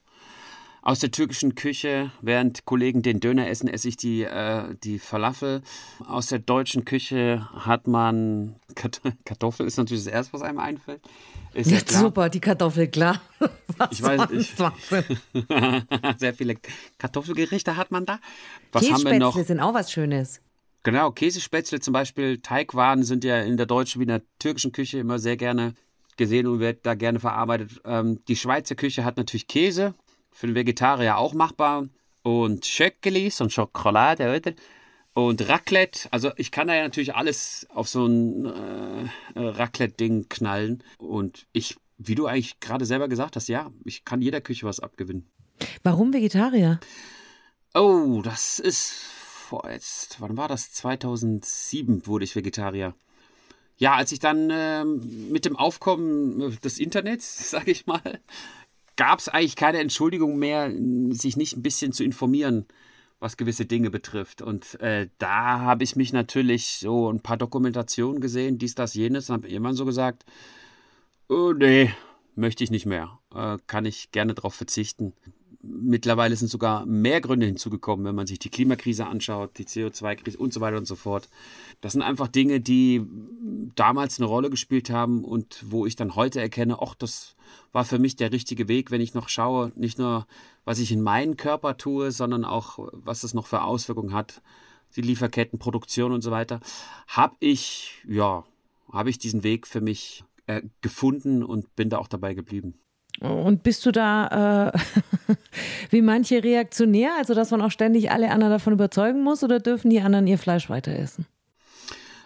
aus 0.82 1.00
der 1.00 1.10
türkischen 1.10 1.56
Küche. 1.56 2.12
Während 2.20 2.66
Kollegen 2.66 3.02
den 3.02 3.22
Döner 3.22 3.48
essen, 3.48 3.70
esse 3.70 3.88
ich 3.88 3.96
die, 3.96 4.24
äh, 4.24 4.76
die 4.84 5.00
Falafel. 5.00 5.62
Aus 6.06 6.28
der 6.28 6.40
deutschen 6.40 6.84
Küche 6.84 7.48
hat 7.54 7.88
man 7.88 8.58
Kartoffel, 9.24 9.66
ist 9.66 9.78
natürlich 9.78 10.04
das 10.04 10.12
Erste, 10.12 10.34
was 10.34 10.42
einem 10.42 10.60
einfällt. 10.60 11.00
Ist 11.54 11.72
ja, 11.72 11.78
ja 11.78 11.84
super, 11.88 12.28
die 12.28 12.42
Kartoffel, 12.42 12.90
klar. 12.90 13.22
Was 13.78 13.92
ich 13.92 14.04
weiß, 14.04 14.32
ich, 14.32 14.52
sehr 16.18 16.34
viele 16.34 16.56
Kartoffelgerichte 16.98 17.78
hat 17.78 17.92
man 17.92 18.06
da. 18.06 18.20
Was 18.74 18.92
haben 18.92 19.06
wir 19.06 19.18
noch? 19.18 19.42
sind 19.42 19.62
auch 19.62 19.74
was 19.74 19.94
Schönes. 19.94 20.42
Genau, 20.84 21.12
Käsespätzle 21.12 21.80
zum 21.80 21.94
Beispiel, 21.94 22.40
Teigwaren 22.40 23.04
sind 23.04 23.24
ja 23.24 23.40
in 23.40 23.56
der 23.56 23.66
deutschen 23.66 24.02
wie 24.02 24.04
in 24.04 24.10
der 24.10 24.24
türkischen 24.40 24.74
Küche 24.74 25.00
immer 25.00 25.18
sehr 25.18 25.38
gerne 25.38 25.74
gesehen 26.22 26.46
und 26.46 26.60
wird 26.60 26.86
da 26.86 26.94
gerne 26.94 27.20
verarbeitet. 27.20 27.82
Ähm, 27.84 28.20
die 28.28 28.36
Schweizer 28.36 28.76
Küche 28.76 29.04
hat 29.04 29.18
natürlich 29.18 29.48
Käse, 29.48 29.96
für 30.32 30.46
den 30.46 30.56
Vegetarier 30.56 31.18
auch 31.18 31.34
machbar. 31.34 31.88
Und 32.22 32.68
Schöckelis 32.68 33.42
und 33.42 33.52
Schokolade, 33.52 34.38
oder? 34.38 34.54
Und 35.16 35.50
Raclette, 35.50 36.08
also 36.12 36.32
ich 36.38 36.52
kann 36.52 36.68
da 36.68 36.76
ja 36.76 36.84
natürlich 36.84 37.16
alles 37.16 37.66
auf 37.74 37.90
so 37.90 38.06
ein 38.06 38.46
äh, 38.46 39.10
Raclette-Ding 39.36 40.30
knallen. 40.30 40.84
Und 41.00 41.48
ich, 41.54 41.78
wie 41.98 42.14
du 42.14 42.28
eigentlich 42.28 42.60
gerade 42.60 42.86
selber 42.86 43.08
gesagt 43.08 43.36
hast, 43.36 43.50
ja, 43.50 43.72
ich 43.84 44.06
kann 44.06 44.22
jeder 44.22 44.40
Küche 44.40 44.68
was 44.68 44.80
abgewinnen. 44.80 45.28
Warum 45.82 46.14
Vegetarier? 46.14 46.80
Oh, 47.74 48.22
das 48.24 48.60
ist 48.60 48.92
vor 48.92 49.68
jetzt, 49.68 50.22
wann 50.22 50.38
war 50.38 50.48
das? 50.48 50.72
2007 50.74 52.06
wurde 52.06 52.26
ich 52.26 52.36
Vegetarier. 52.36 52.94
Ja, 53.82 53.96
als 53.96 54.12
ich 54.12 54.20
dann 54.20 54.52
äh, 54.52 54.86
mit 54.86 55.44
dem 55.44 55.56
Aufkommen 55.56 56.56
des 56.64 56.78
Internets, 56.78 57.50
sage 57.50 57.72
ich 57.72 57.88
mal, 57.88 58.20
gab 58.96 59.18
es 59.18 59.28
eigentlich 59.28 59.56
keine 59.56 59.80
Entschuldigung 59.80 60.38
mehr, 60.38 60.72
sich 61.10 61.36
nicht 61.36 61.58
ein 61.58 61.64
bisschen 61.64 61.92
zu 61.92 62.04
informieren, 62.04 62.68
was 63.20 63.38
gewisse 63.38 63.66
Dinge 63.66 63.90
betrifft. 63.90 64.44
Und 64.44 64.80
äh, 64.82 65.10
da 65.18 65.62
habe 65.62 65.84
ich 65.84 65.96
mich 65.96 66.14
natürlich 66.14 66.78
so 66.78 67.12
ein 67.12 67.22
paar 67.22 67.38
Dokumentationen 67.38 68.22
gesehen, 68.22 68.60
dies, 68.60 68.76
das, 68.76 68.94
jenes, 68.94 69.32
und 69.32 69.38
habe 69.38 69.48
irgendwann 69.50 69.76
so 69.76 69.86
gesagt, 69.86 70.26
oh, 71.28 71.52
nee, 71.52 71.92
möchte 72.36 72.64
ich 72.64 72.70
nicht 72.70 72.86
mehr. 72.86 73.18
Äh, 73.34 73.58
kann 73.66 73.86
ich 73.86 74.12
gerne 74.12 74.36
darauf 74.36 74.54
verzichten 74.54 75.14
mittlerweile 75.64 76.36
sind 76.36 76.50
sogar 76.50 76.86
mehr 76.86 77.22
Gründe 77.22 77.46
hinzugekommen, 77.46 78.06
wenn 78.06 78.16
man 78.16 78.28
sich 78.28 78.40
die 78.40 78.50
Klimakrise 78.50 79.06
anschaut, 79.06 79.58
die 79.58 79.66
CO2-Krise 79.66 80.38
und 80.38 80.54
so 80.54 80.62
weiter 80.62 80.78
und 80.78 80.86
so 80.86 80.96
fort. 80.96 81.30
Das 81.82 81.94
sind 81.94 82.02
einfach 82.02 82.28
Dinge, 82.28 82.60
die 82.60 83.06
damals 83.76 84.20
eine 84.20 84.28
Rolle 84.28 84.50
gespielt 84.50 84.90
haben 84.90 85.24
und 85.24 85.64
wo 85.68 85.86
ich 85.86 85.96
dann 85.96 86.16
heute 86.16 86.42
erkenne, 86.42 86.78
ach, 86.82 86.96
das 86.96 87.36
war 87.72 87.86
für 87.86 88.00
mich 88.00 88.16
der 88.16 88.32
richtige 88.32 88.68
Weg, 88.68 88.92
wenn 88.92 89.02
ich 89.02 89.14
noch 89.14 89.30
schaue, 89.30 89.72
nicht 89.76 90.00
nur, 90.00 90.26
was 90.66 90.80
ich 90.80 90.92
in 90.92 91.02
meinen 91.02 91.38
Körper 91.38 91.78
tue, 91.78 92.12
sondern 92.12 92.46
auch, 92.46 92.80
was 92.92 93.24
es 93.24 93.34
noch 93.34 93.48
für 93.48 93.64
Auswirkungen 93.64 94.14
hat, 94.14 94.42
die 94.96 95.02
Lieferketten, 95.02 95.60
Produktion 95.60 96.12
und 96.12 96.22
so 96.22 96.32
weiter, 96.32 96.60
habe 97.08 97.36
ich, 97.40 98.04
ja, 98.08 98.44
habe 98.92 99.10
ich 99.10 99.20
diesen 99.20 99.44
Weg 99.44 99.68
für 99.68 99.82
mich 99.82 100.24
äh, 100.48 100.62
gefunden 100.82 101.44
und 101.44 101.76
bin 101.76 101.90
da 101.90 101.98
auch 101.98 102.08
dabei 102.08 102.34
geblieben. 102.34 102.74
Und 103.22 103.62
bist 103.62 103.86
du 103.86 103.92
da 103.92 104.72
äh, 104.74 104.80
wie 105.92 106.02
manche 106.02 106.44
reaktionär, 106.44 107.12
also 107.18 107.36
dass 107.36 107.52
man 107.52 107.62
auch 107.62 107.70
ständig 107.70 108.10
alle 108.12 108.32
anderen 108.32 108.52
davon 108.52 108.74
überzeugen 108.74 109.24
muss 109.24 109.44
oder 109.44 109.60
dürfen 109.60 109.92
die 109.92 110.02
anderen 110.02 110.26
ihr 110.26 110.40
Fleisch 110.40 110.70
weiter 110.70 110.92
essen? 110.92 111.28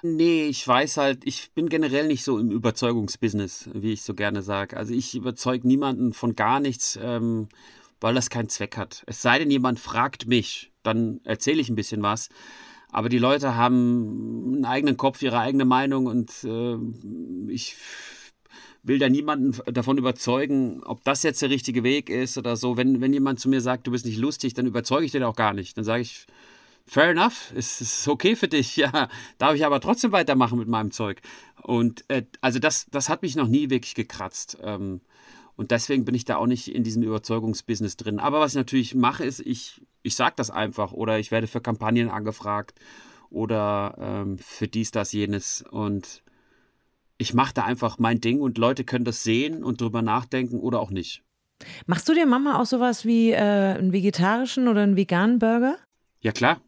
Nee, 0.02 0.46
ich 0.46 0.66
weiß 0.66 0.98
halt, 0.98 1.26
ich 1.26 1.52
bin 1.54 1.68
generell 1.68 2.08
nicht 2.08 2.24
so 2.24 2.38
im 2.38 2.52
Überzeugungsbusiness, 2.52 3.70
wie 3.74 3.92
ich 3.92 4.04
so 4.04 4.14
gerne 4.14 4.42
sage. 4.42 4.78
Also 4.78 4.94
ich 4.94 5.16
überzeuge 5.16 5.68
niemanden 5.68 6.14
von 6.14 6.36
gar 6.36 6.60
nichts, 6.60 6.98
ähm, 7.02 7.50
weil 8.00 8.14
das 8.14 8.30
keinen 8.30 8.50
Zweck 8.50 8.78
hat. 8.78 9.04
Es 9.08 9.22
sei 9.22 9.40
denn, 9.40 9.52
jemand 9.52 9.80
fragt 9.80 10.28
mich, 10.28 10.72
dann 10.84 11.20
erzähle 11.24 11.60
ich 11.60 11.70
ein 11.70 11.76
bisschen 11.76 12.04
was. 12.04 12.30
Aber 12.92 13.10
die 13.10 13.18
Leute 13.18 13.56
haben 13.56 14.54
einen 14.54 14.66
eigenen 14.66 14.96
Kopf, 14.96 15.22
ihre 15.22 15.40
eigene 15.40 15.66
Meinung 15.66 16.06
und 16.06 16.32
äh, 16.44 16.78
ich 17.52 17.76
will 18.86 19.00
da 19.00 19.10
niemanden 19.10 19.60
davon 19.74 19.98
überzeugen, 19.98 20.84
ob 20.84 21.04
das 21.04 21.24
jetzt 21.24 21.42
der 21.42 21.50
richtige 21.50 21.84
Weg 21.84 22.10
ist 22.10 22.38
oder 22.38 22.56
so. 22.56 22.78
Wenn, 22.78 23.02
wenn 23.02 23.14
jemand 23.14 23.40
zu 23.40 23.50
mir 23.50 23.60
sagt, 23.60 23.88
du 23.88 23.92
bist 23.92 24.06
nicht 24.06 24.18
lustig, 24.18 24.54
dann 24.54 24.68
überzeuge 24.68 25.06
ich 25.06 25.12
den 25.12 25.24
auch 25.24 25.36
gar 25.36 25.54
nicht. 25.54 25.76
Dann 25.78 25.84
sage 25.84 26.04
ich, 26.04 26.28
fair 26.86 27.10
enough, 27.10 27.52
es 27.56 27.82
ist 27.82 28.08
okay 28.08 28.36
für 28.36 28.48
dich, 28.48 28.76
ja, 28.78 29.10
darf 29.38 29.56
ich 29.56 29.66
aber 29.66 29.82
trotzdem 29.82 30.12
weitermachen 30.12 30.60
mit 30.60 30.68
meinem 30.68 30.92
Zeug. 30.92 31.22
Und 31.62 32.06
äh, 32.10 32.24
also 32.42 32.60
das, 32.60 32.86
das 32.92 33.10
hat 33.10 33.24
mich 33.24 33.36
noch 33.36 33.48
nie 33.48 33.70
wirklich 33.70 33.96
gekratzt. 33.96 34.58
Ähm, 34.62 35.02
und 35.56 35.72
deswegen 35.72 36.06
bin 36.06 36.16
ich 36.16 36.26
da 36.26 36.36
auch 36.36 36.48
nicht 36.48 36.68
in 36.68 36.84
diesem 36.84 37.02
Überzeugungsbusiness 37.02 37.98
drin. 37.98 38.20
Aber 38.20 38.40
was 38.40 38.52
ich 38.52 38.58
natürlich 38.58 38.94
mache, 38.94 39.24
ist, 39.24 39.40
ich, 39.40 39.82
ich 40.04 40.16
sage 40.16 40.34
das 40.36 40.52
einfach 40.52 40.92
oder 40.92 41.18
ich 41.18 41.32
werde 41.32 41.48
für 41.48 41.62
Kampagnen 41.62 42.10
angefragt 42.10 42.78
oder 43.30 43.96
ähm, 44.00 44.38
für 44.38 44.68
dies, 44.68 44.92
das, 44.92 45.12
jenes. 45.14 45.64
Und 45.72 46.22
ich 47.18 47.34
mache 47.34 47.54
da 47.54 47.64
einfach 47.64 47.98
mein 48.00 48.22
Ding 48.22 48.42
und 48.42 48.58
Leute 48.58 48.84
können 48.84 49.06
das 49.06 49.24
sehen 49.24 49.64
und 49.64 49.82
drüber 49.82 50.02
nachdenken 50.02 50.60
oder 50.60 50.80
auch 50.80 50.92
nicht. 50.92 51.24
Machst 51.86 52.08
du 52.10 52.14
dir 52.14 52.26
Mama 52.26 52.60
auch 52.60 52.66
sowas 52.66 53.06
wie 53.06 53.32
äh, 53.32 53.38
einen 53.38 53.94
vegetarischen 53.94 54.68
oder 54.68 54.82
einen 54.82 54.98
veganen 54.98 55.40
Burger? 55.40 55.78
Ja, 56.22 56.32
klar. 56.32 56.62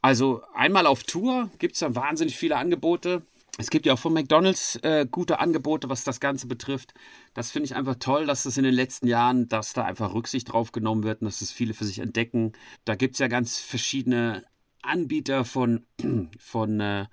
Also 0.00 0.42
einmal 0.54 0.86
auf 0.86 1.02
Tour 1.02 1.50
gibt 1.58 1.74
es 1.74 1.80
da 1.80 1.94
wahnsinnig 1.94 2.36
viele 2.36 2.56
Angebote. 2.56 3.22
Es 3.60 3.70
gibt 3.70 3.86
ja 3.86 3.94
auch 3.94 3.98
von 3.98 4.12
McDonalds 4.12 4.76
äh, 4.82 5.04
gute 5.10 5.40
Angebote, 5.40 5.88
was 5.88 6.04
das 6.04 6.20
Ganze 6.20 6.46
betrifft. 6.46 6.94
Das 7.34 7.50
finde 7.50 7.66
ich 7.66 7.74
einfach 7.74 7.96
toll, 7.96 8.26
dass 8.26 8.44
das 8.44 8.56
in 8.56 8.62
den 8.62 8.74
letzten 8.74 9.08
Jahren, 9.08 9.48
dass 9.48 9.72
da 9.72 9.84
einfach 9.84 10.14
Rücksicht 10.14 10.52
drauf 10.52 10.70
genommen 10.70 11.02
wird 11.02 11.20
und 11.20 11.24
dass 11.24 11.40
das 11.40 11.50
viele 11.50 11.74
für 11.74 11.84
sich 11.84 11.98
entdecken. 11.98 12.52
Da 12.84 12.94
gibt 12.94 13.14
es 13.14 13.18
ja 13.18 13.26
ganz 13.26 13.58
verschiedene 13.58 14.44
Anbieter 14.82 15.44
von, 15.44 15.84
von 16.38 16.78
äh, 16.78 17.06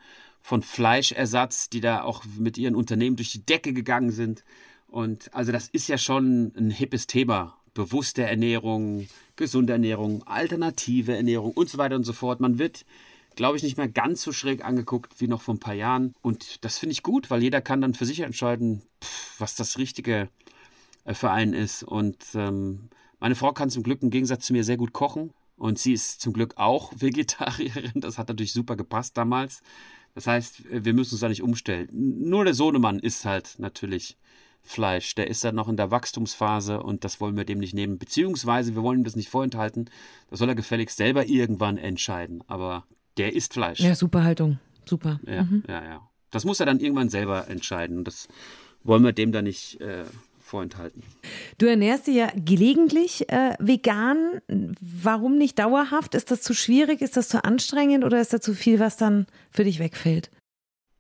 von 0.46 0.62
Fleischersatz, 0.62 1.72
die 1.72 1.82
da 1.82 2.04
auch 2.04 2.24
mit 2.38 2.60
ihren 2.60 2.76
Unternehmen 2.76 3.16
durch 3.16 3.32
die 3.32 3.44
Decke 3.44 3.74
gegangen 3.74 4.12
sind. 4.12 4.44
Und 4.86 5.34
also 5.34 5.52
das 5.52 5.70
ist 5.70 5.88
ja 5.88 5.98
schon 5.98 6.54
ein 6.56 6.70
hippes 6.70 7.08
Thema. 7.08 7.58
Bewusste 7.74 8.22
Ernährung, 8.22 9.08
gesunde 9.38 9.74
Ernährung, 9.74 10.22
alternative 10.28 11.18
Ernährung 11.18 11.52
und 11.54 11.68
so 11.68 11.80
weiter 11.80 11.96
und 11.96 12.04
so 12.04 12.14
fort. 12.14 12.42
Man 12.42 12.60
wird, 12.60 12.86
glaube 13.36 13.58
ich, 13.58 13.64
nicht 13.64 13.78
mehr 13.78 13.88
ganz 13.88 14.22
so 14.22 14.32
schräg 14.32 14.64
angeguckt 14.64 15.20
wie 15.20 15.28
noch 15.28 15.42
vor 15.42 15.56
ein 15.56 15.60
paar 15.60 15.74
Jahren. 15.74 16.14
Und 16.22 16.64
das 16.64 16.78
finde 16.78 16.94
ich 16.94 17.02
gut, 17.02 17.32
weil 17.32 17.42
jeder 17.42 17.62
kann 17.62 17.82
dann 17.82 17.96
für 17.96 18.06
sich 18.06 18.20
entscheiden, 18.20 18.84
was 19.40 19.56
das 19.56 19.80
Richtige 19.80 20.30
äh, 21.06 21.16
für 21.16 21.32
einen 21.32 21.56
ist. 21.56 21.82
Und 21.82 22.24
ähm, 22.36 22.90
meine 23.20 23.34
Frau 23.34 23.52
kann 23.52 23.72
zum 23.72 23.82
Glück 23.82 24.04
im 24.04 24.12
Gegensatz 24.12 24.46
zu 24.46 24.54
mir 24.54 24.64
sehr 24.64 24.78
gut 24.78 24.94
kochen. 24.94 25.34
Und 25.58 25.80
sie 25.80 25.94
ist 25.94 26.22
zum 26.22 26.34
Glück 26.34 26.54
auch 26.58 26.94
Vegetarierin. 26.96 27.94
Das 27.96 28.20
hat 28.20 28.28
natürlich 28.28 28.54
super 28.54 28.76
gepasst 28.76 29.18
damals. 29.18 29.64
Das 30.16 30.28
heißt, 30.28 30.64
wir 30.70 30.94
müssen 30.94 31.14
uns 31.14 31.22
da 31.22 31.30
nicht 31.30 31.44
umstellen. 31.44 31.90
Nur 31.92 32.46
der 32.46 32.54
Sohnemann 32.54 33.00
isst 33.00 33.26
halt 33.26 33.56
natürlich 33.60 34.18
Fleisch. 34.64 35.14
Der 35.14 35.28
ist 35.28 35.44
dann 35.44 35.56
noch 35.56 35.68
in 35.68 35.78
der 35.78 35.92
Wachstumsphase 35.92 36.82
und 36.82 37.04
das 37.04 37.22
wollen 37.22 37.38
wir 37.38 37.46
dem 37.46 37.60
nicht 37.60 37.76
nehmen. 37.76 38.00
Beziehungsweise 38.00 38.76
wir 38.76 38.82
wollen 38.82 39.00
ihm 39.00 39.04
das 39.04 39.16
nicht 39.16 39.30
vorenthalten. 39.30 39.90
Das 40.30 40.40
soll 40.40 40.50
er 40.50 40.56
gefälligst 40.56 40.98
selber 40.98 41.28
irgendwann 41.28 41.78
entscheiden. 41.78 42.44
Aber 42.48 42.86
der 43.18 43.34
isst 43.34 43.54
Fleisch. 43.54 43.80
Ja, 43.80 43.94
super 43.94 44.24
Haltung. 44.24 44.60
Super. 44.86 45.20
Ja, 45.28 45.44
mhm. 45.44 45.64
ja, 45.68 45.84
ja. 45.84 46.10
Das 46.32 46.46
muss 46.46 46.60
er 46.60 46.66
dann 46.66 46.80
irgendwann 46.80 47.10
selber 47.10 47.48
entscheiden. 47.48 48.00
Und 48.00 48.08
das 48.08 48.28
wollen 48.84 49.04
wir 49.04 49.14
dem 49.14 49.32
dann 49.32 49.44
nicht 49.44 49.80
äh, 49.82 50.06
vorenthalten. 50.46 51.04
Du 51.58 51.66
ernährst 51.66 52.08
dich 52.08 52.16
ja 52.16 52.32
gelegentlich 52.36 53.30
äh, 53.30 53.56
vegan. 53.60 54.42
Warum 54.80 55.38
nicht 55.38 55.60
dauerhaft? 55.60 56.16
Ist 56.16 56.32
das 56.32 56.42
zu 56.42 56.54
schwierig? 56.54 57.02
Ist 57.02 57.18
das 57.18 57.28
zu 57.28 57.44
anstrengend 57.44 58.04
oder 58.06 58.22
ist 58.22 58.32
da 58.32 58.40
zu 58.40 58.54
viel, 58.54 58.80
was 58.80 58.96
dann 58.98 59.26
für 59.52 59.64
dich 59.64 59.80
wegfällt? 59.80 60.30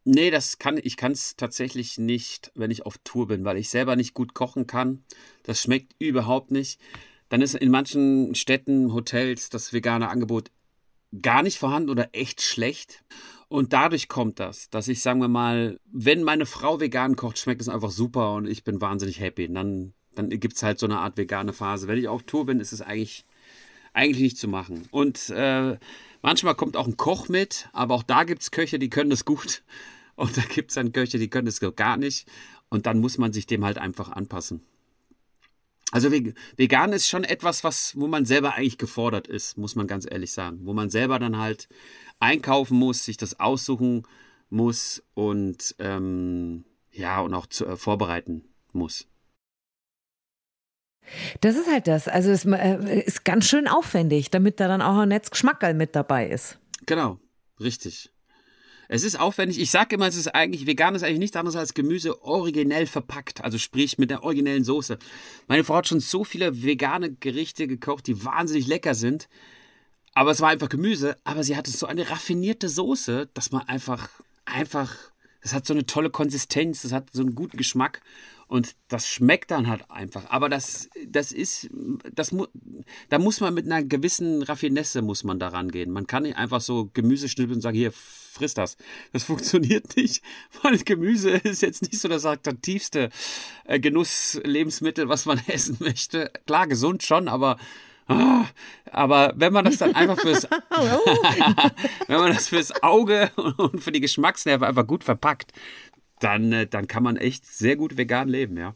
Nee, 0.03 0.29
das 0.29 0.59
kann 0.59 0.79
ich 0.81 0.97
kann 0.97 1.13
es 1.13 1.35
tatsächlich 1.35 1.97
nicht, 1.97 2.51
wenn 2.53 2.69
ich 2.69 2.85
auf 2.85 2.97
Tour 3.03 3.27
bin, 3.27 3.43
weil 3.43 3.57
ich 3.57 3.69
selber 3.69 3.95
nicht 3.95 4.13
gut 4.13 4.33
kochen 4.35 4.67
kann. 4.67 5.03
Das 5.43 5.61
schmeckt 5.61 5.95
überhaupt 5.97 6.51
nicht. 6.51 6.79
Dann 7.29 7.41
ist 7.41 7.55
in 7.55 7.71
manchen 7.71 8.35
Städten, 8.35 8.93
Hotels 8.93 9.49
das 9.49 9.73
vegane 9.73 10.09
Angebot 10.09 10.51
gar 11.21 11.43
nicht 11.43 11.57
vorhanden 11.57 11.89
oder 11.89 12.09
echt 12.13 12.41
schlecht. 12.41 13.03
Und 13.47 13.73
dadurch 13.73 14.07
kommt 14.07 14.39
das, 14.39 14.69
dass 14.69 14.87
ich, 14.87 15.01
sagen 15.01 15.19
wir 15.21 15.27
mal, 15.27 15.79
wenn 15.91 16.23
meine 16.23 16.45
Frau 16.45 16.79
vegan 16.79 17.15
kocht, 17.15 17.37
schmeckt 17.37 17.61
es 17.61 17.69
einfach 17.69 17.91
super 17.91 18.33
und 18.33 18.47
ich 18.47 18.63
bin 18.63 18.81
wahnsinnig 18.81 19.19
happy. 19.19 19.47
Und 19.47 19.55
dann, 19.55 19.93
dann 20.15 20.29
gibt 20.29 20.55
es 20.55 20.63
halt 20.63 20.79
so 20.79 20.87
eine 20.87 20.99
Art 20.99 21.17
vegane 21.17 21.53
Phase. 21.53 21.87
Wenn 21.87 21.99
ich 21.99 22.07
auf 22.07 22.23
Tour 22.23 22.47
bin, 22.47 22.59
ist 22.59 22.73
es 22.73 22.81
eigentlich, 22.81 23.25
eigentlich 23.93 24.21
nicht 24.21 24.37
zu 24.37 24.47
machen. 24.47 24.87
Und 24.91 25.29
äh, 25.29 25.77
manchmal 26.21 26.55
kommt 26.55 26.75
auch 26.75 26.87
ein 26.87 26.97
Koch 26.97 27.29
mit, 27.29 27.69
aber 27.71 27.93
auch 27.93 28.03
da 28.03 28.23
gibt 28.23 28.41
es 28.41 28.51
Köche, 28.51 28.79
die 28.79 28.89
können 28.89 29.09
das 29.09 29.25
gut. 29.25 29.63
Und 30.15 30.37
da 30.37 30.41
gibt 30.41 30.71
es 30.71 30.75
dann 30.75 30.93
Köche, 30.93 31.19
die 31.19 31.29
können 31.29 31.45
das 31.45 31.59
gar 31.75 31.97
nicht. 31.97 32.27
Und 32.69 32.85
dann 32.85 32.99
muss 32.99 33.17
man 33.17 33.33
sich 33.33 33.47
dem 33.47 33.65
halt 33.65 33.77
einfach 33.77 34.09
anpassen. 34.09 34.61
Also 35.91 36.11
vegan 36.11 36.93
ist 36.93 37.07
schon 37.07 37.23
etwas, 37.23 37.63
was, 37.63 37.95
wo 37.95 38.07
man 38.07 38.25
selber 38.25 38.55
eigentlich 38.55 38.77
gefordert 38.77 39.27
ist, 39.27 39.57
muss 39.57 39.75
man 39.75 39.87
ganz 39.87 40.05
ehrlich 40.09 40.31
sagen. 40.31 40.59
Wo 40.63 40.73
man 40.73 40.89
selber 40.89 41.19
dann 41.19 41.37
halt 41.37 41.69
einkaufen 42.19 42.77
muss, 42.77 43.03
sich 43.03 43.17
das 43.17 43.39
aussuchen 43.39 44.03
muss 44.49 45.03
und 45.13 45.75
ähm, 45.79 46.65
ja, 46.91 47.19
und 47.21 47.33
auch 47.33 47.47
zu, 47.47 47.65
äh, 47.65 47.75
vorbereiten 47.75 48.43
muss. 48.71 49.07
Das 51.41 51.55
ist 51.55 51.69
halt 51.69 51.87
das. 51.87 52.07
Also 52.07 52.31
es 52.31 52.45
äh, 52.45 53.03
ist 53.05 53.25
ganz 53.25 53.47
schön 53.47 53.67
aufwendig, 53.67 54.31
damit 54.31 54.59
da 54.59 54.67
dann 54.67 54.81
auch 54.81 54.97
ein 54.97 55.09
Netzgeschmackerl 55.09 55.73
mit 55.73 55.95
dabei 55.95 56.27
ist. 56.29 56.57
Genau, 56.85 57.19
richtig. 57.59 58.11
Es 58.87 59.03
ist 59.03 59.19
aufwendig. 59.19 59.59
Ich 59.59 59.71
sage 59.71 59.95
immer, 59.95 60.07
es 60.07 60.15
ist 60.15 60.33
eigentlich, 60.35 60.67
vegan 60.67 60.95
ist 60.95 61.03
eigentlich 61.03 61.19
nichts 61.19 61.37
anderes 61.37 61.55
als 61.55 61.73
Gemüse 61.73 62.23
originell 62.23 62.85
verpackt. 62.85 63.43
Also 63.43 63.57
sprich 63.57 63.97
mit 63.97 64.11
der 64.11 64.23
originellen 64.23 64.63
Soße. 64.63 64.99
Meine 65.47 65.63
Frau 65.63 65.75
hat 65.75 65.87
schon 65.87 65.99
so 65.99 66.23
viele 66.23 66.63
vegane 66.63 67.13
Gerichte 67.13 67.67
gekocht, 67.67 68.07
die 68.07 68.23
wahnsinnig 68.23 68.67
lecker 68.67 68.93
sind. 68.93 69.27
Aber 70.15 70.31
es 70.31 70.39
war 70.39 70.49
einfach 70.49 70.69
Gemüse, 70.69 71.17
aber 71.25 71.43
sie 71.43 71.57
hatte 71.57 71.69
so 71.69 71.85
eine 71.85 72.09
raffinierte 72.09 72.69
Soße, 72.69 73.29
dass 73.33 73.51
man 73.51 73.67
einfach, 73.67 74.09
einfach, 74.45 74.95
das 75.41 75.53
hat 75.53 75.67
so 75.67 75.73
eine 75.73 75.85
tolle 75.85 76.09
Konsistenz, 76.09 76.83
das 76.83 76.93
hat 76.93 77.09
so 77.11 77.21
einen 77.21 77.35
guten 77.35 77.57
Geschmack. 77.57 78.01
Und 78.47 78.75
das 78.89 79.07
schmeckt 79.07 79.51
dann 79.51 79.67
halt 79.67 79.89
einfach. 79.89 80.29
Aber 80.29 80.49
das, 80.49 80.87
das 81.07 81.31
ist, 81.31 81.67
das 82.13 82.31
mu 82.31 82.45
da 83.09 83.17
muss 83.17 83.41
man 83.41 83.55
mit 83.55 83.65
einer 83.65 83.83
gewissen 83.83 84.43
Raffinesse 84.43 85.01
muss 85.01 85.23
man 85.23 85.39
da 85.39 85.47
rangehen. 85.47 85.91
Man 85.91 86.05
kann 86.05 86.23
nicht 86.23 86.37
einfach 86.37 86.61
so 86.61 86.91
Gemüse 86.93 87.27
schnippeln 87.27 87.55
und 87.55 87.61
sagen, 87.61 87.75
hier, 87.75 87.91
friss 87.91 88.53
das. 88.53 88.77
Das 89.13 89.23
funktioniert 89.25 89.97
nicht, 89.97 90.23
weil 90.61 90.77
Gemüse 90.77 91.31
ist 91.31 91.61
jetzt 91.61 91.81
nicht 91.81 91.99
so 91.99 92.07
das 92.07 92.25
attraktivste 92.25 93.09
äh, 93.65 93.79
Genusslebensmittel, 93.79 95.09
was 95.09 95.25
man 95.25 95.41
essen 95.47 95.77
möchte. 95.79 96.31
Klar, 96.45 96.67
gesund 96.67 97.01
schon, 97.01 97.27
aber 97.27 97.57
ah, 98.07 98.45
aber 98.91 99.33
wenn 99.35 99.53
man 99.53 99.65
das 99.65 99.77
dann 99.77 99.95
einfach 99.95 100.19
fürs, 100.19 100.43
wenn 102.07 102.19
man 102.19 102.33
das 102.33 102.47
fürs 102.47 102.83
Auge 102.83 103.31
und 103.57 103.81
für 103.83 103.91
die 103.91 104.01
Geschmacksnerven 104.01 104.67
einfach 104.67 104.87
gut 104.87 105.03
verpackt, 105.03 105.51
dann, 106.19 106.51
äh, 106.51 106.67
dann 106.67 106.87
kann 106.87 107.03
man 107.03 107.17
echt 107.17 107.45
sehr 107.45 107.75
gut 107.75 107.97
vegan 107.97 108.29
leben, 108.29 108.57
ja. 108.57 108.75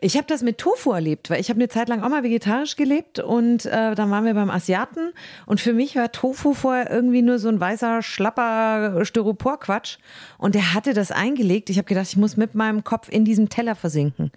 Ich 0.00 0.16
habe 0.16 0.26
das 0.26 0.42
mit 0.42 0.58
Tofu 0.58 0.92
erlebt, 0.92 1.30
weil 1.30 1.40
ich 1.40 1.48
habe 1.48 1.58
eine 1.58 1.68
Zeit 1.68 1.88
lang 1.88 2.02
auch 2.02 2.08
mal 2.08 2.22
vegetarisch 2.22 2.76
gelebt 2.76 3.18
und 3.18 3.66
äh, 3.66 3.94
dann 3.94 4.10
waren 4.10 4.24
wir 4.24 4.34
beim 4.34 4.50
Asiaten 4.50 5.12
und 5.46 5.60
für 5.60 5.72
mich 5.72 5.96
war 5.96 6.12
Tofu 6.12 6.54
vorher 6.54 6.90
irgendwie 6.90 7.22
nur 7.22 7.38
so 7.38 7.48
ein 7.48 7.60
weißer, 7.60 8.02
schlapper 8.02 9.04
Styroporquatsch 9.04 9.98
und 10.38 10.54
der 10.54 10.74
hatte 10.74 10.94
das 10.94 11.10
eingelegt. 11.10 11.70
Ich 11.70 11.78
habe 11.78 11.88
gedacht, 11.88 12.08
ich 12.08 12.16
muss 12.16 12.36
mit 12.36 12.54
meinem 12.54 12.84
Kopf 12.84 13.08
in 13.08 13.24
diesem 13.24 13.48
Teller 13.48 13.74
versinken. 13.74 14.32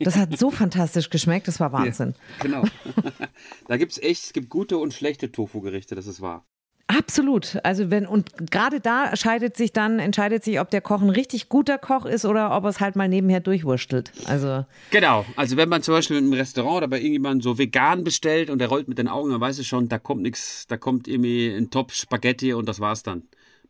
Das 0.00 0.16
hat 0.16 0.38
so 0.38 0.50
fantastisch 0.50 1.10
geschmeckt, 1.10 1.48
das 1.48 1.60
war 1.60 1.72
Wahnsinn. 1.72 2.14
Ja, 2.38 2.44
genau. 2.44 2.64
da 3.68 3.76
gibt 3.76 3.92
es 3.92 4.02
echt, 4.02 4.24
es 4.24 4.32
gibt 4.32 4.48
gute 4.48 4.78
und 4.78 4.94
schlechte 4.94 5.32
Tofu-Gerichte, 5.32 5.94
das 5.94 6.06
ist 6.06 6.20
wahr. 6.20 6.44
Absolut. 6.98 7.58
Also 7.62 7.90
wenn, 7.90 8.06
und 8.06 8.50
gerade 8.50 8.80
da 8.80 9.14
scheidet 9.14 9.56
sich 9.56 9.72
dann, 9.72 10.00
entscheidet 10.00 10.42
sich, 10.42 10.58
ob 10.58 10.70
der 10.70 10.80
Koch 10.80 11.00
ein 11.00 11.10
richtig 11.10 11.48
guter 11.48 11.78
Koch 11.78 12.04
ist 12.04 12.24
oder 12.24 12.56
ob 12.56 12.64
er 12.64 12.70
es 12.70 12.80
halt 12.80 12.96
mal 12.96 13.08
nebenher 13.08 13.40
durchwurstelt. 13.40 14.10
Also. 14.26 14.64
Genau. 14.90 15.24
Also 15.36 15.56
wenn 15.56 15.68
man 15.68 15.82
zum 15.82 15.94
Beispiel 15.94 16.16
im 16.16 16.32
Restaurant 16.32 16.78
oder 16.78 16.88
bei 16.88 16.98
irgendjemandem 16.98 17.42
so 17.42 17.58
vegan 17.58 18.02
bestellt 18.02 18.50
und 18.50 18.58
der 18.58 18.68
rollt 18.68 18.88
mit 18.88 18.98
den 18.98 19.08
Augen, 19.08 19.30
dann 19.30 19.40
weiß 19.40 19.60
ich 19.60 19.68
schon, 19.68 19.88
da 19.88 19.98
kommt 19.98 20.22
nichts, 20.22 20.66
da 20.66 20.76
kommt 20.76 21.06
irgendwie 21.06 21.48
ein 21.48 21.70
Top 21.70 21.92
Spaghetti 21.92 22.54
und 22.54 22.68
das 22.68 22.80
war's 22.80 23.02
dann. 23.02 23.22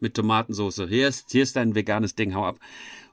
Mit 0.03 0.14
Tomatensauce. 0.14 0.87
Hier 0.89 1.09
ist, 1.09 1.31
hier 1.31 1.43
ist 1.43 1.57
dein 1.57 1.75
veganes 1.75 2.14
Ding, 2.14 2.35
hau 2.35 2.47
ab. 2.47 2.59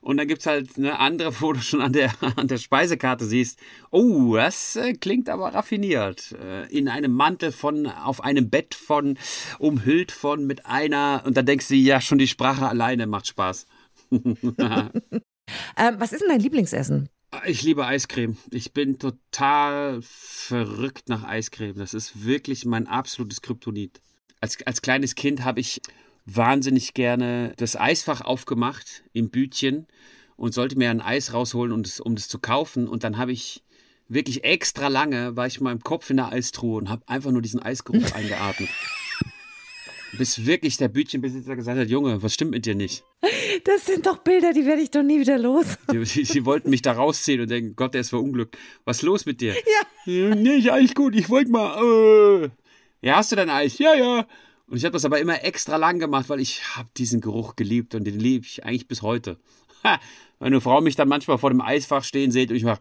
Und 0.00 0.16
dann 0.16 0.28
gibt 0.28 0.40
es 0.40 0.46
halt 0.46 0.76
eine 0.76 0.98
andere, 0.98 1.32
wo 1.40 1.52
du 1.52 1.60
schon 1.60 1.80
an 1.80 1.92
der, 1.92 2.12
an 2.36 2.48
der 2.48 2.58
Speisekarte 2.58 3.24
siehst, 3.24 3.58
oh, 3.90 4.34
das 4.36 4.76
äh, 4.76 4.94
klingt 4.94 5.28
aber 5.28 5.54
raffiniert. 5.54 6.32
Äh, 6.32 6.66
in 6.66 6.88
einem 6.88 7.12
Mantel 7.12 7.52
von, 7.52 7.86
auf 7.86 8.22
einem 8.22 8.50
Bett 8.50 8.74
von, 8.74 9.18
umhüllt 9.58 10.12
von 10.12 10.46
mit 10.46 10.66
einer, 10.66 11.22
und 11.26 11.36
dann 11.36 11.46
denkst 11.46 11.68
du, 11.68 11.74
ja, 11.74 12.00
schon 12.00 12.18
die 12.18 12.28
Sprache 12.28 12.68
alleine 12.68 13.06
macht 13.06 13.26
Spaß. 13.26 13.66
ähm, 14.10 14.90
was 15.98 16.12
ist 16.12 16.20
denn 16.20 16.28
dein 16.28 16.40
Lieblingsessen? 16.40 17.08
Ich 17.44 17.62
liebe 17.62 17.84
Eiscreme. 17.84 18.38
Ich 18.50 18.72
bin 18.72 18.98
total 18.98 20.00
verrückt 20.02 21.10
nach 21.10 21.24
Eiscreme. 21.24 21.78
Das 21.78 21.92
ist 21.92 22.24
wirklich 22.24 22.64
mein 22.64 22.86
absolutes 22.86 23.42
Kryptonit. 23.42 24.00
Als, 24.40 24.56
als 24.66 24.80
kleines 24.80 25.14
Kind 25.14 25.44
habe 25.44 25.60
ich 25.60 25.82
wahnsinnig 26.36 26.94
gerne 26.94 27.52
das 27.56 27.76
Eisfach 27.76 28.20
aufgemacht 28.20 29.02
im 29.12 29.30
Bütchen 29.30 29.86
und 30.36 30.54
sollte 30.54 30.76
mir 30.76 30.90
ein 30.90 31.00
Eis 31.00 31.32
rausholen, 31.32 31.72
um 31.72 31.82
das, 31.82 32.00
um 32.00 32.14
das 32.14 32.28
zu 32.28 32.38
kaufen. 32.38 32.86
Und 32.86 33.04
dann 33.04 33.18
habe 33.18 33.32
ich 33.32 33.62
wirklich 34.08 34.44
extra 34.44 34.88
lange, 34.88 35.36
war 35.36 35.46
ich 35.46 35.58
in 35.58 35.64
meinem 35.64 35.80
Kopf 35.80 36.10
in 36.10 36.16
der 36.16 36.30
Eistruhe 36.30 36.78
und 36.78 36.88
habe 36.88 37.02
einfach 37.08 37.30
nur 37.30 37.42
diesen 37.42 37.60
Eisgeruch 37.60 38.12
eingeatmet. 38.14 38.68
Bis 40.16 40.46
wirklich 40.46 40.78
der 40.78 40.88
Bütchenbesitzer 40.88 41.54
gesagt 41.54 41.78
hat, 41.78 41.88
Junge, 41.88 42.22
was 42.22 42.32
stimmt 42.32 42.52
mit 42.52 42.64
dir 42.64 42.74
nicht? 42.74 43.04
Das 43.64 43.84
sind 43.84 44.06
doch 44.06 44.18
Bilder, 44.18 44.52
die 44.52 44.64
werde 44.64 44.80
ich 44.80 44.90
doch 44.90 45.02
nie 45.02 45.20
wieder 45.20 45.38
los. 45.38 45.66
Sie, 46.04 46.24
sie 46.24 46.44
wollten 46.46 46.70
mich 46.70 46.80
da 46.80 46.92
rausziehen 46.92 47.40
und 47.42 47.50
denken, 47.50 47.74
Gott, 47.76 47.92
der 47.92 48.00
ist 48.00 48.10
verunglückt. 48.10 48.56
Was 48.84 48.98
ist 48.98 49.02
los 49.02 49.26
mit 49.26 49.40
dir? 49.40 49.54
Ja. 50.06 50.34
Nee, 50.34 50.54
ich 50.54 50.72
eigentlich 50.72 50.94
gut, 50.94 51.14
ich 51.14 51.28
wollte 51.28 51.50
mal. 51.50 52.44
Äh. 52.44 52.48
Ja, 53.02 53.16
hast 53.16 53.32
du 53.32 53.36
dein 53.36 53.50
Eis? 53.50 53.78
Ja, 53.78 53.94
ja. 53.94 54.26
Und 54.68 54.76
ich 54.76 54.84
habe 54.84 54.92
das 54.92 55.04
aber 55.04 55.18
immer 55.18 55.44
extra 55.44 55.76
lang 55.76 55.98
gemacht, 55.98 56.28
weil 56.28 56.40
ich 56.40 56.62
habe 56.76 56.88
diesen 56.96 57.20
Geruch 57.20 57.56
geliebt 57.56 57.94
und 57.94 58.04
den 58.04 58.18
liebe 58.18 58.44
ich 58.44 58.64
eigentlich 58.64 58.86
bis 58.86 59.02
heute. 59.02 59.38
Ha, 59.82 59.98
wenn 60.38 60.48
eine 60.48 60.60
Frau 60.60 60.80
mich 60.80 60.94
dann 60.94 61.08
manchmal 61.08 61.38
vor 61.38 61.50
dem 61.50 61.60
Eisfach 61.60 62.04
stehen 62.04 62.30
sieht 62.30 62.50
und 62.50 62.56
ich 62.56 62.64
mache, 62.64 62.80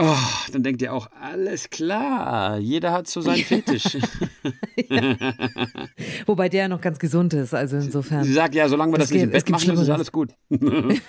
oh, 0.00 0.16
dann 0.52 0.62
denkt 0.64 0.82
ihr 0.82 0.92
auch, 0.92 1.08
alles 1.20 1.70
klar, 1.70 2.58
jeder 2.58 2.90
hat 2.92 3.06
so 3.06 3.20
seinen 3.20 3.44
Fetisch. 3.44 3.84
ja. 4.88 5.16
Wobei 6.26 6.48
der 6.48 6.68
noch 6.68 6.80
ganz 6.80 6.98
gesund 6.98 7.34
ist, 7.34 7.54
also 7.54 7.76
insofern. 7.76 8.24
Sie 8.24 8.32
sagt, 8.32 8.54
ja, 8.54 8.68
solange 8.68 8.92
wir 8.92 8.98
das, 8.98 9.08
das 9.08 9.14
nicht 9.14 9.22
im 9.22 9.30
Bett 9.30 9.48
machen, 9.50 9.70
ist 9.74 9.88
alles 9.88 10.12
gut. 10.12 10.34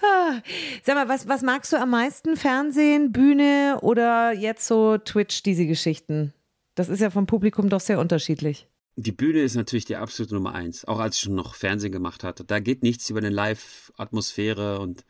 Ah, 0.00 0.40
sag 0.82 0.94
mal, 0.94 1.06
was, 1.06 1.28
was 1.28 1.42
magst 1.42 1.70
du 1.70 1.76
am 1.76 1.90
meisten? 1.90 2.36
Fernsehen, 2.36 3.12
Bühne 3.12 3.78
oder 3.82 4.32
jetzt 4.32 4.66
so 4.66 4.96
Twitch, 4.96 5.42
diese 5.42 5.66
Geschichten? 5.66 6.32
Das 6.74 6.88
ist 6.88 7.00
ja 7.00 7.10
vom 7.10 7.26
Publikum 7.26 7.68
doch 7.68 7.80
sehr 7.80 8.00
unterschiedlich. 8.00 8.68
Die 8.96 9.12
Bühne 9.12 9.40
ist 9.40 9.56
natürlich 9.56 9.84
die 9.84 9.96
absolute 9.96 10.34
Nummer 10.34 10.54
eins, 10.54 10.84
auch 10.84 11.00
als 11.00 11.16
ich 11.16 11.22
schon 11.22 11.34
noch 11.34 11.54
Fernsehen 11.54 11.92
gemacht 11.92 12.22
hatte. 12.22 12.44
Da 12.44 12.60
geht 12.60 12.82
nichts 12.82 13.10
über 13.10 13.18
eine 13.18 13.30
Live-Atmosphäre 13.30 14.78
und 14.78 15.04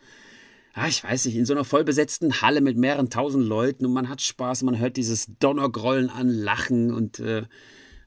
ah, 0.73 0.89
ich 0.89 1.05
weiß 1.05 1.27
nicht, 1.27 1.37
in 1.37 1.45
so 1.45 1.53
einer 1.53 1.65
vollbesetzten 1.65 2.41
Halle 2.41 2.63
mit 2.63 2.79
mehreren 2.79 3.11
tausend 3.11 3.47
Leuten 3.47 3.85
und 3.85 3.93
man 3.93 4.09
hat 4.09 4.23
Spaß, 4.23 4.63
man 4.63 4.79
hört 4.79 4.97
dieses 4.97 5.27
Donnergrollen 5.39 6.09
an, 6.09 6.29
Lachen 6.29 6.93
und 6.93 7.21
äh, 7.21 7.43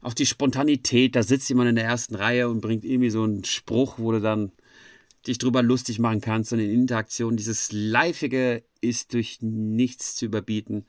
auch 0.02 0.14
die 0.14 0.26
Spontanität. 0.26 1.16
Da 1.16 1.22
sitzt 1.22 1.50
jemand 1.50 1.70
in 1.70 1.76
der 1.76 1.86
ersten 1.86 2.16
Reihe 2.16 2.50
und 2.50 2.62
bringt 2.62 2.84
irgendwie 2.84 3.10
so 3.12 3.24
einen 3.24 3.44
Spruch, 3.44 4.00
wo 4.00 4.12
du 4.12 4.20
dann 4.20 4.52
dich 5.28 5.38
drüber 5.38 5.62
lustig 5.62 6.00
machen 6.00 6.22
kannst 6.22 6.54
und 6.54 6.60
in 6.60 6.72
Interaktion. 6.72 7.38
Dieses 7.38 7.72
Liveige 7.72 8.64
ist 8.82 9.14
durch 9.14 9.40
nichts 9.42 10.16
zu 10.16 10.26
überbieten. 10.26 10.86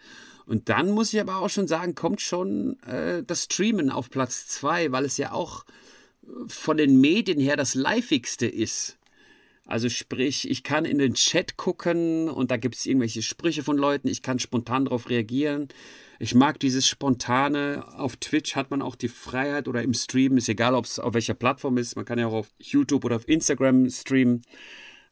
Und 0.48 0.70
dann 0.70 0.92
muss 0.92 1.12
ich 1.12 1.20
aber 1.20 1.36
auch 1.36 1.50
schon 1.50 1.68
sagen, 1.68 1.94
kommt 1.94 2.22
schon 2.22 2.82
äh, 2.84 3.22
das 3.22 3.44
Streamen 3.44 3.90
auf 3.90 4.08
Platz 4.08 4.46
zwei, 4.46 4.90
weil 4.92 5.04
es 5.04 5.18
ja 5.18 5.32
auch 5.32 5.66
äh, 6.22 6.28
von 6.48 6.78
den 6.78 7.00
Medien 7.02 7.38
her 7.38 7.56
das 7.56 7.74
Liveigste 7.74 8.46
ist. 8.46 8.96
Also 9.66 9.90
sprich, 9.90 10.48
ich 10.48 10.62
kann 10.62 10.86
in 10.86 10.96
den 10.96 11.12
Chat 11.12 11.58
gucken 11.58 12.30
und 12.30 12.50
da 12.50 12.56
gibt 12.56 12.76
es 12.76 12.86
irgendwelche 12.86 13.20
Sprüche 13.20 13.62
von 13.62 13.76
Leuten, 13.76 14.08
ich 14.08 14.22
kann 14.22 14.38
spontan 14.38 14.86
darauf 14.86 15.10
reagieren. 15.10 15.68
Ich 16.18 16.34
mag 16.34 16.58
dieses 16.58 16.88
Spontane. 16.88 17.84
Auf 17.98 18.16
Twitch 18.16 18.56
hat 18.56 18.70
man 18.70 18.80
auch 18.80 18.96
die 18.96 19.08
Freiheit 19.08 19.68
oder 19.68 19.82
im 19.82 19.92
Stream, 19.92 20.38
ist 20.38 20.48
egal, 20.48 20.74
ob 20.74 20.86
es 20.86 20.98
auf 20.98 21.12
welcher 21.12 21.34
Plattform 21.34 21.76
ist, 21.76 21.94
man 21.94 22.06
kann 22.06 22.18
ja 22.18 22.26
auch 22.26 22.32
auf 22.32 22.48
YouTube 22.58 23.04
oder 23.04 23.16
auf 23.16 23.28
Instagram 23.28 23.90
streamen, 23.90 24.40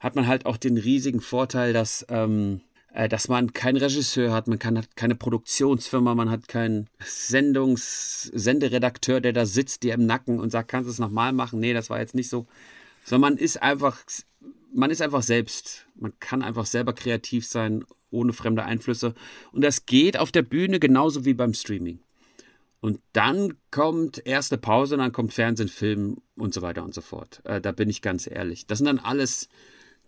hat 0.01 0.17
man 0.17 0.27
halt 0.27 0.47
auch 0.47 0.57
den 0.57 0.79
riesigen 0.79 1.21
Vorteil, 1.21 1.75
dass 1.75 2.07
ähm, 2.09 2.63
äh, 2.97 3.11
dass 3.11 3.29
man 3.29 3.53
keinen 3.53 3.77
Regisseur 3.77 4.33
hat, 4.33 4.49
man 4.49 4.59
kann, 4.59 4.79
hat 4.79 4.97
keine 4.97 5.15
Produktionsfirma, 5.15 6.15
man 6.15 6.31
hat 6.31 6.49
keinen 6.49 6.89
Sendungs-, 6.99 8.31
Senderedakteur, 8.33 9.21
der 9.21 9.35
da 9.35 9.45
sitzt, 9.45 9.83
dir 9.83 9.93
im 9.93 10.07
Nacken 10.07 10.41
und 10.41 10.51
sagt, 10.51 10.69
kannst 10.69 10.89
du 10.89 10.93
es 10.93 10.99
nochmal 10.99 11.35
machen? 11.35 11.61
Nee, 11.61 11.75
das 11.75 11.91
war 11.91 12.01
jetzt 12.01 12.15
nicht 12.15 12.31
so. 12.31 12.47
Sondern 13.05 13.33
man 13.33 13.39
ist 13.39 13.63
einfach, 13.63 13.99
man 14.73 14.91
ist 14.91 15.03
einfach 15.03 15.23
selbst. 15.23 15.87
Man 15.95 16.19
kann 16.21 16.43
einfach 16.43 16.65
selber 16.65 16.95
kreativ 16.95 17.47
sein, 17.47 17.85
ohne 18.11 18.33
fremde 18.33 18.65
Einflüsse. 18.65 19.15
Und 19.53 19.63
das 19.63 19.85
geht 19.85 20.19
auf 20.19 20.33
der 20.33 20.43
Bühne 20.43 20.81
genauso 20.81 21.27
wie 21.27 21.35
beim 21.35 21.53
Streaming. 21.53 21.99
Und 22.81 23.01
dann 23.13 23.59
kommt 23.71 24.27
erste 24.27 24.57
Pause, 24.57 24.97
dann 24.97 25.13
kommt 25.13 25.35
Fernsehen, 25.35 25.69
Film 25.69 26.17
und 26.35 26.55
so 26.55 26.63
weiter 26.63 26.83
und 26.83 26.95
so 26.95 27.03
fort. 27.03 27.43
Äh, 27.45 27.61
da 27.61 27.73
bin 27.73 27.91
ich 27.91 28.01
ganz 28.01 28.27
ehrlich. 28.27 28.67
Das 28.67 28.79
sind 28.79 28.87
dann 28.87 29.01
alles 29.01 29.51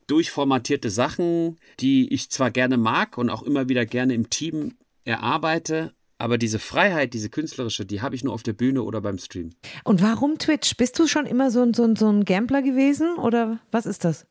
durchformatierte 0.08 0.90
Sachen, 0.90 1.56
die 1.78 2.12
ich 2.12 2.30
zwar 2.30 2.50
gerne 2.50 2.76
mag 2.76 3.16
und 3.16 3.30
auch 3.30 3.42
immer 3.42 3.68
wieder 3.68 3.86
gerne 3.86 4.14
im 4.14 4.28
Team 4.28 4.76
erarbeite, 5.04 5.92
aber 6.18 6.36
diese 6.36 6.58
Freiheit, 6.58 7.14
diese 7.14 7.30
künstlerische, 7.30 7.86
die 7.86 8.02
habe 8.02 8.16
ich 8.16 8.24
nur 8.24 8.34
auf 8.34 8.42
der 8.42 8.52
Bühne 8.52 8.82
oder 8.82 9.00
beim 9.00 9.18
Stream. 9.18 9.50
Und 9.84 10.02
warum 10.02 10.38
Twitch? 10.38 10.76
Bist 10.76 10.98
du 10.98 11.06
schon 11.06 11.26
immer 11.26 11.52
so, 11.52 11.72
so, 11.72 11.94
so 11.94 12.08
ein 12.08 12.24
Gambler 12.24 12.62
gewesen 12.62 13.16
oder 13.16 13.60
was 13.70 13.86
ist 13.86 14.04
das? 14.04 14.26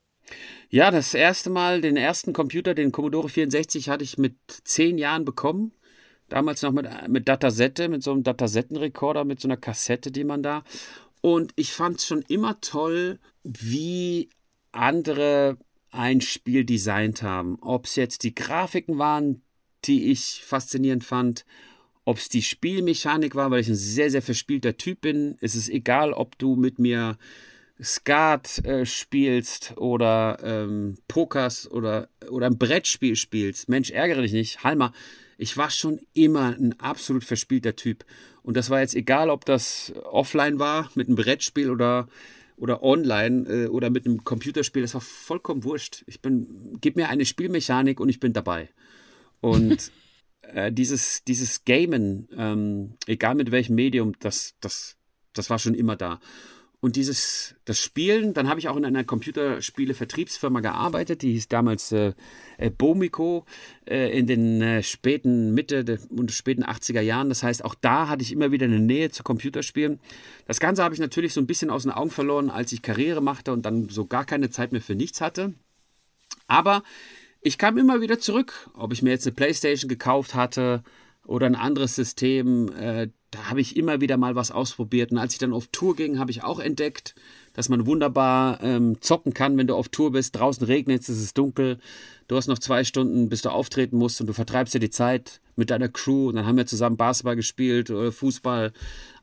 Ja, 0.69 0.91
das 0.91 1.13
erste 1.13 1.49
Mal, 1.49 1.79
den 1.79 1.95
ersten 1.95 2.33
Computer, 2.33 2.73
den 2.73 2.91
Commodore 2.91 3.29
64, 3.29 3.89
hatte 3.89 4.03
ich 4.03 4.17
mit 4.17 4.35
zehn 4.65 4.97
Jahren 4.97 5.23
bekommen. 5.23 5.71
Damals 6.27 6.61
noch 6.61 6.73
mit, 6.73 6.89
mit 7.07 7.29
Datasette, 7.29 7.87
mit 7.87 8.03
so 8.03 8.11
einem 8.11 8.23
Datasettenrekorder, 8.23 9.23
mit 9.23 9.39
so 9.39 9.47
einer 9.47 9.55
Kassette, 9.55 10.11
die 10.11 10.25
man 10.25 10.43
da. 10.43 10.65
Und 11.21 11.53
ich 11.55 11.71
fand 11.71 11.99
es 11.99 12.05
schon 12.05 12.21
immer 12.23 12.59
toll, 12.59 13.19
wie 13.43 14.29
andere 14.73 15.57
ein 15.91 16.21
Spiel 16.21 16.65
designt 16.65 17.23
haben. 17.23 17.57
Ob 17.61 17.85
es 17.85 17.95
jetzt 17.95 18.23
die 18.23 18.35
Grafiken 18.35 18.97
waren, 18.97 19.41
die 19.85 20.11
ich 20.11 20.41
faszinierend 20.43 21.03
fand, 21.03 21.45
ob 22.05 22.17
es 22.17 22.29
die 22.29 22.41
Spielmechanik 22.41 23.35
war, 23.35 23.51
weil 23.51 23.61
ich 23.61 23.67
ein 23.67 23.75
sehr, 23.75 24.09
sehr 24.09 24.21
verspielter 24.21 24.77
Typ 24.77 25.01
bin. 25.01 25.37
Es 25.41 25.55
ist 25.55 25.69
egal, 25.69 26.13
ob 26.13 26.37
du 26.37 26.55
mit 26.55 26.79
mir 26.79 27.17
Skat 27.81 28.65
äh, 28.65 28.85
spielst 28.85 29.73
oder 29.77 30.39
ähm, 30.41 30.97
Pokers 31.07 31.69
oder, 31.69 32.09
oder 32.29 32.47
ein 32.47 32.57
Brettspiel 32.57 33.15
spielst. 33.15 33.69
Mensch, 33.69 33.91
ärgere 33.91 34.21
dich 34.21 34.31
nicht. 34.31 34.63
Halma, 34.63 34.93
ich 35.37 35.57
war 35.57 35.69
schon 35.69 35.99
immer 36.13 36.55
ein 36.57 36.79
absolut 36.79 37.23
verspielter 37.23 37.75
Typ. 37.75 38.05
Und 38.41 38.57
das 38.57 38.69
war 38.69 38.79
jetzt 38.79 38.95
egal, 38.95 39.29
ob 39.29 39.45
das 39.45 39.93
offline 40.03 40.59
war 40.59 40.89
mit 40.95 41.07
einem 41.07 41.17
Brettspiel 41.17 41.69
oder 41.69 42.07
oder 42.57 42.83
online 42.83 43.47
äh, 43.47 43.67
oder 43.67 43.89
mit 43.89 44.05
einem 44.05 44.23
Computerspiel, 44.23 44.81
das 44.81 44.95
war 44.95 45.01
vollkommen 45.01 45.63
wurscht. 45.63 46.03
Ich 46.07 46.21
bin, 46.21 46.77
gib 46.81 46.95
mir 46.95 47.09
eine 47.09 47.25
Spielmechanik 47.25 47.99
und 47.99 48.09
ich 48.09 48.19
bin 48.19 48.33
dabei. 48.33 48.69
Und 49.39 49.91
äh, 50.41 50.71
dieses, 50.71 51.23
dieses 51.23 51.63
Gamen, 51.63 52.27
ähm, 52.35 52.95
egal 53.05 53.35
mit 53.35 53.51
welchem 53.51 53.75
Medium, 53.75 54.13
das, 54.19 54.55
das, 54.59 54.97
das 55.33 55.49
war 55.49 55.59
schon 55.59 55.75
immer 55.75 55.95
da. 55.95 56.19
Und 56.79 56.95
dieses, 56.95 57.55
das 57.65 57.79
Spielen, 57.79 58.35
dann 58.35 58.47
habe 58.47 58.59
ich 58.59 58.67
auch 58.69 58.77
in 58.77 58.85
einer 58.85 59.03
Computerspiele-Vertriebsfirma 59.03 60.59
gearbeitet, 60.59 61.23
die 61.23 61.31
hieß 61.31 61.47
damals 61.47 61.91
äh, 61.91 62.13
äh, 62.57 62.69
Bomico 62.69 63.45
äh, 63.87 64.15
in 64.15 64.27
den 64.27 64.61
äh, 64.61 64.83
späten 64.83 65.55
Mitte 65.55 65.99
und 66.09 66.31
späten 66.31 66.63
80er 66.63 67.01
Jahren. 67.01 67.29
Das 67.29 67.41
heißt, 67.41 67.65
auch 67.65 67.73
da 67.73 68.09
hatte 68.09 68.21
ich 68.21 68.31
immer 68.31 68.51
wieder 68.51 68.65
eine 68.65 68.79
Nähe 68.79 69.09
zu 69.09 69.23
Computerspielen. 69.23 69.99
Das 70.45 70.59
Ganze 70.59 70.83
habe 70.83 70.93
ich 70.93 70.99
natürlich 70.99 71.33
so 71.33 71.41
ein 71.41 71.47
bisschen 71.47 71.71
aus 71.71 71.81
den 71.81 71.91
Augen 71.91 72.11
verloren, 72.11 72.51
als 72.51 72.71
ich 72.71 72.83
Karriere 72.83 73.21
machte 73.21 73.53
und 73.53 73.65
dann 73.65 73.89
so 73.89 74.05
gar 74.05 74.25
keine 74.25 74.51
Zeit 74.51 74.71
mehr 74.71 74.81
für 74.81 74.95
nichts 74.95 75.19
hatte. 75.19 75.55
Aber 76.45 76.83
ich 77.41 77.57
kam 77.57 77.79
immer 77.79 78.01
wieder 78.01 78.19
zurück, 78.19 78.69
ob 78.75 78.93
ich 78.93 79.01
mir 79.01 79.09
jetzt 79.09 79.25
eine 79.25 79.33
Playstation 79.33 79.89
gekauft 79.89 80.35
hatte 80.35 80.83
oder 81.25 81.47
ein 81.47 81.55
anderes 81.55 81.95
System. 81.95 82.71
Äh, 83.27 83.37
da 83.37 83.49
habe 83.49 83.61
ich 83.61 83.75
immer 83.75 84.01
wieder 84.01 84.17
mal 84.17 84.35
was 84.35 84.51
ausprobiert. 84.51 85.11
Und 85.11 85.17
als 85.17 85.33
ich 85.33 85.39
dann 85.39 85.53
auf 85.53 85.67
Tour 85.67 85.95
ging, 85.95 86.19
habe 86.19 86.31
ich 86.31 86.43
auch 86.43 86.59
entdeckt, 86.59 87.15
dass 87.53 87.69
man 87.69 87.85
wunderbar 87.85 88.61
ähm, 88.61 89.01
zocken 89.01 89.33
kann, 89.33 89.57
wenn 89.57 89.67
du 89.67 89.75
auf 89.75 89.89
Tour 89.89 90.11
bist. 90.11 90.35
Draußen 90.35 90.65
regnet 90.65 91.01
es, 91.01 91.09
es 91.09 91.21
ist 91.21 91.37
dunkel. 91.37 91.79
Du 92.27 92.35
hast 92.35 92.47
noch 92.47 92.59
zwei 92.59 92.83
Stunden, 92.83 93.29
bis 93.29 93.41
du 93.41 93.49
auftreten 93.49 93.97
musst 93.97 94.19
und 94.21 94.27
du 94.27 94.33
vertreibst 94.33 94.73
dir 94.73 94.79
die 94.79 94.89
Zeit 94.89 95.41
mit 95.55 95.69
deiner 95.69 95.89
Crew. 95.89 96.29
Und 96.29 96.35
dann 96.35 96.45
haben 96.45 96.57
wir 96.57 96.65
zusammen 96.65 96.97
Basketball 96.97 97.35
gespielt 97.35 97.89
oder 97.89 98.11
Fußball, 98.11 98.73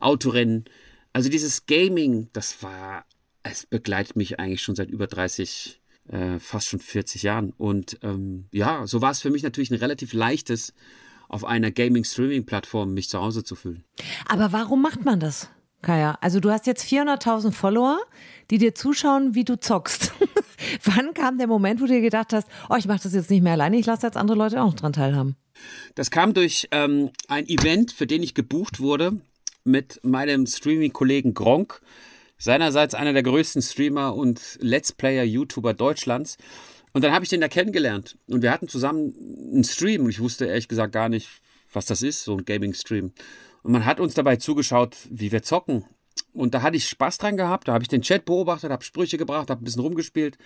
Autorennen. 0.00 0.64
Also 1.12 1.28
dieses 1.28 1.66
Gaming, 1.66 2.28
das 2.32 2.62
war, 2.62 3.04
es 3.42 3.66
begleitet 3.66 4.16
mich 4.16 4.40
eigentlich 4.40 4.62
schon 4.62 4.74
seit 4.74 4.90
über 4.90 5.06
30, 5.06 5.80
äh, 6.08 6.38
fast 6.38 6.68
schon 6.68 6.80
40 6.80 7.22
Jahren. 7.22 7.52
Und 7.56 7.98
ähm, 8.02 8.46
ja, 8.50 8.86
so 8.86 9.00
war 9.00 9.12
es 9.12 9.20
für 9.20 9.30
mich 9.30 9.42
natürlich 9.42 9.70
ein 9.70 9.78
relativ 9.78 10.12
leichtes, 10.12 10.74
auf 11.34 11.44
einer 11.44 11.72
Gaming-Streaming-Plattform 11.72 12.94
mich 12.94 13.08
zu 13.08 13.20
Hause 13.20 13.42
zu 13.42 13.56
fühlen. 13.56 13.82
Aber 14.28 14.52
warum 14.52 14.80
macht 14.80 15.04
man 15.04 15.18
das, 15.18 15.50
Kaya? 15.82 16.16
Also 16.20 16.38
du 16.38 16.50
hast 16.50 16.68
jetzt 16.68 16.84
400.000 16.84 17.50
Follower, 17.50 17.98
die 18.50 18.58
dir 18.58 18.76
zuschauen, 18.76 19.34
wie 19.34 19.44
du 19.44 19.58
zockst. 19.58 20.12
Wann 20.84 21.12
kam 21.12 21.36
der 21.36 21.48
Moment, 21.48 21.80
wo 21.80 21.86
du 21.86 21.92
dir 21.92 22.00
gedacht 22.02 22.32
hast, 22.32 22.46
oh, 22.70 22.76
ich 22.76 22.86
mache 22.86 23.02
das 23.02 23.14
jetzt 23.14 23.30
nicht 23.30 23.42
mehr 23.42 23.54
alleine, 23.54 23.76
ich 23.76 23.84
lasse 23.84 24.06
jetzt 24.06 24.16
andere 24.16 24.38
Leute 24.38 24.62
auch 24.62 24.66
noch 24.66 24.74
dran 24.74 24.92
teilhaben? 24.92 25.34
Das 25.96 26.12
kam 26.12 26.34
durch 26.34 26.68
ähm, 26.70 27.10
ein 27.26 27.48
Event, 27.48 27.90
für 27.90 28.06
den 28.06 28.22
ich 28.22 28.34
gebucht 28.34 28.78
wurde, 28.78 29.20
mit 29.64 29.98
meinem 30.04 30.46
Streaming-Kollegen 30.46 31.34
Gronk, 31.34 31.80
seinerseits 32.38 32.94
einer 32.94 33.12
der 33.12 33.24
größten 33.24 33.60
Streamer 33.60 34.14
und 34.14 34.56
Let's 34.60 34.92
Player 34.92 35.24
YouTuber 35.24 35.74
Deutschlands. 35.74 36.36
Und 36.94 37.02
dann 37.02 37.12
habe 37.12 37.24
ich 37.24 37.28
den 37.28 37.40
da 37.40 37.48
kennengelernt. 37.48 38.16
Und 38.28 38.42
wir 38.42 38.52
hatten 38.52 38.68
zusammen 38.68 39.14
einen 39.52 39.64
Stream 39.64 40.04
und 40.04 40.10
ich 40.10 40.20
wusste 40.20 40.46
ehrlich 40.46 40.68
gesagt 40.68 40.92
gar 40.92 41.08
nicht, 41.08 41.28
was 41.72 41.86
das 41.86 42.02
ist, 42.02 42.22
so 42.22 42.36
ein 42.36 42.44
Gaming-Stream. 42.44 43.12
Und 43.64 43.72
man 43.72 43.84
hat 43.84 43.98
uns 43.98 44.14
dabei 44.14 44.36
zugeschaut, 44.36 44.96
wie 45.10 45.32
wir 45.32 45.42
zocken. 45.42 45.84
Und 46.32 46.54
da 46.54 46.62
hatte 46.62 46.76
ich 46.76 46.88
Spaß 46.88 47.18
dran 47.18 47.36
gehabt. 47.36 47.66
Da 47.66 47.72
habe 47.72 47.82
ich 47.82 47.88
den 47.88 48.02
Chat 48.02 48.24
beobachtet, 48.24 48.70
habe 48.70 48.84
Sprüche 48.84 49.18
gebracht, 49.18 49.50
habe 49.50 49.60
ein 49.60 49.64
bisschen 49.64 49.82
rumgespielt. 49.82 50.38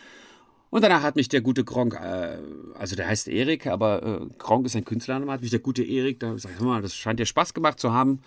Und 0.70 0.82
danach 0.82 1.02
hat 1.02 1.16
mich 1.16 1.28
der 1.28 1.42
gute 1.42 1.64
Gronk, 1.64 1.94
äh, 1.94 2.38
also 2.74 2.96
der 2.96 3.08
heißt 3.08 3.28
Erik, 3.28 3.66
aber 3.66 4.02
äh, 4.02 4.34
Gronk 4.38 4.66
ist 4.66 4.76
ein 4.76 4.84
Künstlername, 4.84 5.32
hat 5.32 5.42
mich 5.42 5.50
der 5.50 5.60
gute 5.60 5.82
Erik, 5.82 6.20
da 6.20 6.36
sag 6.38 6.52
ich 6.52 6.60
mal, 6.60 6.82
das 6.82 6.94
scheint 6.94 7.20
dir 7.20 7.26
Spaß 7.26 7.54
gemacht 7.54 7.78
zu 7.78 7.92
haben. 7.92 8.20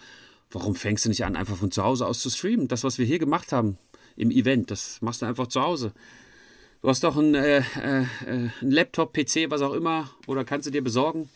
Warum 0.52 0.76
fängst 0.76 1.06
du 1.06 1.10
nicht 1.10 1.24
an, 1.24 1.36
einfach 1.36 1.56
von 1.56 1.72
zu 1.72 1.84
Hause 1.84 2.06
aus 2.06 2.20
zu 2.20 2.30
streamen? 2.30 2.68
Das, 2.68 2.84
was 2.84 2.98
wir 2.98 3.06
hier 3.06 3.20
gemacht 3.20 3.52
haben 3.52 3.78
im 4.16 4.32
Event, 4.32 4.70
das 4.70 5.02
machst 5.02 5.22
du 5.22 5.26
einfach 5.26 5.48
zu 5.48 5.62
Hause. 5.62 5.94
Du 6.82 6.90
hast 6.90 7.04
doch 7.04 7.16
einen, 7.16 7.36
äh, 7.36 7.60
äh, 7.60 8.06
einen 8.26 8.52
Laptop, 8.62 9.14
PC, 9.14 9.50
was 9.52 9.62
auch 9.62 9.74
immer, 9.74 10.10
oder 10.26 10.44
kannst 10.44 10.66
du 10.66 10.72
dir 10.72 10.84
besorgen 10.84 11.30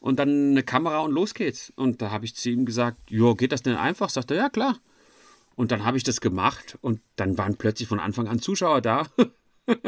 und 0.00 0.18
dann 0.18 0.50
eine 0.50 0.64
Kamera 0.64 1.00
und 1.00 1.12
los 1.12 1.34
geht's. 1.34 1.72
Und 1.76 2.02
da 2.02 2.10
habe 2.10 2.24
ich 2.24 2.34
zu 2.34 2.50
ihm 2.50 2.66
gesagt, 2.66 2.98
jo, 3.08 3.36
geht 3.36 3.52
das 3.52 3.62
denn 3.62 3.76
einfach? 3.76 4.10
Sagt 4.10 4.32
er, 4.32 4.36
ja 4.36 4.48
klar. 4.48 4.80
Und 5.54 5.70
dann 5.70 5.84
habe 5.84 5.96
ich 5.96 6.02
das 6.02 6.20
gemacht 6.20 6.76
und 6.80 7.00
dann 7.16 7.38
waren 7.38 7.56
plötzlich 7.56 7.86
von 7.86 8.00
Anfang 8.00 8.26
an 8.26 8.40
Zuschauer 8.40 8.80
da. 8.80 9.06
und 9.66 9.78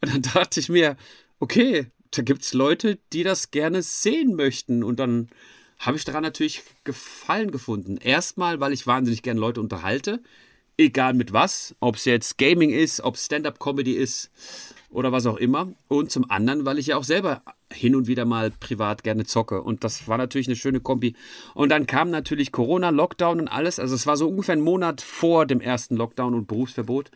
dann 0.00 0.22
dachte 0.22 0.60
ich 0.60 0.70
mir, 0.70 0.96
okay, 1.38 1.90
da 2.12 2.22
gibt 2.22 2.42
es 2.42 2.54
Leute, 2.54 2.98
die 3.12 3.22
das 3.22 3.50
gerne 3.50 3.82
sehen 3.82 4.34
möchten. 4.34 4.82
Und 4.82 4.98
dann 4.98 5.28
habe 5.78 5.98
ich 5.98 6.04
daran 6.04 6.22
natürlich 6.22 6.62
Gefallen 6.84 7.50
gefunden. 7.50 7.98
Erstmal, 7.98 8.60
weil 8.60 8.72
ich 8.72 8.86
wahnsinnig 8.86 9.22
gerne 9.22 9.40
Leute 9.40 9.60
unterhalte 9.60 10.22
egal 10.78 11.14
mit 11.14 11.32
was, 11.32 11.74
ob 11.80 11.96
es 11.96 12.04
jetzt 12.04 12.38
Gaming 12.38 12.70
ist, 12.70 13.00
ob 13.00 13.14
es 13.14 13.26
Stand-up-Comedy 13.26 13.92
ist 13.92 14.30
oder 14.90 15.12
was 15.12 15.26
auch 15.26 15.36
immer. 15.36 15.72
Und 15.88 16.10
zum 16.10 16.30
anderen, 16.30 16.64
weil 16.64 16.78
ich 16.78 16.88
ja 16.88 16.96
auch 16.96 17.04
selber 17.04 17.42
hin 17.72 17.94
und 17.94 18.06
wieder 18.06 18.24
mal 18.24 18.50
privat 18.50 19.02
gerne 19.02 19.24
zocke. 19.24 19.62
Und 19.62 19.84
das 19.84 20.08
war 20.08 20.18
natürlich 20.18 20.46
eine 20.46 20.56
schöne 20.56 20.80
Kombi. 20.80 21.14
Und 21.54 21.70
dann 21.70 21.86
kam 21.86 22.10
natürlich 22.10 22.52
Corona, 22.52 22.90
Lockdown 22.90 23.40
und 23.40 23.48
alles. 23.48 23.78
Also 23.78 23.94
es 23.94 24.06
war 24.06 24.16
so 24.16 24.28
ungefähr 24.28 24.56
ein 24.56 24.60
Monat 24.60 25.00
vor 25.00 25.46
dem 25.46 25.60
ersten 25.60 25.96
Lockdown 25.96 26.34
und 26.34 26.46
Berufsverbot. 26.46 27.10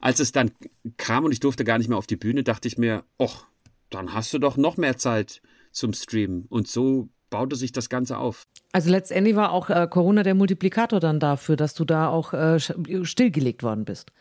Als 0.00 0.20
es 0.20 0.32
dann 0.32 0.52
kam 0.96 1.24
und 1.24 1.32
ich 1.32 1.40
durfte 1.40 1.64
gar 1.64 1.78
nicht 1.78 1.88
mehr 1.88 1.98
auf 1.98 2.06
die 2.06 2.16
Bühne, 2.16 2.44
dachte 2.44 2.68
ich 2.68 2.78
mir, 2.78 3.04
ach, 3.18 3.46
dann 3.90 4.12
hast 4.12 4.32
du 4.32 4.38
doch 4.38 4.56
noch 4.56 4.76
mehr 4.76 4.96
Zeit 4.96 5.40
zum 5.72 5.92
Streamen. 5.92 6.46
Und 6.48 6.68
so 6.68 7.08
baute 7.30 7.56
sich 7.56 7.72
das 7.72 7.88
Ganze 7.88 8.18
auf. 8.18 8.42
Also 8.72 8.90
letztendlich 8.90 9.34
war 9.34 9.52
auch 9.52 9.70
äh, 9.70 9.86
Corona 9.90 10.22
der 10.22 10.34
Multiplikator 10.34 11.00
dann 11.00 11.20
dafür, 11.20 11.56
dass 11.56 11.74
du 11.74 11.84
da 11.84 12.08
auch 12.08 12.34
äh, 12.34 12.60
stillgelegt 12.60 13.62
worden 13.62 13.84
bist. 13.84 14.12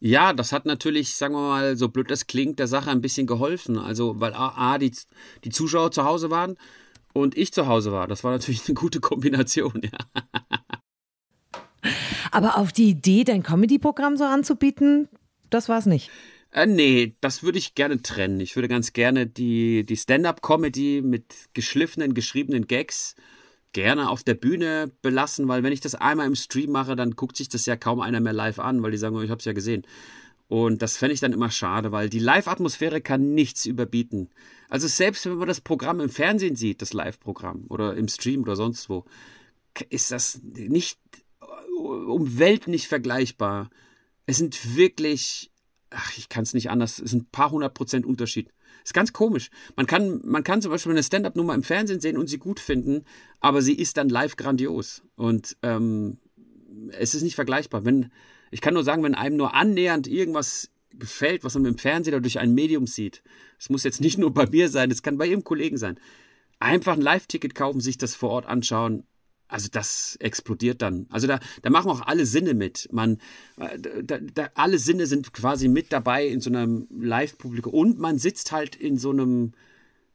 Ja, 0.00 0.32
das 0.32 0.52
hat 0.52 0.66
natürlich, 0.66 1.16
sagen 1.16 1.34
wir 1.34 1.40
mal, 1.40 1.76
so 1.76 1.88
blöd 1.88 2.10
das 2.10 2.26
klingt, 2.26 2.58
der 2.58 2.68
Sache 2.68 2.90
ein 2.90 3.00
bisschen 3.00 3.26
geholfen. 3.26 3.78
Also, 3.78 4.20
weil 4.20 4.34
A, 4.34 4.74
A 4.74 4.78
die, 4.78 4.92
die 5.44 5.50
Zuschauer 5.50 5.90
zu 5.90 6.04
Hause 6.04 6.30
waren 6.30 6.56
und 7.14 7.36
ich 7.36 7.52
zu 7.52 7.66
Hause 7.66 7.90
war. 7.90 8.06
Das 8.06 8.22
war 8.22 8.30
natürlich 8.30 8.68
eine 8.68 8.74
gute 8.74 9.00
Kombination, 9.00 9.82
ja. 9.82 9.98
Aber 12.30 12.58
auf 12.58 12.72
die 12.72 12.90
Idee, 12.90 13.24
dein 13.24 13.42
Comedy-Programm 13.42 14.16
so 14.16 14.24
anzubieten, 14.24 15.08
das 15.50 15.68
war 15.68 15.78
es 15.78 15.86
nicht. 15.86 16.10
Äh, 16.52 16.66
nee, 16.66 17.16
das 17.20 17.42
würde 17.42 17.58
ich 17.58 17.74
gerne 17.74 18.00
trennen. 18.02 18.40
Ich 18.40 18.54
würde 18.54 18.68
ganz 18.68 18.92
gerne 18.92 19.26
die, 19.26 19.84
die 19.84 19.96
Stand-up-Comedy 19.96 21.02
mit 21.02 21.34
geschliffenen, 21.54 22.14
geschriebenen 22.14 22.66
Gags 22.66 23.16
gerne 23.72 24.08
auf 24.08 24.24
der 24.24 24.34
Bühne 24.34 24.90
belassen, 25.02 25.48
weil 25.48 25.62
wenn 25.62 25.72
ich 25.72 25.80
das 25.80 25.94
einmal 25.94 26.26
im 26.26 26.34
Stream 26.34 26.70
mache, 26.70 26.96
dann 26.96 27.12
guckt 27.12 27.36
sich 27.36 27.48
das 27.48 27.66
ja 27.66 27.76
kaum 27.76 28.00
einer 28.00 28.20
mehr 28.20 28.32
live 28.32 28.58
an, 28.58 28.82
weil 28.82 28.90
die 28.90 28.96
sagen, 28.98 29.16
oh, 29.16 29.22
ich 29.22 29.30
habe 29.30 29.38
es 29.38 29.44
ja 29.44 29.52
gesehen. 29.52 29.86
Und 30.48 30.80
das 30.80 30.96
fände 30.96 31.12
ich 31.12 31.20
dann 31.20 31.34
immer 31.34 31.50
schade, 31.50 31.92
weil 31.92 32.08
die 32.08 32.20
Live-Atmosphäre 32.20 33.02
kann 33.02 33.34
nichts 33.34 33.66
überbieten. 33.66 34.30
Also 34.70 34.88
selbst 34.88 35.26
wenn 35.26 35.34
man 35.34 35.48
das 35.48 35.60
Programm 35.60 36.00
im 36.00 36.08
Fernsehen 36.08 36.56
sieht, 36.56 36.80
das 36.80 36.94
Live-Programm 36.94 37.66
oder 37.68 37.94
im 37.96 38.08
Stream 38.08 38.42
oder 38.42 38.56
sonst 38.56 38.88
wo, 38.88 39.04
ist 39.90 40.10
das 40.10 40.40
nicht 40.42 40.98
um 41.78 42.38
Welt 42.38 42.66
nicht 42.66 42.88
vergleichbar. 42.88 43.68
Es 44.24 44.38
sind 44.38 44.76
wirklich 44.76 45.50
ach, 45.90 46.16
ich 46.16 46.28
kann 46.28 46.42
es 46.42 46.54
nicht 46.54 46.70
anders, 46.70 46.98
es 46.98 47.12
ist 47.12 47.12
ein 47.14 47.26
paar 47.26 47.50
hundert 47.50 47.74
Prozent 47.74 48.06
Unterschied. 48.06 48.50
Ist 48.88 48.94
ganz 48.94 49.12
komisch. 49.12 49.50
Man 49.76 49.86
kann, 49.86 50.22
man 50.24 50.42
kann 50.42 50.62
zum 50.62 50.70
Beispiel 50.70 50.92
eine 50.92 51.02
Stand-up-Nummer 51.02 51.54
im 51.54 51.62
Fernsehen 51.62 52.00
sehen 52.00 52.16
und 52.16 52.26
sie 52.28 52.38
gut 52.38 52.58
finden, 52.58 53.04
aber 53.38 53.60
sie 53.60 53.74
ist 53.74 53.98
dann 53.98 54.08
live 54.08 54.36
grandios. 54.36 55.02
Und 55.14 55.58
ähm, 55.62 56.16
es 56.92 57.14
ist 57.14 57.20
nicht 57.20 57.34
vergleichbar. 57.34 57.84
Wenn, 57.84 58.10
ich 58.50 58.62
kann 58.62 58.72
nur 58.72 58.84
sagen, 58.84 59.02
wenn 59.02 59.14
einem 59.14 59.36
nur 59.36 59.54
annähernd 59.54 60.06
irgendwas 60.06 60.70
gefällt, 60.94 61.44
was 61.44 61.52
man 61.52 61.66
im 61.66 61.76
Fernsehen 61.76 62.14
oder 62.14 62.22
durch 62.22 62.38
ein 62.38 62.54
Medium 62.54 62.86
sieht, 62.86 63.22
es 63.58 63.68
muss 63.68 63.84
jetzt 63.84 64.00
nicht 64.00 64.16
nur 64.16 64.32
bei 64.32 64.46
mir 64.46 64.70
sein, 64.70 64.90
es 64.90 65.02
kann 65.02 65.18
bei 65.18 65.26
Ihrem 65.26 65.44
Kollegen 65.44 65.76
sein, 65.76 66.00
einfach 66.58 66.94
ein 66.94 67.02
Live-Ticket 67.02 67.54
kaufen, 67.54 67.82
sich 67.82 67.98
das 67.98 68.14
vor 68.14 68.30
Ort 68.30 68.46
anschauen 68.46 69.04
also 69.48 69.68
das 69.70 70.16
explodiert 70.20 70.82
dann. 70.82 71.06
Also 71.10 71.26
da, 71.26 71.40
da 71.62 71.70
machen 71.70 71.90
auch 71.90 72.02
alle 72.02 72.26
Sinne 72.26 72.54
mit. 72.54 72.88
Man, 72.92 73.18
da, 73.56 74.18
da, 74.18 74.50
alle 74.54 74.78
Sinne 74.78 75.06
sind 75.06 75.32
quasi 75.32 75.68
mit 75.68 75.92
dabei 75.92 76.26
in 76.26 76.40
so 76.40 76.50
einem 76.50 76.86
Live-Publikum 76.90 77.72
und 77.72 77.98
man 77.98 78.18
sitzt 78.18 78.52
halt 78.52 78.76
in 78.76 78.98
so 78.98 79.10
einem, 79.10 79.52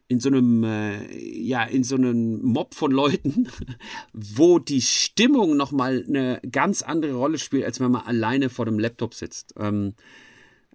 in 0.08 0.20
so 0.20 0.30
einem, 0.30 0.64
äh, 0.64 1.18
ja, 1.18 1.64
in 1.64 1.84
so 1.84 1.96
einem 1.96 2.44
Mob 2.44 2.76
von 2.76 2.92
Leuten, 2.92 3.48
wo 4.14 4.60
die 4.60 4.82
Stimmung 4.82 5.58
nochmal 5.58 6.06
eine 6.08 6.40
ganz 6.52 6.84
andere 6.84 7.14
Rolle 7.14 7.40
spielt, 7.40 7.66
als 7.66 7.80
wenn 7.80 7.92
man 7.92 8.06
alleine 8.06 8.50
vor 8.50 8.66
dem 8.66 8.80
Laptop 8.80 9.16
sitzt. 9.16 9.56
Ähm, 9.58 9.96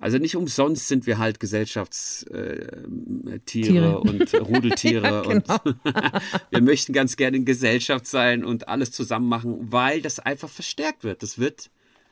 also 0.00 0.18
nicht 0.18 0.36
umsonst 0.36 0.88
sind 0.88 1.06
wir 1.06 1.18
halt 1.18 1.40
Gesellschaftstiere 1.40 2.66
äh, 3.52 3.94
und 3.94 4.34
Rudeltiere 4.40 5.06
ja, 5.06 5.20
genau. 5.22 5.58
und 5.64 5.76
wir 6.50 6.60
möchten 6.60 6.92
ganz 6.92 7.16
gerne 7.16 7.38
in 7.38 7.44
Gesellschaft 7.44 8.06
sein 8.06 8.44
und 8.44 8.68
alles 8.68 8.92
zusammen 8.92 9.28
machen, 9.28 9.72
weil 9.72 10.00
das 10.02 10.18
einfach 10.20 10.48
verstärkt 10.48 11.04
wird. 11.04 11.22
Das 11.22 11.38
wird 11.38 11.70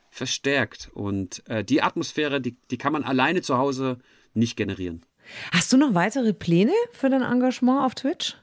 verstärkt 0.09 0.89
und 0.93 1.43
äh, 1.47 1.63
die 1.63 1.81
Atmosphäre, 1.81 2.41
die, 2.41 2.57
die 2.71 2.77
kann 2.77 2.93
man 2.93 3.03
alleine 3.03 3.41
zu 3.41 3.57
Hause 3.57 3.99
nicht 4.33 4.57
generieren. 4.57 5.05
Hast 5.51 5.71
du 5.73 5.77
noch 5.77 5.93
weitere 5.93 6.33
Pläne 6.33 6.73
für 6.91 7.09
dein 7.09 7.21
Engagement 7.21 7.81
auf 7.81 7.95
Twitch? 7.95 8.35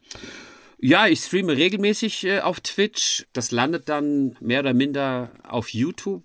Ja, 0.79 1.07
ich 1.07 1.21
streame 1.21 1.57
regelmäßig 1.57 2.25
äh, 2.25 2.41
auf 2.41 2.61
Twitch. 2.61 3.27
Das 3.33 3.51
landet 3.51 3.89
dann 3.89 4.37
mehr 4.41 4.61
oder 4.61 4.75
minder 4.75 5.31
auf 5.43 5.71
YouTube, 5.71 6.23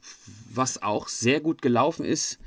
was 0.51 0.82
auch 0.82 1.07
sehr 1.07 1.39
gut 1.39 1.61
gelaufen 1.61 2.03
ist, 2.03 2.39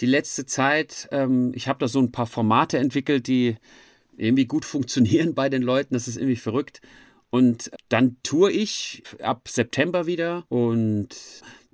die 0.00 0.06
letzte 0.06 0.46
Zeit, 0.46 1.08
ähm, 1.12 1.52
ich 1.54 1.68
habe 1.68 1.78
da 1.78 1.88
so 1.88 2.00
ein 2.00 2.12
paar 2.12 2.26
Formate 2.26 2.78
entwickelt, 2.78 3.26
die 3.26 3.56
irgendwie 4.16 4.46
gut 4.46 4.64
funktionieren 4.66 5.34
bei 5.34 5.48
den 5.48 5.62
Leuten. 5.62 5.94
Das 5.94 6.08
ist 6.08 6.16
irgendwie 6.16 6.36
verrückt. 6.36 6.80
Und 7.30 7.70
dann 7.88 8.16
tour 8.22 8.50
ich 8.50 9.02
ab 9.22 9.48
September 9.48 10.06
wieder 10.06 10.44
und 10.50 11.16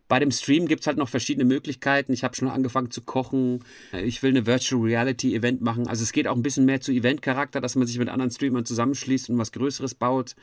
bei 0.09 0.19
dem 0.19 0.31
Stream 0.31 0.67
gibt 0.67 0.81
es 0.81 0.87
halt 0.87 0.97
noch 0.97 1.09
verschiedene 1.09 1.45
Möglichkeiten. 1.45 2.13
Ich 2.13 2.25
habe 2.25 2.35
schon 2.35 2.49
angefangen 2.49 2.91
zu 2.91 3.03
kochen. 3.03 3.63
Ich 3.93 4.23
will 4.23 4.31
eine 4.31 4.47
Virtual 4.47 4.81
Reality 4.81 5.35
Event 5.35 5.61
machen. 5.61 5.87
Also 5.87 6.03
es 6.03 6.13
geht 6.13 6.27
auch 6.27 6.35
ein 6.35 6.43
bisschen 6.43 6.65
mehr 6.65 6.81
zu 6.81 6.93
Event-Charakter, 6.93 7.61
dass 7.61 7.77
man 7.77 7.87
sich 7.87 7.99
mit 7.99 8.09
anderen 8.09 8.31
Streamern 8.31 8.65
zusammenschließt 8.65 9.29
und 9.29 9.39
was 9.39 9.53
Größeres 9.53 9.95
baut 9.95 10.35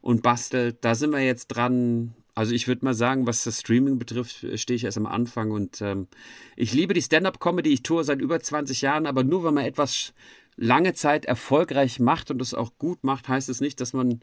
und 0.00 0.22
bastelt. 0.22 0.78
Da 0.82 0.94
sind 0.94 1.10
wir 1.10 1.20
jetzt 1.20 1.48
dran. 1.48 2.14
Also 2.38 2.52
ich 2.52 2.68
würde 2.68 2.84
mal 2.84 2.94
sagen, 2.94 3.26
was 3.26 3.42
das 3.42 3.58
Streaming 3.58 3.98
betrifft, 3.98 4.46
stehe 4.60 4.76
ich 4.76 4.84
erst 4.84 4.96
am 4.96 5.06
Anfang. 5.06 5.50
Und 5.50 5.80
ähm, 5.80 6.06
ich 6.54 6.72
liebe 6.72 6.94
die 6.94 7.02
Stand-up-Comedy. 7.02 7.72
Ich 7.72 7.82
tour 7.82 8.04
seit 8.04 8.20
über 8.20 8.38
20 8.38 8.80
Jahren, 8.80 9.06
aber 9.06 9.24
nur 9.24 9.42
wenn 9.42 9.54
man 9.54 9.64
etwas 9.64 10.12
lange 10.54 10.94
Zeit 10.94 11.24
erfolgreich 11.24 11.98
macht 11.98 12.30
und 12.30 12.40
es 12.40 12.54
auch 12.54 12.78
gut 12.78 13.02
macht, 13.02 13.26
heißt 13.26 13.48
es 13.48 13.60
nicht, 13.60 13.80
dass 13.80 13.92
man 13.92 14.20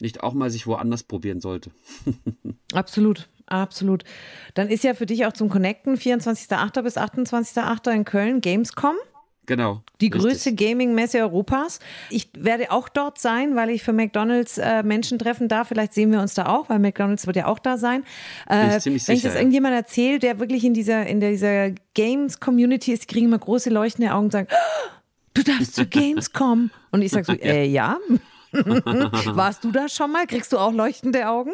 nicht 0.00 0.24
auch 0.24 0.34
mal 0.34 0.50
sich 0.50 0.66
woanders 0.66 1.04
probieren 1.04 1.40
sollte. 1.40 1.70
Absolut. 2.74 3.28
Absolut. 3.46 4.02
Dann 4.54 4.68
ist 4.68 4.82
ja 4.82 4.94
für 4.94 5.06
dich 5.06 5.24
auch 5.24 5.32
zum 5.32 5.48
Connecten 5.48 5.94
24.08. 5.94 6.82
bis 6.82 6.96
28.08. 6.96 7.94
in 7.94 8.04
Köln 8.04 8.40
Gamescom. 8.40 8.96
Genau. 9.46 9.82
Die 10.00 10.10
größte 10.10 10.54
Gaming-Messe 10.54 11.18
Europas. 11.18 11.80
Ich 12.10 12.28
werde 12.36 12.70
auch 12.70 12.88
dort 12.88 13.18
sein, 13.18 13.56
weil 13.56 13.70
ich 13.70 13.82
für 13.82 13.92
McDonalds 13.92 14.58
äh, 14.58 14.82
Menschen 14.82 15.18
treffen 15.18 15.48
darf. 15.48 15.68
Vielleicht 15.68 15.92
sehen 15.94 16.12
wir 16.12 16.20
uns 16.20 16.34
da 16.34 16.46
auch, 16.46 16.68
weil 16.68 16.78
McDonalds 16.78 17.26
wird 17.26 17.36
ja 17.36 17.46
auch 17.46 17.58
da 17.58 17.76
sein. 17.76 18.04
Äh, 18.48 18.72
wenn 18.72 18.80
sicher, 18.80 19.12
ich 19.12 19.22
das 19.22 19.34
irgendjemand 19.34 19.74
erzähle, 19.74 20.18
der 20.18 20.40
wirklich 20.40 20.64
in 20.64 20.74
dieser, 20.74 21.06
in 21.06 21.20
dieser 21.20 21.70
Games-Community 21.94 22.92
ist, 22.92 23.08
kriegen 23.08 23.26
immer 23.26 23.38
große 23.38 23.70
leuchtende 23.70 24.12
Augen 24.12 24.26
und 24.26 24.32
sagen, 24.32 24.48
oh, 24.50 24.90
du 25.34 25.42
darfst 25.42 25.74
zu 25.74 25.86
Gamescom. 25.86 26.70
Und 26.90 27.02
ich 27.02 27.10
sage 27.10 27.24
so, 27.26 27.32
äh, 27.40 27.66
ja. 27.66 27.98
Warst 28.52 29.64
du 29.64 29.72
da 29.72 29.88
schon 29.88 30.12
mal? 30.12 30.26
Kriegst 30.26 30.52
du 30.52 30.58
auch 30.58 30.72
leuchtende 30.72 31.28
Augen? 31.28 31.50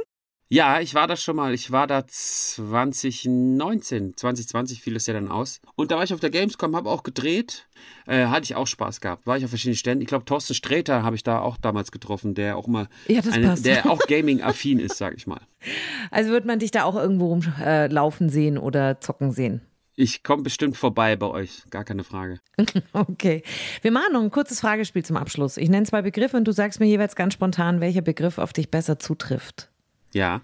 Ja, 0.52 0.80
ich 0.80 0.96
war 0.96 1.06
da 1.06 1.14
schon 1.14 1.36
mal. 1.36 1.54
Ich 1.54 1.70
war 1.70 1.86
da 1.86 2.08
2019. 2.08 4.16
2020 4.16 4.82
fiel 4.82 4.96
es 4.96 5.06
ja 5.06 5.14
dann 5.14 5.28
aus. 5.28 5.60
Und 5.76 5.92
da 5.92 5.96
war 5.96 6.02
ich 6.02 6.12
auf 6.12 6.18
der 6.18 6.30
Gamescom, 6.30 6.74
habe 6.74 6.90
auch 6.90 7.04
gedreht. 7.04 7.68
Äh, 8.04 8.26
hatte 8.26 8.42
ich 8.42 8.56
auch 8.56 8.66
Spaß 8.66 9.00
gehabt. 9.00 9.28
War 9.28 9.36
ich 9.36 9.44
auf 9.44 9.50
verschiedenen 9.50 9.76
Ständen. 9.76 10.02
Ich 10.02 10.08
glaube, 10.08 10.24
Thorsten 10.24 10.54
Sträter 10.54 11.04
habe 11.04 11.14
ich 11.14 11.22
da 11.22 11.38
auch 11.38 11.56
damals 11.56 11.92
getroffen, 11.92 12.34
der 12.34 12.56
auch 12.56 12.66
mal, 12.66 12.88
ja, 13.06 13.20
eine, 13.30 13.54
der 13.60 13.88
auch 13.88 14.00
Gaming-affin 14.08 14.80
ist, 14.80 14.96
sag 14.96 15.14
ich 15.16 15.28
mal. 15.28 15.40
Also 16.10 16.30
wird 16.30 16.46
man 16.46 16.58
dich 16.58 16.70
da 16.70 16.84
auch 16.84 16.96
irgendwo 16.96 17.26
rumlaufen 17.26 18.28
äh, 18.28 18.30
sehen 18.30 18.58
oder 18.58 19.00
zocken 19.00 19.30
sehen? 19.30 19.60
Ich 19.94 20.22
komme 20.22 20.42
bestimmt 20.42 20.78
vorbei 20.78 21.14
bei 21.14 21.26
euch, 21.26 21.64
gar 21.68 21.84
keine 21.84 22.02
Frage. 22.02 22.40
Okay. 22.92 23.42
Wir 23.82 23.92
machen 23.92 24.14
noch 24.14 24.22
ein 24.22 24.30
kurzes 24.30 24.60
Fragespiel 24.60 25.04
zum 25.04 25.16
Abschluss. 25.16 25.58
Ich 25.58 25.68
nenne 25.68 25.86
zwei 25.86 26.00
Begriffe 26.00 26.38
und 26.38 26.48
du 26.48 26.52
sagst 26.52 26.80
mir 26.80 26.86
jeweils 26.86 27.14
ganz 27.14 27.34
spontan, 27.34 27.80
welcher 27.80 28.00
Begriff 28.00 28.38
auf 28.38 28.54
dich 28.54 28.70
besser 28.70 28.98
zutrifft. 28.98 29.70
Ja. 30.12 30.42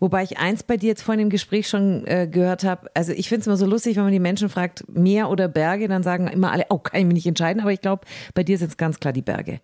Wobei 0.00 0.22
ich 0.22 0.38
eins 0.38 0.62
bei 0.62 0.78
dir 0.78 0.88
jetzt 0.88 1.02
vorhin 1.02 1.24
im 1.24 1.30
Gespräch 1.30 1.68
schon 1.68 2.06
äh, 2.06 2.26
gehört 2.26 2.64
habe. 2.64 2.90
Also 2.94 3.12
ich 3.12 3.28
finde 3.28 3.42
es 3.42 3.46
immer 3.46 3.58
so 3.58 3.66
lustig, 3.66 3.96
wenn 3.96 4.04
man 4.04 4.12
die 4.12 4.18
Menschen 4.18 4.48
fragt, 4.48 4.84
Meer 4.88 5.28
oder 5.28 5.46
Berge, 5.46 5.88
dann 5.88 6.02
sagen 6.02 6.26
immer 6.28 6.50
alle, 6.50 6.64
oh, 6.70 6.78
kann 6.78 7.00
ich 7.00 7.06
mich 7.06 7.14
nicht 7.14 7.26
entscheiden. 7.26 7.60
Aber 7.60 7.72
ich 7.72 7.82
glaube, 7.82 8.06
bei 8.34 8.42
dir 8.42 8.56
sind 8.56 8.70
es 8.70 8.76
ganz 8.78 8.98
klar 8.98 9.12
die 9.12 9.22
Berge. 9.22 9.60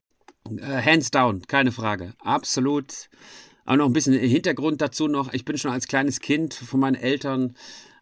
Uh, 0.49 0.61
hands 0.61 1.11
down, 1.11 1.43
keine 1.49 1.73
Frage. 1.73 2.13
Absolut. 2.23 3.09
Aber 3.65 3.79
noch 3.79 3.87
ein 3.87 3.95
bisschen 3.95 4.13
Hintergrund 4.15 4.81
dazu 4.83 5.09
noch. 5.09 5.33
Ich 5.33 5.47
bin 5.47 5.57
schon 5.57 5.73
als 5.73 5.89
kleines 5.89 6.21
Kind 6.21 6.53
von 6.53 6.81
meinen 6.81 6.95
Eltern 6.95 7.55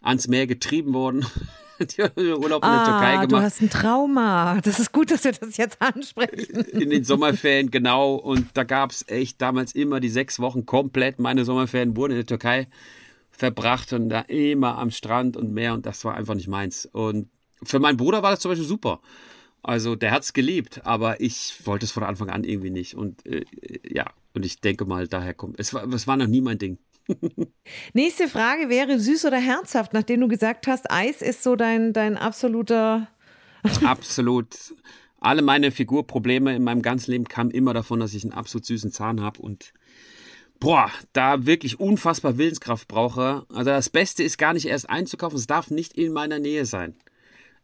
ans 0.05 0.29
Meer 0.29 0.47
getrieben 0.47 0.95
worden. 0.95 1.27
Urlaub 2.17 2.65
in 2.65 2.71
der 2.71 2.85
Türkei 2.85 3.13
gemacht. 3.15 3.33
Du 3.33 3.37
hast 3.41 3.61
ein 3.61 3.71
Trauma. 3.71 4.61
Das 4.61 4.79
ist 4.79 4.93
gut, 4.93 5.11
dass 5.11 5.25
wir 5.25 5.33
das 5.33 5.57
jetzt 5.57 5.83
ansprechen. 5.83 6.65
In 6.67 6.91
den 6.91 7.03
Sommerferien, 7.05 7.71
genau. 7.71 8.15
Und 8.15 8.49
da 8.55 8.63
gab 8.63 8.93
es 8.93 9.05
echt 9.09 9.43
damals 9.43 9.73
immer 9.73 9.99
die 9.99 10.09
sechs 10.09 10.39
Wochen 10.39 10.67
komplett. 10.67 11.19
Meine 11.19 11.45
Sommerferien 11.45 11.97
wurden 11.97 12.13
in 12.13 12.19
der 12.19 12.27
Türkei 12.27 12.69
verbracht 13.33 13.93
und 13.93 14.09
da 14.09 14.21
immer 14.21 14.79
am 14.79 14.93
Strand 14.93 15.37
und 15.37 15.53
Meer 15.53 15.75
und 15.75 15.85
das 15.85 16.05
war 16.05 16.15
einfach 16.15 16.35
nicht 16.35 16.49
meins. 16.49 16.87
Und 16.87 17.29
für 17.65 17.81
meinen 17.81 17.97
Bruder 17.97 18.23
war 18.23 18.31
das 18.31 18.41
zum 18.41 18.53
Beispiel 18.53 18.69
super. 18.69 19.01
Also 19.63 19.97
der 19.97 20.13
hat 20.13 20.23
es 20.23 20.33
geliebt, 20.35 20.83
aber 20.85 21.21
ich 21.21 21.55
wollte 21.65 21.87
es 21.87 21.91
von 21.91 22.05
Anfang 22.05 22.31
an 22.31 22.45
irgendwie 22.45 22.71
nicht. 22.71 22.95
Und 22.95 23.27
äh, 23.27 23.45
ja, 23.89 24.05
und 24.35 24.45
ich 24.45 24.61
denke 24.61 24.85
mal, 24.85 25.09
daher 25.09 25.35
kommt. 25.35 25.59
Es 25.59 25.75
war, 25.75 25.91
es 25.93 26.07
war 26.07 26.17
noch 26.17 26.27
nie 26.27 26.43
mein 26.43 26.59
Ding. 26.59 26.79
Nächste 27.93 28.29
Frage 28.29 28.69
wäre 28.69 28.99
süß 28.99 29.25
oder 29.27 29.39
herzhaft, 29.39 29.93
nachdem 29.93 30.21
du 30.21 30.29
gesagt 30.29 30.67
hast, 30.67 30.91
Eis 30.91 31.23
ist 31.23 31.43
so 31.43 31.57
dein, 31.57 31.93
dein 31.93 32.17
absoluter. 32.17 33.09
Absolut. 33.85 34.75
Alle 35.21 35.41
meine 35.41 35.71
Figurprobleme 35.71 36.55
in 36.55 36.65
meinem 36.65 36.83
ganzen 36.83 37.13
Leben 37.13 37.25
kamen 37.25 37.51
immer 37.51 37.73
davon, 37.73 37.99
dass 37.99 38.13
ich 38.13 38.25
einen 38.25 38.35
absolut 38.35 38.67
süßen 38.67 38.93
Zahn 38.93 39.23
habe 39.23 39.41
und 39.41 39.73
boah, 40.61 40.91
da 41.15 41.47
wirklich 41.47 41.81
unfassbar 41.81 42.37
Willenskraft 42.37 42.89
brauche. 42.89 43.47
Also 43.49 43.71
das 43.71 43.89
Beste 43.89 44.23
ist 44.23 44.37
gar 44.37 44.53
nicht 44.53 44.67
erst 44.67 44.91
einzukaufen, 44.91 45.39
es 45.39 45.47
darf 45.47 45.71
nicht 45.71 45.95
in 45.95 46.13
meiner 46.13 46.39
Nähe 46.39 46.67
sein. 46.67 46.95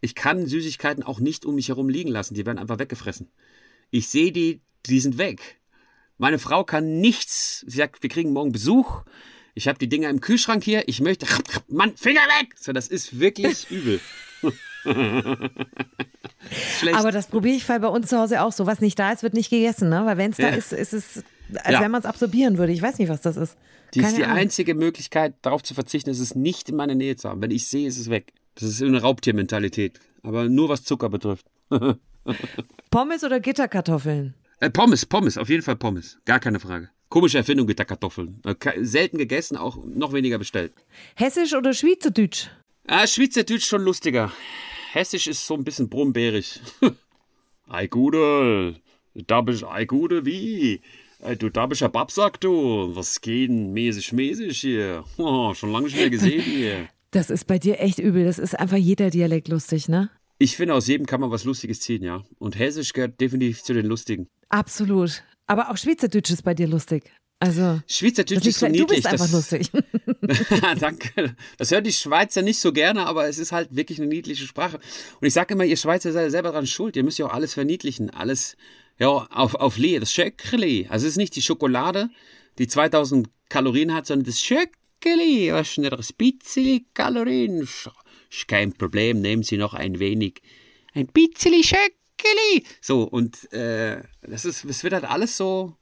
Ich 0.00 0.14
kann 0.14 0.46
Süßigkeiten 0.46 1.02
auch 1.02 1.20
nicht 1.20 1.44
um 1.44 1.54
mich 1.56 1.68
herum 1.68 1.90
liegen 1.90 2.10
lassen, 2.10 2.34
die 2.34 2.46
werden 2.46 2.58
einfach 2.58 2.78
weggefressen. 2.78 3.30
Ich 3.90 4.08
sehe 4.08 4.32
die, 4.32 4.62
die 4.86 5.00
sind 5.00 5.18
weg. 5.18 5.60
Meine 6.16 6.38
Frau 6.38 6.64
kann 6.64 7.00
nichts. 7.00 7.64
Sie 7.66 7.78
sagt, 7.78 8.02
wir 8.02 8.10
kriegen 8.10 8.32
morgen 8.32 8.52
Besuch 8.52 9.02
ich 9.54 9.68
habe 9.68 9.78
die 9.78 9.88
Dinger 9.88 10.10
im 10.10 10.20
Kühlschrank 10.20 10.64
hier, 10.64 10.88
ich 10.88 11.00
möchte, 11.00 11.26
Mann, 11.68 11.96
Finger 11.96 12.22
weg! 12.40 12.54
So, 12.58 12.72
das 12.72 12.88
ist 12.88 13.18
wirklich 13.18 13.66
übel. 13.70 14.00
Aber 16.92 17.12
das 17.12 17.26
probiere 17.26 17.56
ich 17.56 17.66
bei 17.66 17.86
uns 17.86 18.08
zu 18.08 18.18
Hause 18.18 18.42
auch 18.42 18.52
so. 18.52 18.66
Was 18.66 18.80
nicht 18.80 18.98
da 18.98 19.12
ist, 19.12 19.22
wird 19.22 19.34
nicht 19.34 19.50
gegessen, 19.50 19.90
ne? 19.90 20.06
Weil 20.06 20.16
wenn 20.16 20.30
es 20.30 20.38
da 20.38 20.48
ja. 20.48 20.54
ist, 20.54 20.72
ist 20.72 20.94
es, 20.94 21.22
als 21.56 21.74
ja. 21.74 21.80
wenn 21.80 21.90
man 21.90 22.00
es 22.00 22.06
absorbieren 22.06 22.56
würde. 22.58 22.72
Ich 22.72 22.80
weiß 22.80 22.98
nicht, 22.98 23.08
was 23.08 23.20
das 23.20 23.36
ist. 23.36 23.56
Die 23.94 24.00
ist 24.00 24.16
die 24.16 24.24
Ahnung. 24.24 24.38
einzige 24.38 24.74
Möglichkeit, 24.74 25.34
darauf 25.42 25.62
zu 25.62 25.74
verzichten, 25.74 26.10
ist 26.10 26.20
es 26.20 26.34
nicht 26.34 26.68
in 26.68 26.76
meiner 26.76 26.94
Nähe 26.94 27.16
zu 27.16 27.28
haben. 27.28 27.42
Wenn 27.42 27.50
ich 27.50 27.66
sehe, 27.66 27.88
ist 27.88 27.98
es 27.98 28.08
weg. 28.08 28.32
Das 28.54 28.64
ist 28.64 28.82
eine 28.82 29.00
Raubtiermentalität. 29.00 29.98
Aber 30.22 30.48
nur 30.48 30.68
was 30.68 30.84
Zucker 30.84 31.08
betrifft. 31.08 31.46
Pommes 32.90 33.24
oder 33.24 33.40
Gitterkartoffeln? 33.40 34.34
Äh, 34.60 34.70
Pommes, 34.70 35.06
Pommes, 35.06 35.38
auf 35.38 35.48
jeden 35.48 35.62
Fall 35.62 35.76
Pommes. 35.76 36.18
Gar 36.24 36.40
keine 36.40 36.60
Frage. 36.60 36.90
Komische 37.10 37.38
Erfindung 37.38 37.66
mit 37.66 37.76
der 37.76 37.86
Kartoffeln. 37.86 38.40
Äh, 38.44 38.54
selten 38.84 39.18
gegessen, 39.18 39.56
auch 39.56 39.76
noch 39.84 40.12
weniger 40.12 40.38
bestellt. 40.38 40.72
Hessisch 41.16 41.54
oder 41.54 41.74
Schweizerdeutsch? 41.74 42.46
Ah, 42.86 43.04
Schweizerdeutsch 43.04 43.66
schon 43.66 43.82
lustiger. 43.82 44.32
Hessisch 44.92 45.26
ist 45.26 45.44
so 45.44 45.54
ein 45.54 45.64
bisschen 45.64 45.88
brummbärig. 45.88 46.60
ei 47.68 47.88
Gude, 47.88 48.76
da 49.14 49.40
bist 49.40 49.64
ei 49.64 49.86
Gude, 49.86 50.24
wie? 50.24 50.80
Äh, 51.20 51.36
du, 51.36 51.50
da 51.50 51.66
bist 51.66 51.80
ja 51.80 51.88
Babsack, 51.88 52.40
du. 52.40 52.94
Was 52.94 53.20
geht 53.20 53.50
denn 53.50 53.72
mäßig, 53.72 54.12
mäßig 54.12 54.60
hier? 54.60 55.04
Oh, 55.18 55.52
schon 55.52 55.72
lange 55.72 55.86
nicht 55.86 55.96
mehr 55.96 56.10
gesehen 56.10 56.42
hier. 56.42 56.88
Das 57.10 57.28
ist 57.28 57.48
bei 57.48 57.58
dir 57.58 57.80
echt 57.80 57.98
übel. 57.98 58.24
Das 58.24 58.38
ist 58.38 58.56
einfach 58.56 58.76
jeder 58.76 59.10
Dialekt 59.10 59.48
lustig, 59.48 59.88
ne? 59.88 60.10
Ich 60.38 60.56
finde, 60.56 60.74
aus 60.74 60.86
jedem 60.86 61.06
kann 61.06 61.20
man 61.20 61.32
was 61.32 61.42
Lustiges 61.42 61.80
ziehen, 61.80 62.04
ja. 62.04 62.22
Und 62.38 62.56
Hessisch 62.56 62.92
gehört 62.92 63.20
definitiv 63.20 63.64
zu 63.64 63.74
den 63.74 63.86
Lustigen. 63.86 64.28
Absolut. 64.48 65.24
Aber 65.50 65.68
auch 65.68 65.76
Schweizerdeutsch 65.76 66.30
ist 66.30 66.44
bei 66.44 66.54
dir 66.54 66.68
lustig. 66.68 67.10
Also, 67.40 67.80
Schweizerdeutsch 67.88 68.46
ist 68.46 68.60
so 68.60 68.68
niedlich. 68.68 68.86
Du 68.86 68.94
bist 68.94 69.06
einfach 69.08 69.28
das, 69.28 69.50
lustig. 69.50 69.68
Danke. 70.78 71.34
Das 71.58 71.72
hören 71.72 71.82
die 71.82 71.92
Schweizer 71.92 72.42
nicht 72.42 72.60
so 72.60 72.72
gerne, 72.72 73.04
aber 73.04 73.26
es 73.26 73.40
ist 73.40 73.50
halt 73.50 73.74
wirklich 73.74 73.98
eine 73.98 74.06
niedliche 74.06 74.46
Sprache. 74.46 74.76
Und 74.76 75.26
ich 75.26 75.34
sage 75.34 75.54
immer, 75.54 75.64
ihr 75.64 75.76
Schweizer 75.76 76.12
seid 76.12 76.30
selber 76.30 76.52
dran 76.52 76.68
schuld. 76.68 76.94
Ihr 76.94 77.02
müsst 77.02 77.18
ja 77.18 77.26
auch 77.26 77.32
alles 77.32 77.54
verniedlichen. 77.54 78.10
Alles, 78.10 78.56
ja, 79.00 79.08
auf, 79.08 79.56
auf 79.56 79.76
Lee, 79.76 79.98
das 79.98 80.12
Schöckli. 80.12 80.86
Also 80.88 81.08
es 81.08 81.14
ist 81.14 81.16
nicht 81.16 81.34
die 81.34 81.42
Schokolade, 81.42 82.10
die 82.58 82.68
2000 82.68 83.28
Kalorien 83.48 83.92
hat, 83.92 84.06
sondern 84.06 84.26
das 84.26 84.40
Schöckli. 84.40 85.52
Was 85.52 85.66
schnell 85.66 85.92
ein 85.92 86.04
bisschen 86.16 86.86
Kalorien. 86.94 87.62
Ist 87.62 88.46
kein 88.46 88.72
Problem, 88.72 89.20
nehmen 89.20 89.42
Sie 89.42 89.56
noch 89.56 89.74
ein 89.74 89.98
wenig, 89.98 90.42
ein 90.94 91.08
bisschen 91.08 91.64
Schöckli. 91.64 91.99
Gilly. 92.22 92.64
So, 92.80 93.02
und 93.02 93.52
äh, 93.52 94.02
das 94.22 94.44
ist, 94.44 94.64
es 94.64 94.82
wird 94.84 94.94
halt 94.94 95.04
alles 95.04 95.36
so 95.36 95.76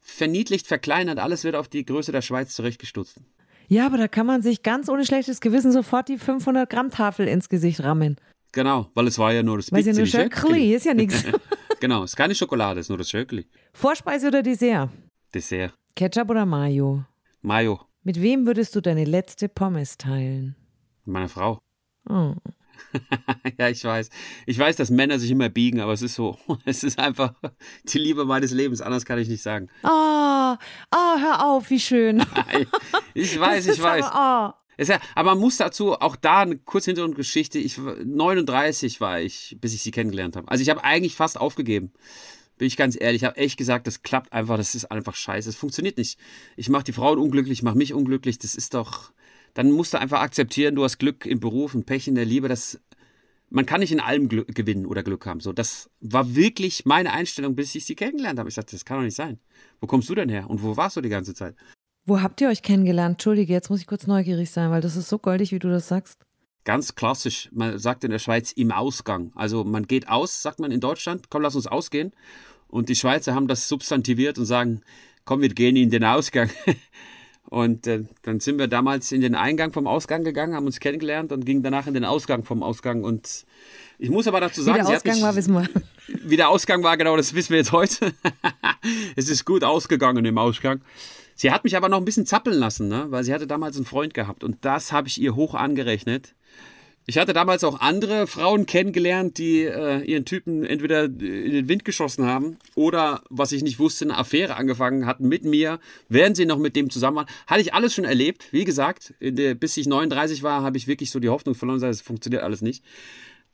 verniedlicht, 0.00 0.66
verkleinert, 0.66 1.18
alles 1.18 1.44
wird 1.44 1.56
auf 1.56 1.68
die 1.68 1.84
Größe 1.84 2.12
der 2.12 2.22
Schweiz 2.22 2.54
zurechtgestutzt. 2.54 3.20
Ja, 3.68 3.86
aber 3.86 3.96
da 3.96 4.08
kann 4.08 4.26
man 4.26 4.42
sich 4.42 4.62
ganz 4.62 4.88
ohne 4.88 5.06
schlechtes 5.06 5.40
Gewissen 5.40 5.72
sofort 5.72 6.08
die 6.08 6.18
500 6.18 6.68
Gramm 6.68 6.90
Tafel 6.90 7.26
ins 7.26 7.48
Gesicht 7.48 7.82
rammen. 7.82 8.16
Genau, 8.52 8.88
weil 8.94 9.06
es 9.06 9.18
war 9.18 9.32
ja 9.32 9.42
nur 9.42 9.56
das 9.56 9.72
Weil 9.72 9.80
es 9.80 9.86
ja 9.86 9.92
nur 9.94 10.06
Schöckli 10.06 10.74
ist 10.74 10.84
ja 10.84 10.94
nichts. 10.94 11.24
genau, 11.80 12.04
es 12.04 12.12
ist 12.12 12.16
keine 12.16 12.34
Schokolade, 12.34 12.80
es 12.80 12.86
ist 12.86 12.90
nur 12.90 12.98
das 12.98 13.10
Schöckli. 13.10 13.46
Vorspeise 13.72 14.28
oder 14.28 14.42
Dessert? 14.42 14.90
Dessert. 15.34 15.74
Ketchup 15.96 16.30
oder 16.30 16.46
Mayo? 16.46 17.04
Mayo. 17.40 17.80
Mit 18.02 18.20
wem 18.20 18.46
würdest 18.46 18.76
du 18.76 18.80
deine 18.80 19.04
letzte 19.04 19.48
Pommes 19.48 19.96
teilen? 19.96 20.56
Mit 21.04 21.14
meiner 21.14 21.28
Frau. 21.28 21.58
Oh. 22.08 22.34
ja, 23.58 23.68
ich 23.68 23.84
weiß. 23.84 24.10
Ich 24.46 24.58
weiß, 24.58 24.76
dass 24.76 24.90
Männer 24.90 25.18
sich 25.18 25.30
immer 25.30 25.48
biegen, 25.48 25.80
aber 25.80 25.92
es 25.92 26.02
ist 26.02 26.14
so. 26.14 26.38
Es 26.64 26.82
ist 26.82 26.98
einfach 26.98 27.34
die 27.84 27.98
Liebe 27.98 28.24
meines 28.24 28.52
Lebens. 28.52 28.80
Anders 28.80 29.04
kann 29.04 29.18
ich 29.18 29.28
nicht 29.28 29.42
sagen. 29.42 29.68
Ah, 29.82 30.54
oh, 30.54 30.56
oh, 30.94 31.18
hör 31.20 31.44
auf, 31.44 31.70
wie 31.70 31.80
schön. 31.80 32.24
ich 33.14 33.38
weiß, 33.38 33.66
ich 33.66 33.82
weiß. 33.82 34.04
Aber, 34.06 34.54
oh. 34.78 34.82
Ja, 34.82 35.00
aber 35.14 35.30
man 35.30 35.40
muss 35.40 35.56
dazu 35.56 35.92
auch 35.92 36.16
da 36.16 36.40
eine 36.40 36.58
kurze 36.58 36.90
Hintergrundgeschichte. 36.90 37.58
Ich 37.58 37.78
39 37.78 39.00
war 39.00 39.20
ich, 39.20 39.56
bis 39.60 39.74
ich 39.74 39.82
sie 39.82 39.90
kennengelernt 39.90 40.36
habe. 40.36 40.48
Also 40.48 40.62
ich 40.62 40.70
habe 40.70 40.82
eigentlich 40.82 41.14
fast 41.14 41.38
aufgegeben. 41.38 41.92
Bin 42.56 42.68
ich 42.68 42.76
ganz 42.76 42.96
ehrlich, 43.00 43.22
ich 43.22 43.26
habe 43.26 43.36
echt 43.36 43.56
gesagt, 43.56 43.86
das 43.88 44.02
klappt 44.02 44.32
einfach, 44.32 44.56
das 44.56 44.76
ist 44.76 44.84
einfach 44.84 45.16
scheiße, 45.16 45.48
es 45.48 45.56
funktioniert 45.56 45.98
nicht. 45.98 46.18
Ich 46.56 46.68
mache 46.68 46.84
die 46.84 46.92
Frauen 46.92 47.18
unglücklich, 47.18 47.64
mache 47.64 47.76
mich 47.76 47.92
unglücklich, 47.94 48.38
das 48.38 48.54
ist 48.54 48.74
doch, 48.74 49.10
dann 49.54 49.70
musst 49.70 49.94
du 49.94 50.00
einfach 50.00 50.20
akzeptieren, 50.20 50.74
du 50.74 50.84
hast 50.84 50.98
Glück 50.98 51.26
im 51.26 51.40
Beruf 51.40 51.74
und 51.74 51.86
Pech 51.86 52.08
in 52.08 52.16
der 52.16 52.24
Liebe, 52.24 52.48
das, 52.48 52.80
man 53.50 53.66
kann 53.66 53.80
nicht 53.80 53.92
in 53.92 54.00
allem 54.00 54.28
Glück, 54.28 54.54
gewinnen 54.54 54.84
oder 54.84 55.02
Glück 55.02 55.26
haben. 55.26 55.40
So, 55.40 55.52
das 55.52 55.88
war 56.00 56.34
wirklich 56.34 56.84
meine 56.84 57.12
Einstellung, 57.12 57.54
bis 57.54 57.74
ich 57.74 57.84
sie 57.84 57.94
kennengelernt 57.94 58.38
habe. 58.38 58.48
Ich 58.48 58.56
sagte, 58.56 58.74
das 58.74 58.84
kann 58.84 58.98
doch 58.98 59.04
nicht 59.04 59.16
sein. 59.16 59.38
Wo 59.80 59.86
kommst 59.86 60.08
du 60.08 60.14
denn 60.14 60.28
her 60.28 60.50
und 60.50 60.62
wo 60.62 60.76
warst 60.76 60.96
du 60.96 61.00
die 61.00 61.08
ganze 61.08 61.34
Zeit? 61.34 61.54
Wo 62.04 62.20
habt 62.20 62.40
ihr 62.40 62.48
euch 62.48 62.62
kennengelernt? 62.62 63.14
Entschuldige, 63.14 63.52
jetzt 63.52 63.70
muss 63.70 63.80
ich 63.80 63.86
kurz 63.86 64.06
neugierig 64.06 64.50
sein, 64.50 64.70
weil 64.70 64.82
das 64.82 64.96
ist 64.96 65.08
so 65.08 65.18
goldig, 65.18 65.52
wie 65.52 65.58
du 65.58 65.68
das 65.68 65.88
sagst. 65.88 66.20
Ganz 66.64 66.94
klassisch. 66.94 67.48
Man 67.52 67.78
sagt 67.78 68.04
in 68.04 68.10
der 68.10 68.18
Schweiz 68.18 68.52
im 68.52 68.72
Ausgang. 68.72 69.32
Also 69.34 69.64
man 69.64 69.86
geht 69.86 70.08
aus, 70.08 70.42
sagt 70.42 70.60
man 70.60 70.70
in 70.70 70.80
Deutschland, 70.80 71.30
komm, 71.30 71.42
lass 71.42 71.54
uns 71.54 71.66
ausgehen. 71.66 72.12
Und 72.68 72.88
die 72.88 72.96
Schweizer 72.96 73.34
haben 73.34 73.48
das 73.48 73.68
substantiviert 73.68 74.38
und 74.38 74.46
sagen, 74.46 74.80
komm, 75.24 75.42
wir 75.42 75.48
gehen 75.50 75.76
in 75.76 75.90
den 75.90 76.04
Ausgang. 76.04 76.50
Und 77.54 77.86
äh, 77.86 78.02
dann 78.22 78.40
sind 78.40 78.58
wir 78.58 78.66
damals 78.66 79.12
in 79.12 79.20
den 79.20 79.36
Eingang 79.36 79.72
vom 79.72 79.86
Ausgang 79.86 80.24
gegangen, 80.24 80.56
haben 80.56 80.66
uns 80.66 80.80
kennengelernt 80.80 81.30
und 81.30 81.46
gingen 81.46 81.62
danach 81.62 81.86
in 81.86 81.94
den 81.94 82.04
Ausgang 82.04 82.42
vom 82.42 82.64
Ausgang. 82.64 83.04
Und 83.04 83.44
ich 83.96 84.10
muss 84.10 84.26
aber 84.26 84.40
dazu 84.40 84.60
sagen, 84.60 84.82
wie 84.82 84.88
der 84.88 84.96
Ausgang 84.96 85.14
mich, 85.14 85.22
war, 85.22 85.36
wissen 85.36 85.54
wir. 85.54 85.68
Wie 86.24 86.36
der 86.36 86.48
Ausgang 86.48 86.82
war, 86.82 86.96
genau, 86.96 87.16
das 87.16 87.32
wissen 87.32 87.50
wir 87.50 87.58
jetzt 87.58 87.70
heute. 87.70 88.12
es 89.16 89.28
ist 89.28 89.44
gut 89.44 89.62
ausgegangen 89.62 90.24
im 90.24 90.36
Ausgang. 90.36 90.80
Sie 91.36 91.52
hat 91.52 91.62
mich 91.62 91.76
aber 91.76 91.88
noch 91.88 91.98
ein 91.98 92.04
bisschen 92.04 92.26
zappeln 92.26 92.58
lassen, 92.58 92.88
ne? 92.88 93.06
weil 93.10 93.22
sie 93.22 93.32
hatte 93.32 93.46
damals 93.46 93.76
einen 93.76 93.84
Freund 93.84 94.14
gehabt 94.14 94.42
und 94.42 94.64
das 94.64 94.90
habe 94.90 95.06
ich 95.06 95.20
ihr 95.20 95.36
hoch 95.36 95.54
angerechnet. 95.54 96.34
Ich 97.06 97.18
hatte 97.18 97.34
damals 97.34 97.64
auch 97.64 97.80
andere 97.80 98.26
Frauen 98.26 98.64
kennengelernt, 98.64 99.36
die 99.36 99.64
äh, 99.64 100.02
ihren 100.04 100.24
Typen 100.24 100.64
entweder 100.64 101.04
in 101.04 101.52
den 101.52 101.68
Wind 101.68 101.84
geschossen 101.84 102.24
haben 102.24 102.56
oder, 102.74 103.22
was 103.28 103.52
ich 103.52 103.62
nicht 103.62 103.78
wusste, 103.78 104.06
eine 104.06 104.16
Affäre 104.16 104.56
angefangen 104.56 105.04
hatten 105.04 105.28
mit 105.28 105.44
mir, 105.44 105.80
während 106.08 106.36
sie 106.36 106.46
noch 106.46 106.58
mit 106.58 106.76
dem 106.76 106.88
zusammen 106.88 107.18
waren. 107.18 107.26
Hatte 107.46 107.60
ich 107.60 107.74
alles 107.74 107.92
schon 107.92 108.06
erlebt. 108.06 108.50
Wie 108.52 108.64
gesagt, 108.64 109.12
der, 109.20 109.54
bis 109.54 109.76
ich 109.76 109.86
39 109.86 110.42
war, 110.42 110.62
habe 110.62 110.78
ich 110.78 110.86
wirklich 110.86 111.10
so 111.10 111.20
die 111.20 111.28
Hoffnung 111.28 111.54
verloren, 111.54 111.82
es 111.82 112.00
funktioniert 112.00 112.42
alles 112.42 112.62
nicht. 112.62 112.82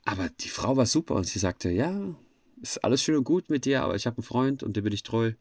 Aber 0.05 0.29
die 0.39 0.49
Frau 0.49 0.77
war 0.77 0.85
super 0.85 1.15
und 1.15 1.27
sie 1.27 1.39
sagte, 1.39 1.69
ja, 1.69 2.15
ist 2.61 2.83
alles 2.85 3.03
schön 3.03 3.17
und 3.17 3.25
gut 3.25 3.49
mit 3.49 3.65
dir, 3.65 3.83
aber 3.83 3.95
ich 3.95 4.05
habe 4.05 4.17
einen 4.17 4.23
Freund 4.23 4.63
und 4.63 4.77
der 4.77 4.81
bin 4.81 4.93
ich 4.93 5.03
treu. 5.03 5.33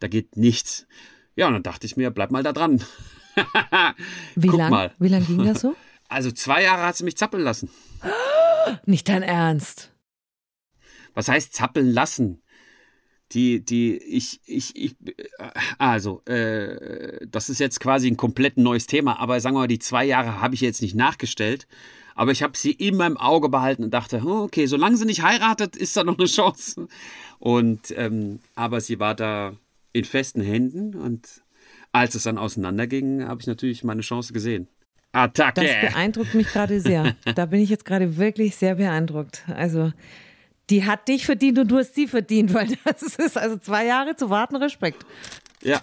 Da 0.00 0.08
geht 0.08 0.38
nichts. 0.38 0.86
Ja, 1.36 1.48
und 1.48 1.52
dann 1.52 1.62
dachte 1.62 1.86
ich 1.86 1.96
mir, 1.96 2.10
bleib 2.10 2.30
mal 2.30 2.42
da 2.42 2.52
dran. 2.52 2.82
Wie 4.34 4.48
lange 4.48 4.92
lang 4.98 5.26
ging 5.26 5.44
das 5.44 5.60
so? 5.60 5.76
Also 6.08 6.30
zwei 6.32 6.62
Jahre 6.62 6.82
hat 6.82 6.96
sie 6.96 7.04
mich 7.04 7.16
zappeln 7.16 7.42
lassen. 7.42 7.70
Nicht 8.84 9.08
dein 9.08 9.22
Ernst. 9.22 9.92
Was 11.14 11.28
heißt 11.28 11.54
zappeln 11.54 11.92
lassen? 11.92 12.42
Die, 13.32 13.62
die, 13.62 13.98
ich, 13.98 14.40
ich, 14.46 14.74
ich, 14.74 14.96
also, 15.76 16.22
äh, 16.24 17.26
das 17.26 17.50
ist 17.50 17.58
jetzt 17.58 17.78
quasi 17.78 18.08
ein 18.08 18.16
komplett 18.16 18.56
neues 18.56 18.86
Thema, 18.86 19.20
aber 19.20 19.38
sagen 19.40 19.54
wir 19.54 19.60
mal, 19.60 19.68
die 19.68 19.78
zwei 19.78 20.06
Jahre 20.06 20.40
habe 20.40 20.54
ich 20.54 20.62
jetzt 20.62 20.80
nicht 20.80 20.94
nachgestellt, 20.94 21.66
aber 22.14 22.32
ich 22.32 22.42
habe 22.42 22.56
sie 22.56 22.72
immer 22.72 23.06
im 23.06 23.18
Auge 23.18 23.50
behalten 23.50 23.84
und 23.84 23.92
dachte, 23.92 24.22
oh, 24.24 24.44
okay, 24.44 24.64
solange 24.64 24.96
sie 24.96 25.04
nicht 25.04 25.22
heiratet, 25.22 25.76
ist 25.76 25.94
da 25.94 26.04
noch 26.04 26.18
eine 26.18 26.26
Chance. 26.26 26.88
Und, 27.38 27.92
ähm, 27.96 28.40
aber 28.54 28.80
sie 28.80 28.98
war 28.98 29.14
da 29.14 29.52
in 29.92 30.04
festen 30.04 30.40
Händen 30.40 30.94
und 30.94 31.42
als 31.92 32.14
es 32.14 32.22
dann 32.22 32.38
auseinanderging, 32.38 33.24
habe 33.26 33.42
ich 33.42 33.46
natürlich 33.46 33.84
meine 33.84 34.00
Chance 34.02 34.32
gesehen. 34.32 34.68
Attacke. 35.22 35.62
Das 35.62 35.92
beeindruckt 35.92 36.34
mich 36.34 36.48
gerade 36.48 36.80
sehr. 36.80 37.14
Da 37.34 37.46
bin 37.46 37.60
ich 37.60 37.70
jetzt 37.70 37.84
gerade 37.84 38.16
wirklich 38.16 38.56
sehr 38.56 38.76
beeindruckt. 38.76 39.44
Also, 39.54 39.92
die 40.70 40.84
hat 40.84 41.08
dich 41.08 41.26
verdient 41.26 41.58
und 41.58 41.68
du 41.70 41.78
hast 41.78 41.94
sie 41.94 42.06
verdient, 42.06 42.54
weil 42.54 42.68
das 42.84 43.02
ist 43.02 43.36
also 43.36 43.56
zwei 43.56 43.86
Jahre 43.86 44.16
zu 44.16 44.30
warten, 44.30 44.56
Respekt. 44.56 45.04
Ja, 45.62 45.82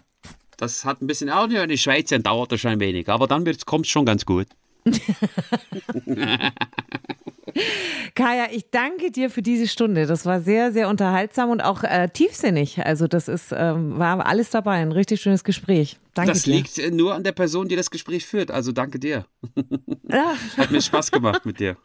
das 0.57 0.85
hat 0.85 1.01
ein 1.01 1.07
bisschen, 1.07 1.29
auch 1.29 1.49
in 1.49 1.69
die 1.69 1.77
Schweiz 1.77 2.09
dauert 2.09 2.51
das 2.51 2.61
schon 2.61 2.71
ein 2.71 2.79
wenig, 2.79 3.09
aber 3.09 3.27
dann 3.27 3.45
kommt 3.65 3.85
es 3.85 3.91
schon 3.91 4.05
ganz 4.05 4.25
gut. 4.25 4.47
Kaya, 8.15 8.47
ich 8.51 8.69
danke 8.69 9.11
dir 9.11 9.29
für 9.29 9.41
diese 9.41 9.67
Stunde. 9.67 10.05
Das 10.05 10.25
war 10.25 10.41
sehr, 10.41 10.71
sehr 10.71 10.89
unterhaltsam 10.89 11.49
und 11.49 11.61
auch 11.61 11.83
äh, 11.83 12.07
tiefsinnig. 12.09 12.85
Also 12.85 13.07
das 13.07 13.27
ist, 13.27 13.53
ähm, 13.55 13.97
war 13.97 14.25
alles 14.25 14.49
dabei. 14.49 14.75
Ein 14.75 14.91
richtig 14.91 15.21
schönes 15.21 15.43
Gespräch. 15.43 15.97
Danke 16.13 16.31
das 16.31 16.43
dir. 16.43 16.55
liegt 16.55 16.93
nur 16.93 17.13
an 17.13 17.23
der 17.23 17.33
Person, 17.33 17.67
die 17.67 17.75
das 17.75 17.91
Gespräch 17.91 18.25
führt. 18.25 18.51
Also 18.51 18.71
danke 18.71 18.99
dir. 18.99 19.25
Hat 20.57 20.71
mir 20.71 20.81
Spaß 20.81 21.11
gemacht 21.11 21.45
mit 21.45 21.59
dir. 21.59 21.77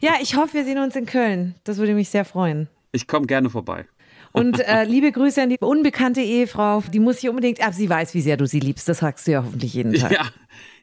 Ja, 0.00 0.14
ich 0.20 0.36
hoffe, 0.36 0.54
wir 0.54 0.64
sehen 0.64 0.78
uns 0.78 0.96
in 0.96 1.06
Köln. 1.06 1.54
Das 1.64 1.76
würde 1.76 1.94
mich 1.94 2.08
sehr 2.08 2.24
freuen. 2.24 2.68
Ich 2.92 3.06
komme 3.06 3.26
gerne 3.26 3.50
vorbei. 3.50 3.86
Und 4.32 4.60
äh, 4.60 4.84
liebe 4.84 5.12
Grüße 5.12 5.42
an 5.42 5.50
die 5.50 5.58
unbekannte 5.60 6.20
Ehefrau. 6.20 6.82
Die 6.92 7.00
muss 7.00 7.18
ich 7.22 7.28
unbedingt, 7.28 7.62
aber 7.62 7.72
sie 7.72 7.88
weiß, 7.88 8.12
wie 8.14 8.20
sehr 8.20 8.36
du 8.36 8.46
sie 8.46 8.60
liebst. 8.60 8.88
Das 8.88 8.98
sagst 8.98 9.26
du 9.26 9.32
ja 9.32 9.44
hoffentlich 9.44 9.72
jeden 9.74 9.94
Tag. 9.94 10.12
Ja, 10.12 10.26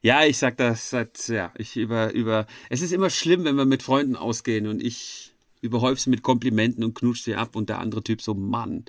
ja, 0.03 0.25
ich 0.25 0.37
sag 0.37 0.57
das 0.57 0.89
seit, 0.89 1.29
ja, 1.29 1.51
ich 1.57 1.77
über, 1.77 2.11
über, 2.11 2.45
es 2.69 2.81
ist 2.81 2.91
immer 2.91 3.09
schlimm, 3.09 3.45
wenn 3.45 3.55
wir 3.55 3.65
mit 3.65 3.81
Freunden 3.81 4.17
ausgehen 4.17 4.67
und 4.67 4.83
ich 4.83 5.33
überhäufe 5.61 6.01
sie 6.01 6.09
mit 6.09 6.21
Komplimenten 6.21 6.83
und 6.83 6.93
knutsche 6.93 7.23
sie 7.23 7.35
ab 7.35 7.55
und 7.55 7.69
der 7.69 7.79
andere 7.79 8.03
Typ 8.03 8.21
so, 8.21 8.33
Mann, 8.33 8.83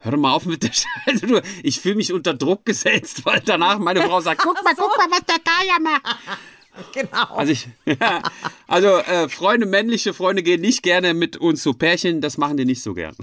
hör 0.00 0.16
mal 0.16 0.32
auf 0.32 0.46
mit 0.46 0.62
der 0.62 0.72
Scheiße. 1.06 1.42
Ich 1.62 1.80
fühle 1.80 1.96
mich 1.96 2.14
unter 2.14 2.32
Druck 2.32 2.64
gesetzt, 2.64 3.26
weil 3.26 3.42
danach 3.44 3.78
meine 3.78 4.00
Frau 4.00 4.22
sagt, 4.22 4.40
guck 4.42 4.64
mal, 4.64 4.74
so. 4.74 4.84
guck 4.84 4.96
mal, 4.96 5.10
was 5.10 5.24
der 5.26 5.36
Kaya 5.44 5.78
macht. 5.80 6.18
Genau. 6.94 7.36
Also, 7.36 7.52
ich, 7.52 7.68
ja, 8.00 8.22
also 8.66 8.88
äh, 8.96 9.28
Freunde, 9.28 9.66
männliche 9.66 10.14
Freunde 10.14 10.42
gehen 10.42 10.62
nicht 10.62 10.82
gerne 10.82 11.12
mit 11.12 11.36
uns 11.36 11.62
zu 11.62 11.74
Pärchen, 11.74 12.22
das 12.22 12.38
machen 12.38 12.56
die 12.56 12.64
nicht 12.64 12.82
so 12.82 12.94
gern. 12.94 13.14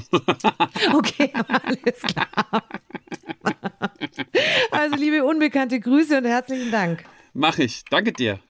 Okay, 0.93 1.33
alles 1.33 2.01
klar. 2.01 2.27
Also 4.69 4.95
liebe 4.95 5.25
unbekannte 5.25 5.79
Grüße 5.79 6.19
und 6.19 6.25
herzlichen 6.25 6.69
Dank. 6.69 7.03
Mach 7.33 7.59
ich. 7.59 7.83
Danke 7.89 8.13
dir. 8.13 8.41